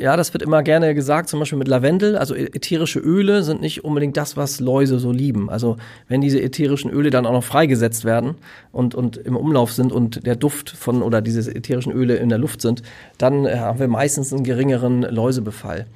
Ja, 0.00 0.16
das 0.16 0.32
wird 0.32 0.44
immer 0.44 0.62
gerne 0.62 0.94
gesagt, 0.94 1.28
zum 1.28 1.40
Beispiel 1.40 1.58
mit 1.58 1.66
Lavendel. 1.66 2.16
Also 2.16 2.36
ätherische 2.36 3.00
Öle 3.00 3.42
sind 3.42 3.60
nicht 3.60 3.84
unbedingt 3.84 4.16
das, 4.16 4.36
was 4.36 4.60
Läuse 4.60 5.00
so 5.00 5.10
lieben. 5.10 5.50
Also 5.50 5.76
wenn 6.06 6.20
diese 6.20 6.40
ätherischen 6.40 6.88
Öle 6.92 7.10
dann 7.10 7.26
auch 7.26 7.32
noch 7.32 7.42
freigesetzt 7.42 8.04
werden 8.04 8.36
und, 8.70 8.94
und 8.94 9.16
im 9.16 9.34
Umlauf 9.34 9.72
sind 9.72 9.90
und 9.90 10.24
der 10.24 10.36
Duft 10.36 10.70
von 10.70 11.02
oder 11.02 11.20
diese 11.20 11.52
ätherischen 11.52 11.92
Öle 11.92 12.14
in 12.14 12.28
der 12.28 12.38
Luft 12.38 12.62
sind, 12.62 12.82
dann 13.18 13.44
äh, 13.44 13.56
haben 13.56 13.80
wir 13.80 13.88
meistens 13.88 14.32
einen 14.32 14.44
geringeren 14.44 15.02
Läusebefall. 15.02 15.86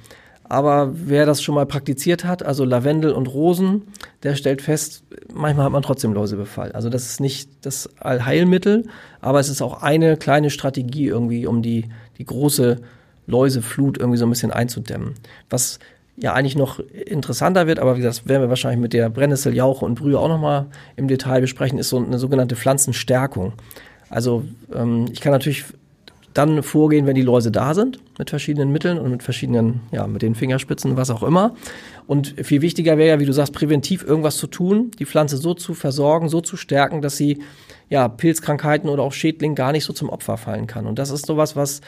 Aber 0.49 0.91
wer 0.93 1.25
das 1.25 1.41
schon 1.41 1.55
mal 1.55 1.65
praktiziert 1.65 2.25
hat, 2.25 2.43
also 2.43 2.65
Lavendel 2.65 3.13
und 3.13 3.27
Rosen, 3.27 3.83
der 4.23 4.35
stellt 4.35 4.61
fest, 4.61 5.05
manchmal 5.33 5.65
hat 5.65 5.71
man 5.71 5.81
trotzdem 5.81 6.11
Läusebefall. 6.11 6.73
Also 6.73 6.89
das 6.89 7.05
ist 7.05 7.21
nicht 7.21 7.49
das 7.61 7.89
Allheilmittel, 7.99 8.85
aber 9.21 9.39
es 9.39 9.47
ist 9.47 9.61
auch 9.61 9.81
eine 9.81 10.17
kleine 10.17 10.49
Strategie 10.49 11.07
irgendwie, 11.07 11.47
um 11.47 11.61
die, 11.61 11.85
die 12.17 12.25
große 12.25 12.81
Läuseflut 13.27 13.97
irgendwie 13.97 14.17
so 14.17 14.25
ein 14.25 14.29
bisschen 14.29 14.51
einzudämmen. 14.51 15.15
Was 15.49 15.79
ja 16.17 16.33
eigentlich 16.33 16.55
noch 16.55 16.79
interessanter 16.79 17.67
wird, 17.67 17.79
aber 17.79 17.95
wie 17.95 18.01
gesagt, 18.01 18.19
das 18.19 18.27
werden 18.27 18.43
wir 18.43 18.49
wahrscheinlich 18.49 18.79
mit 18.79 18.93
der 18.93 19.09
Brennnessel, 19.09 19.55
Jauche 19.55 19.85
und 19.85 19.95
Brühe 19.95 20.19
auch 20.19 20.27
nochmal 20.27 20.67
im 20.95 21.07
Detail 21.07 21.41
besprechen, 21.41 21.79
ist 21.79 21.89
so 21.89 21.97
eine 21.97 22.19
sogenannte 22.19 22.55
Pflanzenstärkung. 22.55 23.53
Also 24.09 24.43
ähm, 24.73 25.07
ich 25.11 25.21
kann 25.21 25.31
natürlich 25.31 25.65
dann 26.33 26.63
vorgehen, 26.63 27.05
wenn 27.05 27.15
die 27.15 27.21
Läuse 27.21 27.51
da 27.51 27.73
sind, 27.73 27.99
mit 28.17 28.29
verschiedenen 28.29 28.71
Mitteln 28.71 28.97
und 28.97 29.11
mit 29.11 29.23
verschiedenen, 29.23 29.81
ja, 29.91 30.07
mit 30.07 30.21
den 30.21 30.35
Fingerspitzen, 30.35 30.97
was 30.97 31.09
auch 31.09 31.23
immer. 31.23 31.55
Und 32.07 32.35
viel 32.43 32.61
wichtiger 32.61 32.97
wäre 32.97 33.09
ja, 33.09 33.19
wie 33.19 33.25
du 33.25 33.33
sagst, 33.33 33.53
präventiv 33.53 34.03
irgendwas 34.03 34.37
zu 34.37 34.47
tun, 34.47 34.91
die 34.99 35.05
Pflanze 35.05 35.37
so 35.37 35.53
zu 35.53 35.73
versorgen, 35.73 36.29
so 36.29 36.41
zu 36.41 36.57
stärken, 36.57 37.01
dass 37.01 37.17
sie 37.17 37.39
ja 37.89 38.07
Pilzkrankheiten 38.07 38.89
oder 38.89 39.03
auch 39.03 39.13
Schädlingen 39.13 39.55
gar 39.55 39.71
nicht 39.71 39.85
so 39.85 39.93
zum 39.93 40.09
Opfer 40.09 40.37
fallen 40.37 40.67
kann. 40.67 40.87
Und 40.87 40.97
das 40.99 41.11
ist 41.11 41.25
sowas, 41.25 41.55
was 41.55 41.81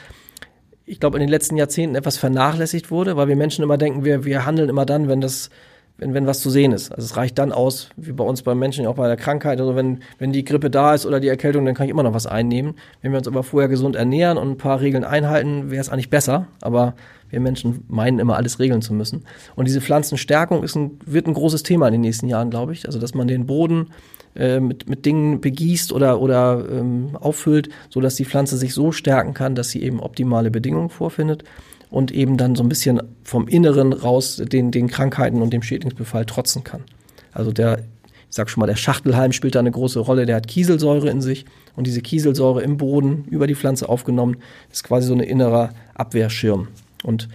ich 0.86 1.00
glaube, 1.00 1.18
in 1.18 1.22
den 1.22 1.30
letzten 1.30 1.58
Jahrzehnten 1.58 1.96
etwas 1.96 2.18
vernachlässigt 2.18 2.92
wurde, 2.92 3.18
weil 3.18 3.28
wir 3.28 3.36
Menschen 3.36 3.64
immer 3.64 3.78
denken, 3.78 4.06
wir, 4.06 4.24
wir 4.24 4.46
handeln 4.46 4.70
immer 4.70 4.86
dann, 4.86 5.08
wenn 5.08 5.20
das, 5.20 5.50
wenn, 5.98 6.14
wenn 6.14 6.28
was 6.28 6.42
zu 6.42 6.50
sehen 6.50 6.72
ist. 6.72 6.92
Also 6.92 7.06
es 7.06 7.18
reicht 7.18 7.40
dann 7.40 7.52
aus, 7.52 7.90
wie 7.96 8.12
bei 8.12 8.24
uns 8.24 8.44
beim 8.44 8.60
Menschen, 8.60 8.86
auch 8.86 8.96
bei 8.96 9.08
der 9.08 9.18
Krankheit. 9.18 9.60
Also 9.60 9.76
wenn, 9.76 10.00
wenn 10.20 10.32
die 10.32 10.46
Grippe 10.46 10.70
da 10.70 10.94
ist 10.94 11.06
oder 11.06 11.20
die 11.20 11.28
Erkältung, 11.28 11.66
dann 11.66 11.74
kann 11.74 11.86
ich 11.86 11.92
immer 11.92 12.04
noch 12.04 12.14
was 12.14 12.28
einnehmen. 12.28 12.76
Wenn 13.02 13.12
wir 13.12 13.18
uns 13.18 13.28
aber 13.28 13.44
vorher 13.44 13.68
gesund 13.68 13.96
ernähren 13.96 14.38
und 14.38 14.52
ein 14.52 14.58
paar 14.58 14.80
Regeln 14.80 15.04
einhalten, 15.04 15.72
wäre 15.72 15.82
es 15.82 15.90
eigentlich 15.90 16.12
besser. 16.12 16.48
Aber 16.62 16.94
wir 17.30 17.40
Menschen 17.40 17.84
meinen 17.88 18.20
immer 18.20 18.36
alles 18.36 18.60
regeln 18.60 18.84
zu 18.84 18.94
müssen. 18.94 19.26
Und 19.56 19.66
diese 19.66 19.82
Pflanzenstärkung 19.82 20.64
ist 20.64 20.76
ein, 20.76 21.00
wird 21.06 21.26
ein 21.28 21.34
großes 21.34 21.64
Thema 21.64 21.88
in 21.88 21.94
den 21.94 22.02
nächsten 22.02 22.28
Jahren, 22.28 22.52
glaube 22.52 22.74
ich. 22.74 22.86
Also 22.86 23.00
dass 23.00 23.16
man 23.16 23.28
den 23.28 23.48
Boden 23.48 23.88
äh, 24.36 24.60
mit, 24.60 24.90
mit 24.90 25.06
Dingen 25.06 25.40
begießt 25.40 25.94
oder, 25.94 26.20
oder 26.20 26.66
ähm, 26.70 27.18
auffüllt, 27.20 27.70
so 27.90 28.02
dass 28.02 28.16
die 28.16 28.26
Pflanze 28.26 28.58
sich 28.58 28.74
so 28.74 28.92
stärken 28.92 29.34
kann, 29.34 29.56
dass 29.56 29.70
sie 29.70 29.82
eben 29.82 30.00
optimale 30.00 30.52
Bedingungen 30.52 30.90
vorfindet 30.90 31.44
und 31.90 32.12
eben 32.12 32.36
dann 32.36 32.56
so 32.56 32.64
ein 32.64 32.70
bisschen 32.70 33.02
vom 33.24 33.48
Inneren 33.48 33.94
raus 33.94 34.38
den, 34.38 34.72
den 34.72 34.88
Krankheiten 34.88 35.42
und 35.42 35.54
dem 35.54 35.62
Schädlingsbefall 35.62 36.26
trotzen 36.26 36.64
kann. 36.64 36.84
Also 37.32 37.54
der, 37.54 37.80
ich 37.80 38.36
sag 38.36 38.50
schon 38.50 38.60
mal, 38.60 38.68
der 38.68 38.76
Schachtelhalm 38.76 39.32
spielt 39.32 39.56
da 39.56 39.60
eine 39.60 39.72
große 39.72 40.00
Rolle, 40.00 40.26
der 40.26 40.36
hat 40.36 40.48
Kieselsäure 40.48 41.10
in 41.10 41.22
sich 41.22 41.46
und 41.76 41.88
diese 41.88 42.02
Kieselsäure 42.02 42.62
im 42.62 42.76
Boden 42.76 43.26
über 43.30 43.48
die 43.48 43.56
Pflanze 43.56 43.88
aufgenommen 43.88 44.38
ist 44.72 44.84
quasi 44.84 45.08
so 45.08 45.14
ein 45.14 45.22
innerer 45.22 45.70
Abwehrschirm. 45.94 46.68
Und 47.04 47.30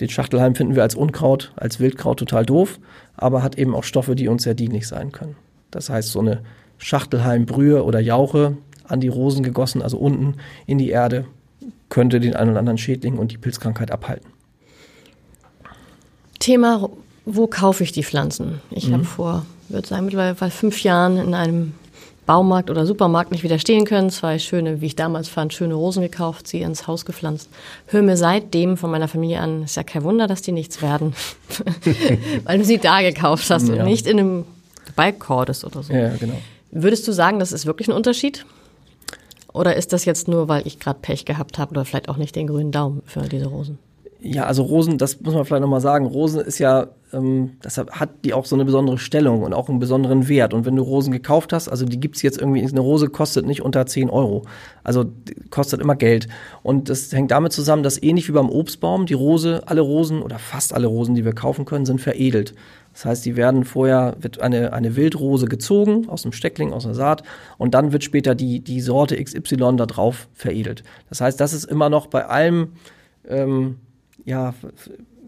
den 0.00 0.08
Schachtelhalm 0.08 0.54
finden 0.54 0.74
wir 0.74 0.82
als 0.82 0.94
Unkraut, 0.94 1.52
als 1.56 1.78
Wildkraut 1.78 2.18
total 2.18 2.46
doof, 2.46 2.80
aber 3.16 3.42
hat 3.42 3.58
eben 3.58 3.74
auch 3.74 3.84
Stoffe, 3.84 4.14
die 4.14 4.28
uns 4.28 4.44
sehr 4.44 4.54
dienlich 4.54 4.88
sein 4.88 5.12
können. 5.12 5.36
Das 5.72 5.90
heißt, 5.90 6.10
so 6.10 6.20
eine 6.20 6.42
Schachtelhalmbrühe 6.78 7.82
oder 7.84 7.98
Jauche 7.98 8.56
an 8.86 9.00
die 9.00 9.08
Rosen 9.08 9.42
gegossen, 9.42 9.82
also 9.82 9.98
unten 9.98 10.34
in 10.66 10.78
die 10.78 10.90
Erde, 10.90 11.24
könnte 11.88 12.20
den 12.20 12.36
einen 12.36 12.50
oder 12.50 12.60
anderen 12.60 12.78
Schädling 12.78 13.18
und 13.18 13.32
die 13.32 13.38
Pilzkrankheit 13.38 13.90
abhalten. 13.90 14.30
Thema, 16.38 16.88
wo 17.24 17.46
kaufe 17.46 17.84
ich 17.84 17.92
die 17.92 18.02
Pflanzen? 18.02 18.60
Ich 18.70 18.88
mhm. 18.88 18.94
habe 18.94 19.04
vor, 19.04 19.46
würde 19.68 19.86
sagen, 19.86 20.04
mittlerweile 20.04 20.50
fünf 20.50 20.82
Jahren 20.82 21.18
in 21.18 21.34
einem 21.34 21.74
Baumarkt 22.26 22.70
oder 22.70 22.86
Supermarkt 22.86 23.32
nicht 23.32 23.42
widerstehen 23.42 23.84
können. 23.84 24.10
Zwei 24.10 24.38
schöne, 24.38 24.80
wie 24.80 24.86
ich 24.86 24.96
damals 24.96 25.28
fand, 25.28 25.52
schöne 25.52 25.74
Rosen 25.74 26.02
gekauft, 26.02 26.46
sie 26.46 26.62
ins 26.62 26.86
Haus 26.86 27.04
gepflanzt. 27.04 27.48
Höre 27.86 28.02
mir 28.02 28.16
seitdem 28.16 28.76
von 28.76 28.90
meiner 28.90 29.08
Familie 29.08 29.40
an, 29.40 29.64
ist 29.64 29.76
ja 29.76 29.82
kein 29.82 30.04
Wunder, 30.04 30.26
dass 30.26 30.42
die 30.42 30.52
nichts 30.52 30.82
werden. 30.82 31.14
Weil 32.44 32.58
du 32.58 32.64
sie 32.64 32.78
da 32.78 33.00
gekauft 33.02 33.50
hast 33.50 33.68
ja. 33.68 33.74
und 33.74 33.84
nicht 33.84 34.06
in 34.06 34.18
einem 34.18 34.44
Balkkordes 34.96 35.64
oder 35.64 35.82
so. 35.82 35.92
Ja, 35.92 36.14
genau. 36.16 36.34
Würdest 36.70 37.06
du 37.06 37.12
sagen, 37.12 37.38
das 37.38 37.52
ist 37.52 37.66
wirklich 37.66 37.88
ein 37.88 37.94
Unterschied? 37.94 38.46
Oder 39.52 39.76
ist 39.76 39.92
das 39.92 40.04
jetzt 40.04 40.28
nur, 40.28 40.48
weil 40.48 40.66
ich 40.66 40.78
gerade 40.78 40.98
Pech 41.00 41.24
gehabt 41.24 41.58
habe 41.58 41.72
oder 41.72 41.84
vielleicht 41.84 42.08
auch 42.08 42.16
nicht 42.16 42.34
den 42.34 42.46
grünen 42.46 42.72
Daumen 42.72 43.02
für 43.04 43.20
diese 43.20 43.46
Rosen? 43.46 43.78
Ja, 44.24 44.44
also 44.44 44.62
Rosen, 44.62 44.98
das 44.98 45.20
muss 45.20 45.34
man 45.34 45.44
vielleicht 45.44 45.62
nochmal 45.62 45.80
sagen. 45.80 46.06
Rosen 46.06 46.40
ist 46.40 46.60
ja, 46.60 46.86
ähm, 47.12 47.56
deshalb 47.64 47.90
hat 47.90 48.10
die 48.24 48.32
auch 48.34 48.46
so 48.46 48.54
eine 48.54 48.64
besondere 48.64 48.96
Stellung 48.96 49.42
und 49.42 49.52
auch 49.52 49.68
einen 49.68 49.80
besonderen 49.80 50.28
Wert. 50.28 50.54
Und 50.54 50.64
wenn 50.64 50.76
du 50.76 50.82
Rosen 50.82 51.12
gekauft 51.12 51.52
hast, 51.52 51.68
also 51.68 51.84
die 51.84 51.98
gibt's 51.98 52.22
jetzt 52.22 52.38
irgendwie, 52.38 52.62
eine 52.64 52.80
Rose 52.80 53.08
kostet 53.08 53.46
nicht 53.46 53.62
unter 53.62 53.84
10 53.84 54.10
Euro. 54.10 54.44
Also 54.84 55.06
kostet 55.50 55.80
immer 55.80 55.96
Geld. 55.96 56.28
Und 56.62 56.88
das 56.88 57.12
hängt 57.12 57.32
damit 57.32 57.52
zusammen, 57.52 57.82
dass 57.82 58.00
ähnlich 58.00 58.28
wie 58.28 58.32
beim 58.32 58.48
Obstbaum, 58.48 59.06
die 59.06 59.14
Rose, 59.14 59.62
alle 59.66 59.80
Rosen 59.80 60.22
oder 60.22 60.38
fast 60.38 60.72
alle 60.72 60.86
Rosen, 60.86 61.16
die 61.16 61.24
wir 61.24 61.34
kaufen 61.34 61.64
können, 61.64 61.84
sind 61.84 62.00
veredelt. 62.00 62.54
Das 62.92 63.04
heißt, 63.04 63.24
die 63.24 63.36
werden 63.36 63.64
vorher, 63.64 64.16
wird 64.20 64.40
eine, 64.40 64.72
eine 64.72 64.96
Wildrose 64.96 65.46
gezogen 65.46 66.08
aus 66.08 66.22
dem 66.22 66.32
Steckling, 66.32 66.72
aus 66.72 66.84
der 66.84 66.94
Saat 66.94 67.22
und 67.58 67.74
dann 67.74 67.92
wird 67.92 68.04
später 68.04 68.34
die, 68.34 68.60
die 68.60 68.80
Sorte 68.80 69.22
XY 69.22 69.76
da 69.76 69.86
drauf 69.86 70.28
veredelt. 70.32 70.82
Das 71.08 71.20
heißt, 71.20 71.40
das 71.40 71.52
ist 71.52 71.64
immer 71.64 71.88
noch 71.88 72.06
bei 72.06 72.26
allem, 72.26 72.72
ähm, 73.26 73.78
ja, 74.24 74.54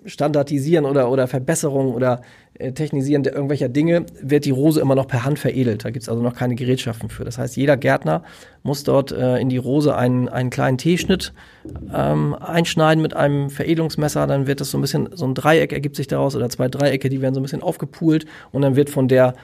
Standardisieren 0.06 0.84
oder, 0.84 1.10
oder 1.10 1.26
Verbesserung 1.26 1.94
oder 1.94 2.20
äh, 2.54 2.72
Technisieren 2.72 3.24
irgendwelcher 3.24 3.68
Dinge 3.68 4.06
wird 4.20 4.44
die 4.44 4.50
Rose 4.50 4.80
immer 4.80 4.94
noch 4.94 5.06
per 5.06 5.24
Hand 5.24 5.38
veredelt. 5.38 5.84
Da 5.84 5.90
gibt 5.90 6.02
es 6.02 6.08
also 6.08 6.22
noch 6.22 6.34
keine 6.34 6.54
Gerätschaften 6.54 7.08
für. 7.08 7.24
Das 7.24 7.38
heißt, 7.38 7.56
jeder 7.56 7.76
Gärtner 7.76 8.22
muss 8.62 8.84
dort 8.84 9.12
äh, 9.12 9.38
in 9.38 9.48
die 9.48 9.56
Rose 9.56 9.96
einen, 9.96 10.28
einen 10.28 10.50
kleinen 10.50 10.78
T-Schnitt 10.78 11.32
ähm, 11.92 12.34
einschneiden 12.34 13.02
mit 13.02 13.14
einem 13.14 13.50
Veredelungsmesser. 13.50 14.26
Dann 14.26 14.46
wird 14.46 14.60
das 14.60 14.70
so 14.70 14.78
ein 14.78 14.82
bisschen, 14.82 15.08
so 15.12 15.26
ein 15.26 15.34
Dreieck 15.34 15.72
ergibt 15.72 15.96
sich 15.96 16.06
daraus 16.06 16.36
oder 16.36 16.48
zwei 16.48 16.68
Dreiecke, 16.68 17.08
die 17.08 17.20
werden 17.20 17.34
so 17.34 17.40
ein 17.40 17.44
bisschen 17.44 17.62
aufgepult 17.62 18.26
und 18.52 18.62
dann 18.62 18.76
wird 18.76 18.90
von 18.90 19.08
der 19.08 19.34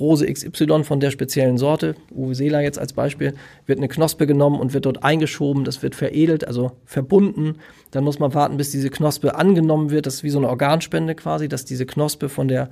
Rose 0.00 0.26
XY 0.26 0.84
von 0.84 0.98
der 0.98 1.10
speziellen 1.10 1.58
Sorte, 1.58 1.94
Uwe 2.14 2.34
Seeler 2.34 2.60
jetzt 2.60 2.78
als 2.78 2.92
Beispiel, 2.92 3.34
wird 3.66 3.78
eine 3.78 3.88
Knospe 3.88 4.26
genommen 4.26 4.58
und 4.58 4.72
wird 4.72 4.86
dort 4.86 5.04
eingeschoben, 5.04 5.64
das 5.64 5.82
wird 5.82 5.94
veredelt, 5.94 6.46
also 6.46 6.72
verbunden. 6.86 7.56
Dann 7.90 8.04
muss 8.04 8.18
man 8.18 8.34
warten, 8.34 8.56
bis 8.56 8.70
diese 8.70 8.90
Knospe 8.90 9.34
angenommen 9.34 9.90
wird. 9.90 10.06
Das 10.06 10.16
ist 10.16 10.22
wie 10.22 10.30
so 10.30 10.38
eine 10.38 10.48
Organspende 10.48 11.14
quasi, 11.14 11.48
dass 11.48 11.64
diese 11.64 11.86
Knospe 11.86 12.28
von 12.28 12.48
der 12.48 12.70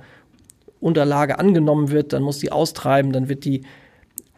Unterlage 0.79 1.39
angenommen 1.39 1.91
wird. 1.91 2.13
Dann 2.13 2.23
muss 2.23 2.39
die 2.39 2.51
austreiben, 2.51 3.11
dann 3.11 3.29
wird 3.29 3.45
die 3.45 3.61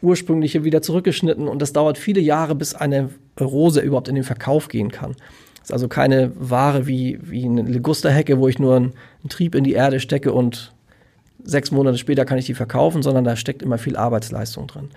ursprüngliche 0.01 0.63
wieder 0.63 0.81
zurückgeschnitten 0.81 1.47
und 1.47 1.61
das 1.61 1.73
dauert 1.73 1.97
viele 1.97 2.21
Jahre, 2.21 2.55
bis 2.55 2.73
eine 2.73 3.09
Rose 3.39 3.81
überhaupt 3.81 4.07
in 4.07 4.15
den 4.15 4.23
Verkauf 4.23 4.67
gehen 4.67 4.91
kann. 4.91 5.15
Das 5.59 5.69
ist 5.69 5.73
also 5.73 5.87
keine 5.87 6.31
Ware 6.35 6.87
wie, 6.87 7.19
wie 7.21 7.45
eine 7.45 7.61
Ligusterhecke, 7.61 8.39
wo 8.39 8.47
ich 8.47 8.57
nur 8.57 8.75
einen, 8.75 8.93
einen 9.21 9.29
Trieb 9.29 9.53
in 9.53 9.63
die 9.63 9.73
Erde 9.73 9.99
stecke 9.99 10.33
und 10.33 10.73
sechs 11.43 11.71
Monate 11.71 11.97
später 11.97 12.25
kann 12.25 12.37
ich 12.37 12.45
die 12.45 12.53
verkaufen, 12.53 13.01
sondern 13.01 13.23
da 13.23 13.35
steckt 13.35 13.61
immer 13.61 13.77
viel 13.77 13.95
Arbeitsleistung 13.95 14.67
drin. 14.67 14.89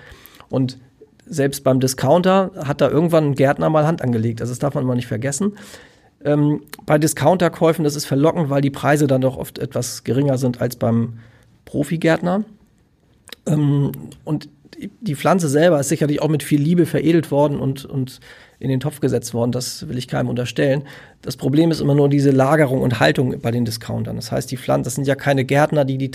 Und 0.49 0.78
selbst 1.26 1.64
beim 1.64 1.80
Discounter 1.80 2.51
hat 2.57 2.80
da 2.80 2.88
irgendwann 2.88 3.30
ein 3.30 3.34
Gärtner 3.34 3.70
mal 3.70 3.86
Hand 3.86 4.03
angelegt. 4.03 4.40
Also 4.40 4.53
das 4.53 4.59
darf 4.59 4.74
man 4.74 4.84
immer 4.84 4.95
nicht 4.95 5.07
vergessen. 5.07 5.57
Ähm, 6.24 6.62
bei 6.86 6.99
Discounterkäufen, 6.99 7.84
das 7.84 7.97
ist 7.97 8.07
verlockend, 8.07 8.51
weil 8.51 8.61
die 8.61 8.70
Preise 8.70 9.07
dann 9.07 9.20
doch 9.20 9.36
oft 9.36 9.59
etwas 9.59 10.05
geringer 10.05 10.38
sind 10.38 10.61
als 10.61 10.76
beim 10.76 11.14
Profigärtner. 11.64 12.45
Ähm, 13.47 13.92
und 14.24 14.49
die 15.01 15.14
Pflanze 15.14 15.49
selber 15.49 15.80
ist 15.80 15.88
sicherlich 15.88 16.20
auch 16.20 16.28
mit 16.28 16.42
viel 16.42 16.61
Liebe 16.61 16.86
veredelt 16.86 17.30
worden 17.30 17.59
und, 17.61 17.84
und 17.84 18.20
in 18.65 18.71
den 18.71 18.81
Topf 18.81 19.01
gesetzt 19.01 19.35
worden. 19.35 19.53
Das 19.53 19.89
will 19.89 19.99
ich 19.99 20.09
keinem 20.09 20.29
unterstellen. 20.29 20.83
Das 21.23 21.37
Problem 21.37 21.71
ist 21.71 21.81
immer 21.81 21.95
nur 21.95 22.09
diese 22.09 22.31
Lagerung 22.31 22.81
und 22.81 22.99
Haltung 22.99 23.39
bei 23.41 23.51
den 23.51 23.65
Discountern. 23.65 24.17
Das 24.17 24.33
heißt, 24.33 24.51
die 24.51 24.57
Pflanzen, 24.57 24.85
das 24.85 24.95
sind 24.95 25.07
ja 25.07 25.15
keine 25.15 25.45
Gärtner, 25.45 25.85
die 25.85 25.99
die 25.99 26.11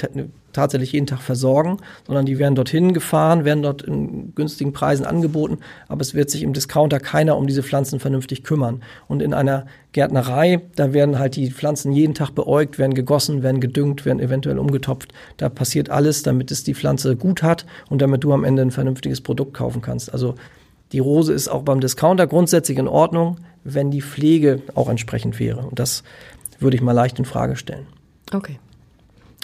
tatsächlich 0.54 0.92
jeden 0.92 1.08
Tag 1.08 1.22
versorgen, 1.22 1.78
sondern 2.06 2.26
die 2.26 2.38
werden 2.38 2.56
dorthin 2.56 2.94
gefahren, 2.94 3.46
werden 3.46 3.64
dort 3.64 3.82
in 3.82 4.34
günstigen 4.36 4.74
Preisen 4.74 5.06
angeboten, 5.06 5.60
aber 5.88 6.02
es 6.02 6.14
wird 6.14 6.30
sich 6.30 6.44
im 6.44 6.54
Discounter 6.54 7.00
keiner 7.00 7.38
um 7.38 7.48
diese 7.48 7.64
Pflanzen 7.64 8.00
vernünftig 8.00 8.44
kümmern. 8.44 8.82
Und 9.08 9.22
in 9.22 9.34
einer 9.34 9.66
Gärtnerei, 9.92 10.62
da 10.76 10.94
werden 10.94 11.18
halt 11.18 11.36
die 11.36 11.52
Pflanzen 11.52 11.92
jeden 11.92 12.14
Tag 12.14 12.32
beäugt, 12.32 12.78
werden 12.78 12.94
gegossen, 12.94 13.42
werden 13.42 13.62
gedüngt, 13.62 14.06
werden 14.06 14.20
eventuell 14.20 14.60
umgetopft. 14.60 15.12
Da 15.38 15.50
passiert 15.50 15.90
alles, 15.90 16.24
damit 16.24 16.52
es 16.52 16.64
die 16.64 16.76
Pflanze 16.76 17.16
gut 17.16 17.42
hat 17.42 17.66
und 17.90 18.02
damit 18.02 18.24
du 18.24 18.34
am 18.34 18.44
Ende 18.44 18.62
ein 18.62 18.72
vernünftiges 18.72 19.22
Produkt 19.22 19.54
kaufen 19.54 19.82
kannst. 19.82 20.14
Also 20.14 20.36
die 20.92 21.00
Rose 21.00 21.34
ist 21.34 21.48
auch 21.48 21.64
beim 21.64 21.80
Discounter 21.80 22.28
grundsätzlich 22.28 22.78
in 22.78 22.88
Ordnung, 22.88 23.38
wenn 23.64 23.92
die 23.92 24.02
Pflege 24.02 24.62
auch 24.76 24.90
entsprechend 24.90 25.40
wäre. 25.40 25.62
Und 25.62 25.80
das 25.80 26.04
würde 26.60 26.76
ich 26.76 26.82
mal 26.82 26.94
leicht 26.94 27.20
in 27.20 27.26
Frage 27.26 27.56
stellen. 27.56 27.88
Okay. 28.34 28.60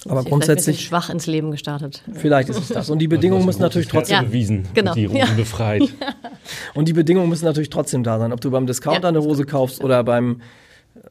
Aber 0.07 0.21
Sie 0.21 0.29
grundsätzlich 0.29 0.81
schwach 0.81 1.09
ins 1.09 1.25
Leben 1.25 1.49
gestartet. 1.49 2.03
Vielleicht 2.13 2.49
ist 2.49 2.59
es 2.59 2.67
das. 2.67 2.89
Und 2.91 2.99
die 2.99 3.07
Bedingungen 3.07 3.45
müssen 3.45 3.61
natürlich 3.61 3.87
trotzdem 3.87 4.17
ja, 4.17 4.21
bewiesen, 4.21 4.67
genau. 4.73 4.93
die 4.93 5.05
Rosen 5.05 5.17
ja. 5.17 5.33
befreit. 5.35 5.81
Und 6.75 6.87
die 6.87 6.93
Bedingungen 6.93 7.27
müssen 7.27 7.45
natürlich 7.45 7.71
trotzdem 7.71 8.03
da 8.03 8.19
sein. 8.19 8.31
Ob 8.31 8.39
du 8.39 8.51
beim 8.51 8.67
Discounter 8.67 9.03
ja. 9.03 9.09
eine 9.09 9.17
Rose 9.17 9.45
kaufst 9.45 9.83
oder 9.83 10.03
beim 10.03 10.41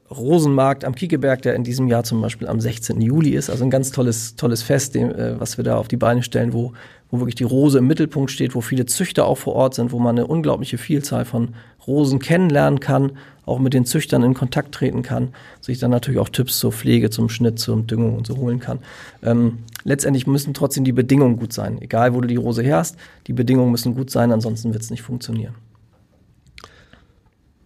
Rosenmarkt 0.09 0.85
am 0.85 0.95
Kiekeberg, 0.95 1.41
der 1.41 1.55
in 1.55 1.63
diesem 1.63 1.87
Jahr 1.87 2.03
zum 2.03 2.21
Beispiel 2.21 2.47
am 2.47 2.59
16. 2.59 3.01
Juli 3.01 3.31
ist. 3.31 3.49
Also 3.49 3.63
ein 3.65 3.69
ganz 3.69 3.91
tolles, 3.91 4.35
tolles 4.35 4.61
Fest, 4.61 4.95
äh, 4.95 5.39
was 5.39 5.57
wir 5.57 5.63
da 5.63 5.77
auf 5.77 5.87
die 5.87 5.97
Beine 5.97 6.23
stellen, 6.23 6.53
wo, 6.53 6.73
wo 7.15 7.19
wirklich 7.19 7.35
die 7.35 7.43
Rose 7.43 7.77
im 7.77 7.87
Mittelpunkt 7.87 8.31
steht, 8.31 8.55
wo 8.55 8.61
viele 8.61 8.85
Züchter 8.85 9.25
auch 9.25 9.37
vor 9.37 9.55
Ort 9.55 9.75
sind, 9.75 9.91
wo 9.91 9.99
man 9.99 10.17
eine 10.17 10.27
unglaubliche 10.27 10.77
Vielzahl 10.77 11.25
von 11.25 11.55
Rosen 11.87 12.19
kennenlernen 12.19 12.79
kann, 12.79 13.11
auch 13.45 13.59
mit 13.59 13.73
den 13.73 13.85
Züchtern 13.85 14.23
in 14.23 14.33
Kontakt 14.33 14.73
treten 14.73 15.03
kann, 15.03 15.29
sich 15.61 15.77
dann 15.79 15.91
natürlich 15.91 16.19
auch 16.19 16.29
Tipps 16.29 16.57
zur 16.59 16.71
Pflege, 16.71 17.09
zum 17.09 17.29
Schnitt, 17.29 17.59
zur 17.59 17.81
Düngung 17.81 18.17
und 18.17 18.27
so 18.27 18.37
holen 18.37 18.59
kann. 18.59 18.79
Ähm, 19.23 19.59
letztendlich 19.83 20.27
müssen 20.27 20.53
trotzdem 20.53 20.83
die 20.83 20.91
Bedingungen 20.91 21.37
gut 21.37 21.53
sein. 21.53 21.81
Egal, 21.81 22.13
wo 22.13 22.21
du 22.21 22.27
die 22.27 22.35
Rose 22.35 22.63
herst, 22.63 22.97
die 23.27 23.33
Bedingungen 23.33 23.71
müssen 23.71 23.93
gut 23.93 24.09
sein, 24.09 24.31
ansonsten 24.31 24.73
wird 24.73 24.83
es 24.83 24.89
nicht 24.89 25.03
funktionieren. 25.03 25.53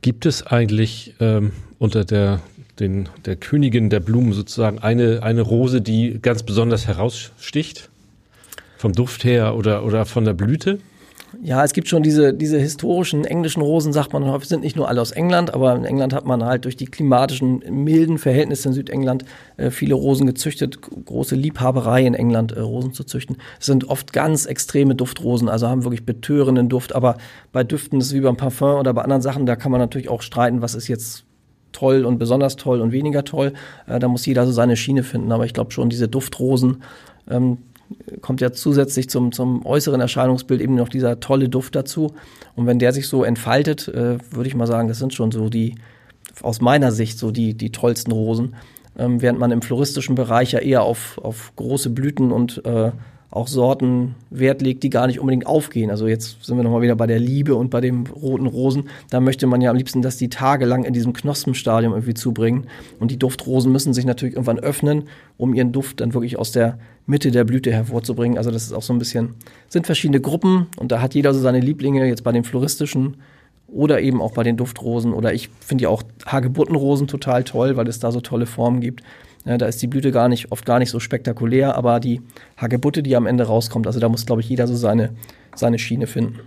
Gibt 0.02 0.26
es 0.26 0.45
eigentlich 0.45 1.16
ähm, 1.20 1.52
unter 1.78 2.06
der, 2.06 2.41
den, 2.80 3.10
der 3.26 3.36
Königin 3.36 3.89
der 3.89 4.00
Blumen 4.00 4.34
sozusagen 4.34 4.80
eine, 4.80 5.24
eine 5.24 5.41
Rose, 5.41 5.82
die 5.82 6.20
ganz 6.22 6.43
besonders 6.43 6.88
heraussticht? 6.88 7.89
Vom 8.80 8.94
Duft 8.94 9.26
her 9.26 9.58
oder, 9.58 9.84
oder 9.84 10.06
von 10.06 10.24
der 10.24 10.34
Blüte? 10.34 10.80
Ja, 11.44 11.66
es 11.66 11.74
gibt 11.74 11.90
schon 11.90 12.02
diese, 12.02 12.34
diese 12.34 12.58
historischen 12.58 13.26
englischen 13.26 13.62
Rosen, 13.62 13.92
sagt 13.92 14.14
man 14.14 14.24
häufig, 14.24 14.48
sind 14.48 14.64
nicht 14.64 14.78
nur 14.78 14.88
alle 14.88 15.02
aus 15.02 15.12
England, 15.12 15.54
aber 15.54 15.76
in 15.76 15.84
England 15.84 16.14
hat 16.14 16.26
man 16.26 16.46
halt 16.46 16.64
durch 16.64 16.78
die 16.78 16.86
klimatischen 16.86 17.62
milden 17.70 18.18
Verhältnisse 18.18 18.70
in 18.70 18.74
Südengland 18.74 19.26
äh, 19.58 19.70
viele 19.70 19.96
Rosen 19.96 20.26
gezüchtet, 20.28 20.80
große 20.82 21.36
Liebhaberei 21.36 22.06
in 22.06 22.14
England, 22.14 22.54
äh, 22.54 22.62
Rosen 22.62 22.94
zu 22.94 23.04
züchten. 23.04 23.36
Es 23.60 23.66
sind 23.66 23.90
oft 23.90 24.14
ganz 24.14 24.46
extreme 24.46 24.96
Duftrosen, 24.96 25.50
also 25.50 25.68
haben 25.68 25.84
wirklich 25.84 26.06
betörenden 26.06 26.70
Duft, 26.70 26.96
aber 26.96 27.18
bei 27.52 27.66
Düften 27.66 28.00
ist 28.00 28.08
es 28.08 28.14
wie 28.14 28.22
beim 28.22 28.38
Parfum 28.38 28.80
oder 28.80 28.94
bei 28.94 29.02
anderen 29.02 29.22
Sachen, 29.22 29.46
da 29.46 29.58
kann 29.58 29.74
man 29.74 29.82
natürlich 29.82 30.08
auch 30.08 30.22
streiten, 30.22 30.62
was 30.62 30.74
ist 30.74 30.88
jetzt 30.88 31.26
toll 31.74 32.06
und 32.06 32.18
besonders 32.18 32.56
toll 32.56 32.80
und 32.80 32.94
weniger 32.94 33.26
toll. 33.26 33.52
Äh, 33.88 34.00
da 34.00 34.08
muss 34.08 34.26
jeder 34.26 34.46
so 34.46 34.54
seine 34.54 34.78
Schiene 34.78 35.04
finden. 35.04 35.34
Aber 35.34 35.46
ich 35.46 35.54
glaube 35.54 35.72
schon, 35.72 35.90
diese 35.90 36.08
Duftrosen 36.08 36.82
ähm, 37.30 37.60
kommt 38.22 38.42
ja 38.42 38.52
zusätzlich 38.52 39.10
zum, 39.10 39.32
zum 39.32 39.66
äußeren 39.66 40.02
Erscheinungsbild 40.02 40.62
eben 40.62 40.76
noch 40.76 40.90
dieser 40.90 41.20
tolle 41.20 41.50
Duft 41.50 41.76
dazu. 41.76 42.14
Und 42.56 42.66
wenn 42.68 42.80
der 42.80 42.94
sich 42.94 43.08
so 43.08 43.24
entfaltet, 43.24 43.88
äh, 43.88 44.18
würde 44.32 44.48
ich 44.48 44.56
mal 44.56 44.68
sagen, 44.68 44.88
das 44.88 45.00
sind 45.00 45.14
schon 45.14 45.32
so 45.32 45.50
die, 45.50 45.76
aus 46.42 46.62
meiner 46.62 46.92
Sicht, 46.92 47.18
so 47.18 47.32
die, 47.32 47.56
die 47.56 47.72
tollsten 47.72 48.12
Rosen. 48.12 48.56
Ähm, 48.98 49.22
während 49.22 49.40
man 49.40 49.52
im 49.52 49.62
floristischen 49.62 50.16
Bereich 50.16 50.52
ja 50.52 50.60
eher 50.60 50.84
auf, 50.84 51.20
auf 51.20 51.54
große 51.56 51.90
Blüten 51.90 52.32
und 52.32 52.64
äh, 52.66 52.92
auch 53.32 53.48
Sorten 53.48 54.16
Wert 54.32 54.62
legt, 54.62 54.82
die 54.84 54.90
gar 54.90 55.06
nicht 55.06 55.20
unbedingt 55.20 55.46
aufgehen. 55.46 55.92
Also 55.92 56.08
jetzt 56.08 56.44
sind 56.44 56.58
wir 56.58 56.64
nochmal 56.64 56.82
wieder 56.82 56.96
bei 56.96 57.06
der 57.06 57.20
Liebe 57.20 57.56
und 57.56 57.70
bei 57.70 57.80
den 57.80 58.08
roten 58.08 58.48
Rosen. 58.48 58.90
Da 59.12 59.20
möchte 59.20 59.46
man 59.46 59.62
ja 59.62 59.70
am 59.70 59.76
liebsten, 59.78 60.02
dass 60.02 60.18
die 60.18 60.30
tagelang 60.30 60.84
in 60.84 60.94
diesem 60.94 61.14
Knospenstadium 61.14 61.94
irgendwie 61.94 62.16
zubringen. 62.16 62.66
Und 63.00 63.12
die 63.12 63.20
Duftrosen 63.20 63.72
müssen 63.72 63.94
sich 63.94 64.06
natürlich 64.06 64.34
irgendwann 64.34 64.60
öffnen, 64.60 65.04
um 65.38 65.54
ihren 65.54 65.72
Duft 65.72 66.02
dann 66.02 66.14
wirklich 66.14 66.40
aus 66.40 66.52
der 66.52 66.80
Mitte 67.10 67.32
der 67.32 67.43
Blüte 67.43 67.72
hervorzubringen. 67.72 68.38
Also 68.38 68.51
das 68.51 68.64
ist 68.64 68.74
auch 68.74 68.84
so 68.84 68.93
ein 68.93 68.99
bisschen, 68.99 69.34
sind 69.68 69.86
verschiedene 69.86 70.22
Gruppen 70.22 70.68
und 70.78 70.91
da 70.91 71.01
hat 71.01 71.16
jeder 71.16 71.34
so 71.34 71.39
seine 71.39 71.60
Lieblinge, 71.60 72.07
jetzt 72.07 72.24
bei 72.24 72.32
den 72.32 72.43
floristischen 72.43 73.18
oder 73.68 74.01
eben 74.01 74.22
auch 74.22 74.32
bei 74.34 74.43
den 74.43 74.57
Duftrosen. 74.57 75.14
Oder 75.14 75.34
ich 75.34 75.49
finde 75.60 75.84
ja 75.84 75.89
auch 75.89 76.03
Hagebuttenrosen 76.26 77.07
total 77.07 77.43
toll, 77.43 77.76
weil 77.78 77.88
es 77.88 77.99
da 77.99 78.12
so 78.12 78.22
tolle 78.22 78.45
Formen 78.45 78.80
gibt. 78.80 79.01
Ja, 79.45 79.57
da 79.57 79.66
ist 79.66 79.82
die 79.82 79.88
Blüte 79.88 80.12
gar 80.12 80.30
nicht, 80.30 80.51
oft 80.51 80.66
gar 80.66 80.80
nicht 80.80 80.91
so 80.91 80.99
spektakulär, 80.99 81.76
aber 81.76 81.99
die 81.99 82.22
Hagebutte, 82.57 83.01
die 83.01 83.16
am 83.16 83.26
Ende 83.26 83.45
rauskommt, 83.45 83.88
also 83.88 83.99
da 83.99 84.07
muss, 84.10 84.26
glaube 84.26 84.41
ich, 84.41 84.49
jeder 84.49 84.68
so 84.68 84.76
seine, 84.76 85.12
seine 85.55 85.80
Schiene 85.80 86.07
finden. 86.07 86.39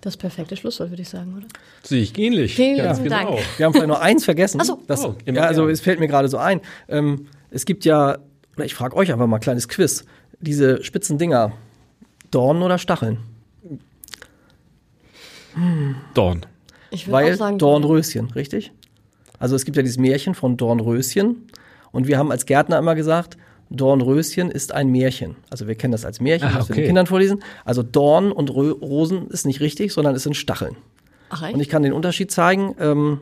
Das 0.00 0.16
perfekte 0.16 0.56
Schlusswort, 0.56 0.88
würde 0.88 1.02
ich 1.02 1.08
sagen, 1.10 1.34
oder? 1.36 1.46
Sehe 1.82 2.00
ich 2.00 2.16
ähnlich. 2.18 2.54
Vielen 2.54 2.78
Ganz 2.78 2.98
lieben 2.98 3.10
genau. 3.10 3.34
Dank. 3.34 3.40
Wir 3.58 3.66
haben 3.66 3.72
vielleicht 3.74 3.88
noch 3.88 4.00
eins 4.00 4.24
vergessen. 4.24 4.58
Ach 4.62 4.64
so. 4.64 4.80
Das, 4.86 5.04
Oh, 5.04 5.14
immer 5.26 5.40
ja, 5.40 5.44
also 5.44 5.68
es 5.68 5.82
fällt 5.82 6.00
mir 6.00 6.08
gerade 6.08 6.28
so 6.28 6.38
ein. 6.38 6.62
Ähm, 6.88 7.26
es 7.50 7.66
gibt 7.66 7.84
ja, 7.84 8.18
oder 8.60 8.66
ich 8.66 8.74
frage 8.74 8.94
euch 8.96 9.10
einfach 9.10 9.26
mal, 9.26 9.38
kleines 9.38 9.68
Quiz. 9.68 10.04
Diese 10.40 10.84
spitzen 10.84 11.16
Dinger, 11.18 11.52
Dornen 12.30 12.62
oder 12.62 12.78
Stacheln? 12.78 13.18
Dorn. 16.14 16.46
Ich 16.90 17.06
würde 17.06 17.12
Weil 17.12 17.32
auch 17.32 17.38
sagen, 17.38 17.58
Dornröschen, 17.58 18.30
richtig? 18.32 18.72
Also 19.38 19.56
es 19.56 19.64
gibt 19.64 19.76
ja 19.76 19.82
dieses 19.82 19.98
Märchen 19.98 20.34
von 20.34 20.56
Dornröschen 20.56 21.46
und 21.92 22.06
wir 22.06 22.18
haben 22.18 22.30
als 22.30 22.46
Gärtner 22.46 22.78
immer 22.78 22.94
gesagt, 22.94 23.36
Dornröschen 23.70 24.50
ist 24.50 24.72
ein 24.72 24.88
Märchen. 24.88 25.36
Also 25.48 25.66
wir 25.66 25.74
kennen 25.74 25.92
das 25.92 26.04
als 26.04 26.20
Märchen, 26.20 26.48
Ah, 26.48 26.58
das 26.58 26.68
wir 26.68 26.74
okay. 26.74 26.82
den 26.82 26.86
Kindern 26.88 27.06
vorlesen. 27.06 27.42
Also 27.64 27.82
Dorn 27.82 28.32
und 28.32 28.50
Rö 28.54 28.70
Rosen 28.72 29.28
ist 29.28 29.46
nicht 29.46 29.60
richtig, 29.60 29.92
sondern 29.92 30.14
es 30.14 30.24
sind 30.24 30.36
Stacheln. 30.36 30.76
Ach, 31.30 31.42
echt? 31.42 31.54
Und 31.54 31.60
ich 31.60 31.68
kann 31.68 31.82
den 31.82 31.92
Unterschied 31.92 32.30
zeigen. 32.30 32.74
Ähm, 32.80 33.20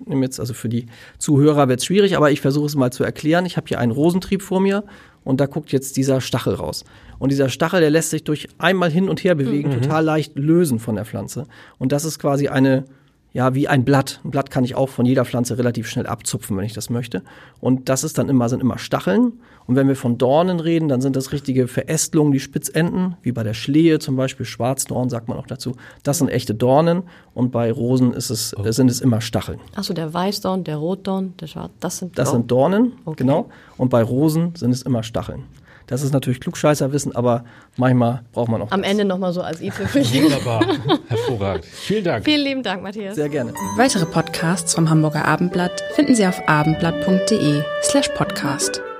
ich 0.00 0.06
nehme 0.06 0.24
jetzt, 0.24 0.40
also 0.40 0.54
für 0.54 0.68
die 0.68 0.86
Zuhörer 1.18 1.68
wird 1.68 1.80
es 1.80 1.86
schwierig, 1.86 2.16
aber 2.16 2.30
ich 2.30 2.40
versuche 2.40 2.66
es 2.66 2.74
mal 2.74 2.92
zu 2.92 3.04
erklären. 3.04 3.46
Ich 3.46 3.56
habe 3.56 3.66
hier 3.68 3.78
einen 3.78 3.92
Rosentrieb 3.92 4.42
vor 4.42 4.60
mir 4.60 4.84
und 5.22 5.40
da 5.40 5.46
guckt 5.46 5.72
jetzt 5.72 5.96
dieser 5.96 6.20
Stachel 6.20 6.54
raus. 6.54 6.84
Und 7.18 7.30
dieser 7.30 7.48
Stachel, 7.48 7.80
der 7.80 7.90
lässt 7.90 8.10
sich 8.10 8.24
durch 8.24 8.48
einmal 8.58 8.90
hin 8.90 9.08
und 9.08 9.22
her 9.24 9.34
bewegen, 9.34 9.70
total 9.70 10.04
leicht 10.04 10.38
lösen 10.38 10.78
von 10.78 10.96
der 10.96 11.04
Pflanze. 11.04 11.46
Und 11.78 11.92
das 11.92 12.04
ist 12.04 12.18
quasi 12.18 12.48
eine, 12.48 12.84
ja, 13.32 13.54
wie 13.54 13.68
ein 13.68 13.84
Blatt. 13.84 14.20
Ein 14.24 14.30
Blatt 14.30 14.50
kann 14.50 14.64
ich 14.64 14.74
auch 14.74 14.88
von 14.88 15.06
jeder 15.06 15.24
Pflanze 15.24 15.56
relativ 15.56 15.88
schnell 15.88 16.06
abzupfen, 16.06 16.56
wenn 16.56 16.64
ich 16.64 16.74
das 16.74 16.90
möchte. 16.90 17.22
Und 17.60 17.88
das 17.88 18.04
ist 18.04 18.18
dann 18.18 18.28
immer, 18.28 18.48
sind 18.48 18.60
immer 18.60 18.78
Stacheln. 18.78 19.34
Und 19.66 19.76
wenn 19.76 19.88
wir 19.88 19.96
von 19.96 20.18
Dornen 20.18 20.60
reden, 20.60 20.88
dann 20.88 21.00
sind 21.00 21.16
das 21.16 21.32
richtige 21.32 21.68
Verästelungen, 21.68 22.32
die 22.32 22.40
Spitzenden, 22.40 23.16
wie 23.22 23.32
bei 23.32 23.42
der 23.42 23.54
Schlehe 23.54 23.98
zum 23.98 24.14
Beispiel, 24.16 24.44
Schwarzdorn 24.44 25.08
sagt 25.08 25.28
man 25.28 25.38
auch 25.38 25.46
dazu. 25.46 25.72
Das 26.02 26.18
sind 26.18 26.28
echte 26.28 26.54
Dornen. 26.54 27.04
Und 27.32 27.50
bei 27.50 27.72
Rosen 27.72 28.12
ist 28.12 28.30
es, 28.30 28.52
äh, 28.62 28.72
sind 28.72 28.90
es 28.90 29.00
immer 29.00 29.20
Stacheln. 29.20 29.60
Achso, 29.74 29.94
der 29.94 30.12
Weißdorn, 30.12 30.64
der 30.64 30.76
Rotdorn, 30.76 31.34
der 31.40 31.46
Schwarz, 31.46 31.70
das 31.80 31.98
sind 31.98 32.18
Das 32.18 32.28
oh. 32.28 32.32
sind 32.32 32.50
Dornen, 32.50 32.92
Okay. 33.04 33.16
genau. 33.24 33.48
Und 33.78 33.88
bei 33.88 34.02
Rosen 34.02 34.54
sind 34.54 34.70
es 34.72 34.82
immer 34.82 35.02
Stacheln. 35.02 35.44
Das 35.86 36.02
ist 36.02 36.12
natürlich 36.14 36.40
Klugscheißerwissen, 36.40 37.14
aber 37.14 37.44
manchmal 37.76 38.22
braucht 38.32 38.48
man 38.48 38.62
auch 38.62 38.70
Am 38.70 38.80
das. 38.82 38.90
Ende 38.90 39.04
nochmal 39.04 39.32
so 39.34 39.42
als 39.42 39.60
i-Tüpfelchen. 39.60 40.24
Wunderbar. 40.24 40.64
Hervorragend. 41.08 41.66
Vielen 41.66 42.04
Dank. 42.04 42.24
Vielen 42.24 42.42
lieben 42.44 42.62
Dank, 42.62 42.82
Matthias. 42.82 43.16
Sehr 43.16 43.28
gerne. 43.28 43.52
Weitere 43.76 44.06
Podcasts 44.06 44.74
vom 44.74 44.88
Hamburger 44.88 45.26
Abendblatt 45.26 45.82
finden 45.94 46.14
Sie 46.14 46.26
auf 46.26 46.40
abendblatt.de 46.48 47.62
slash 47.82 48.08
podcast. 48.16 48.93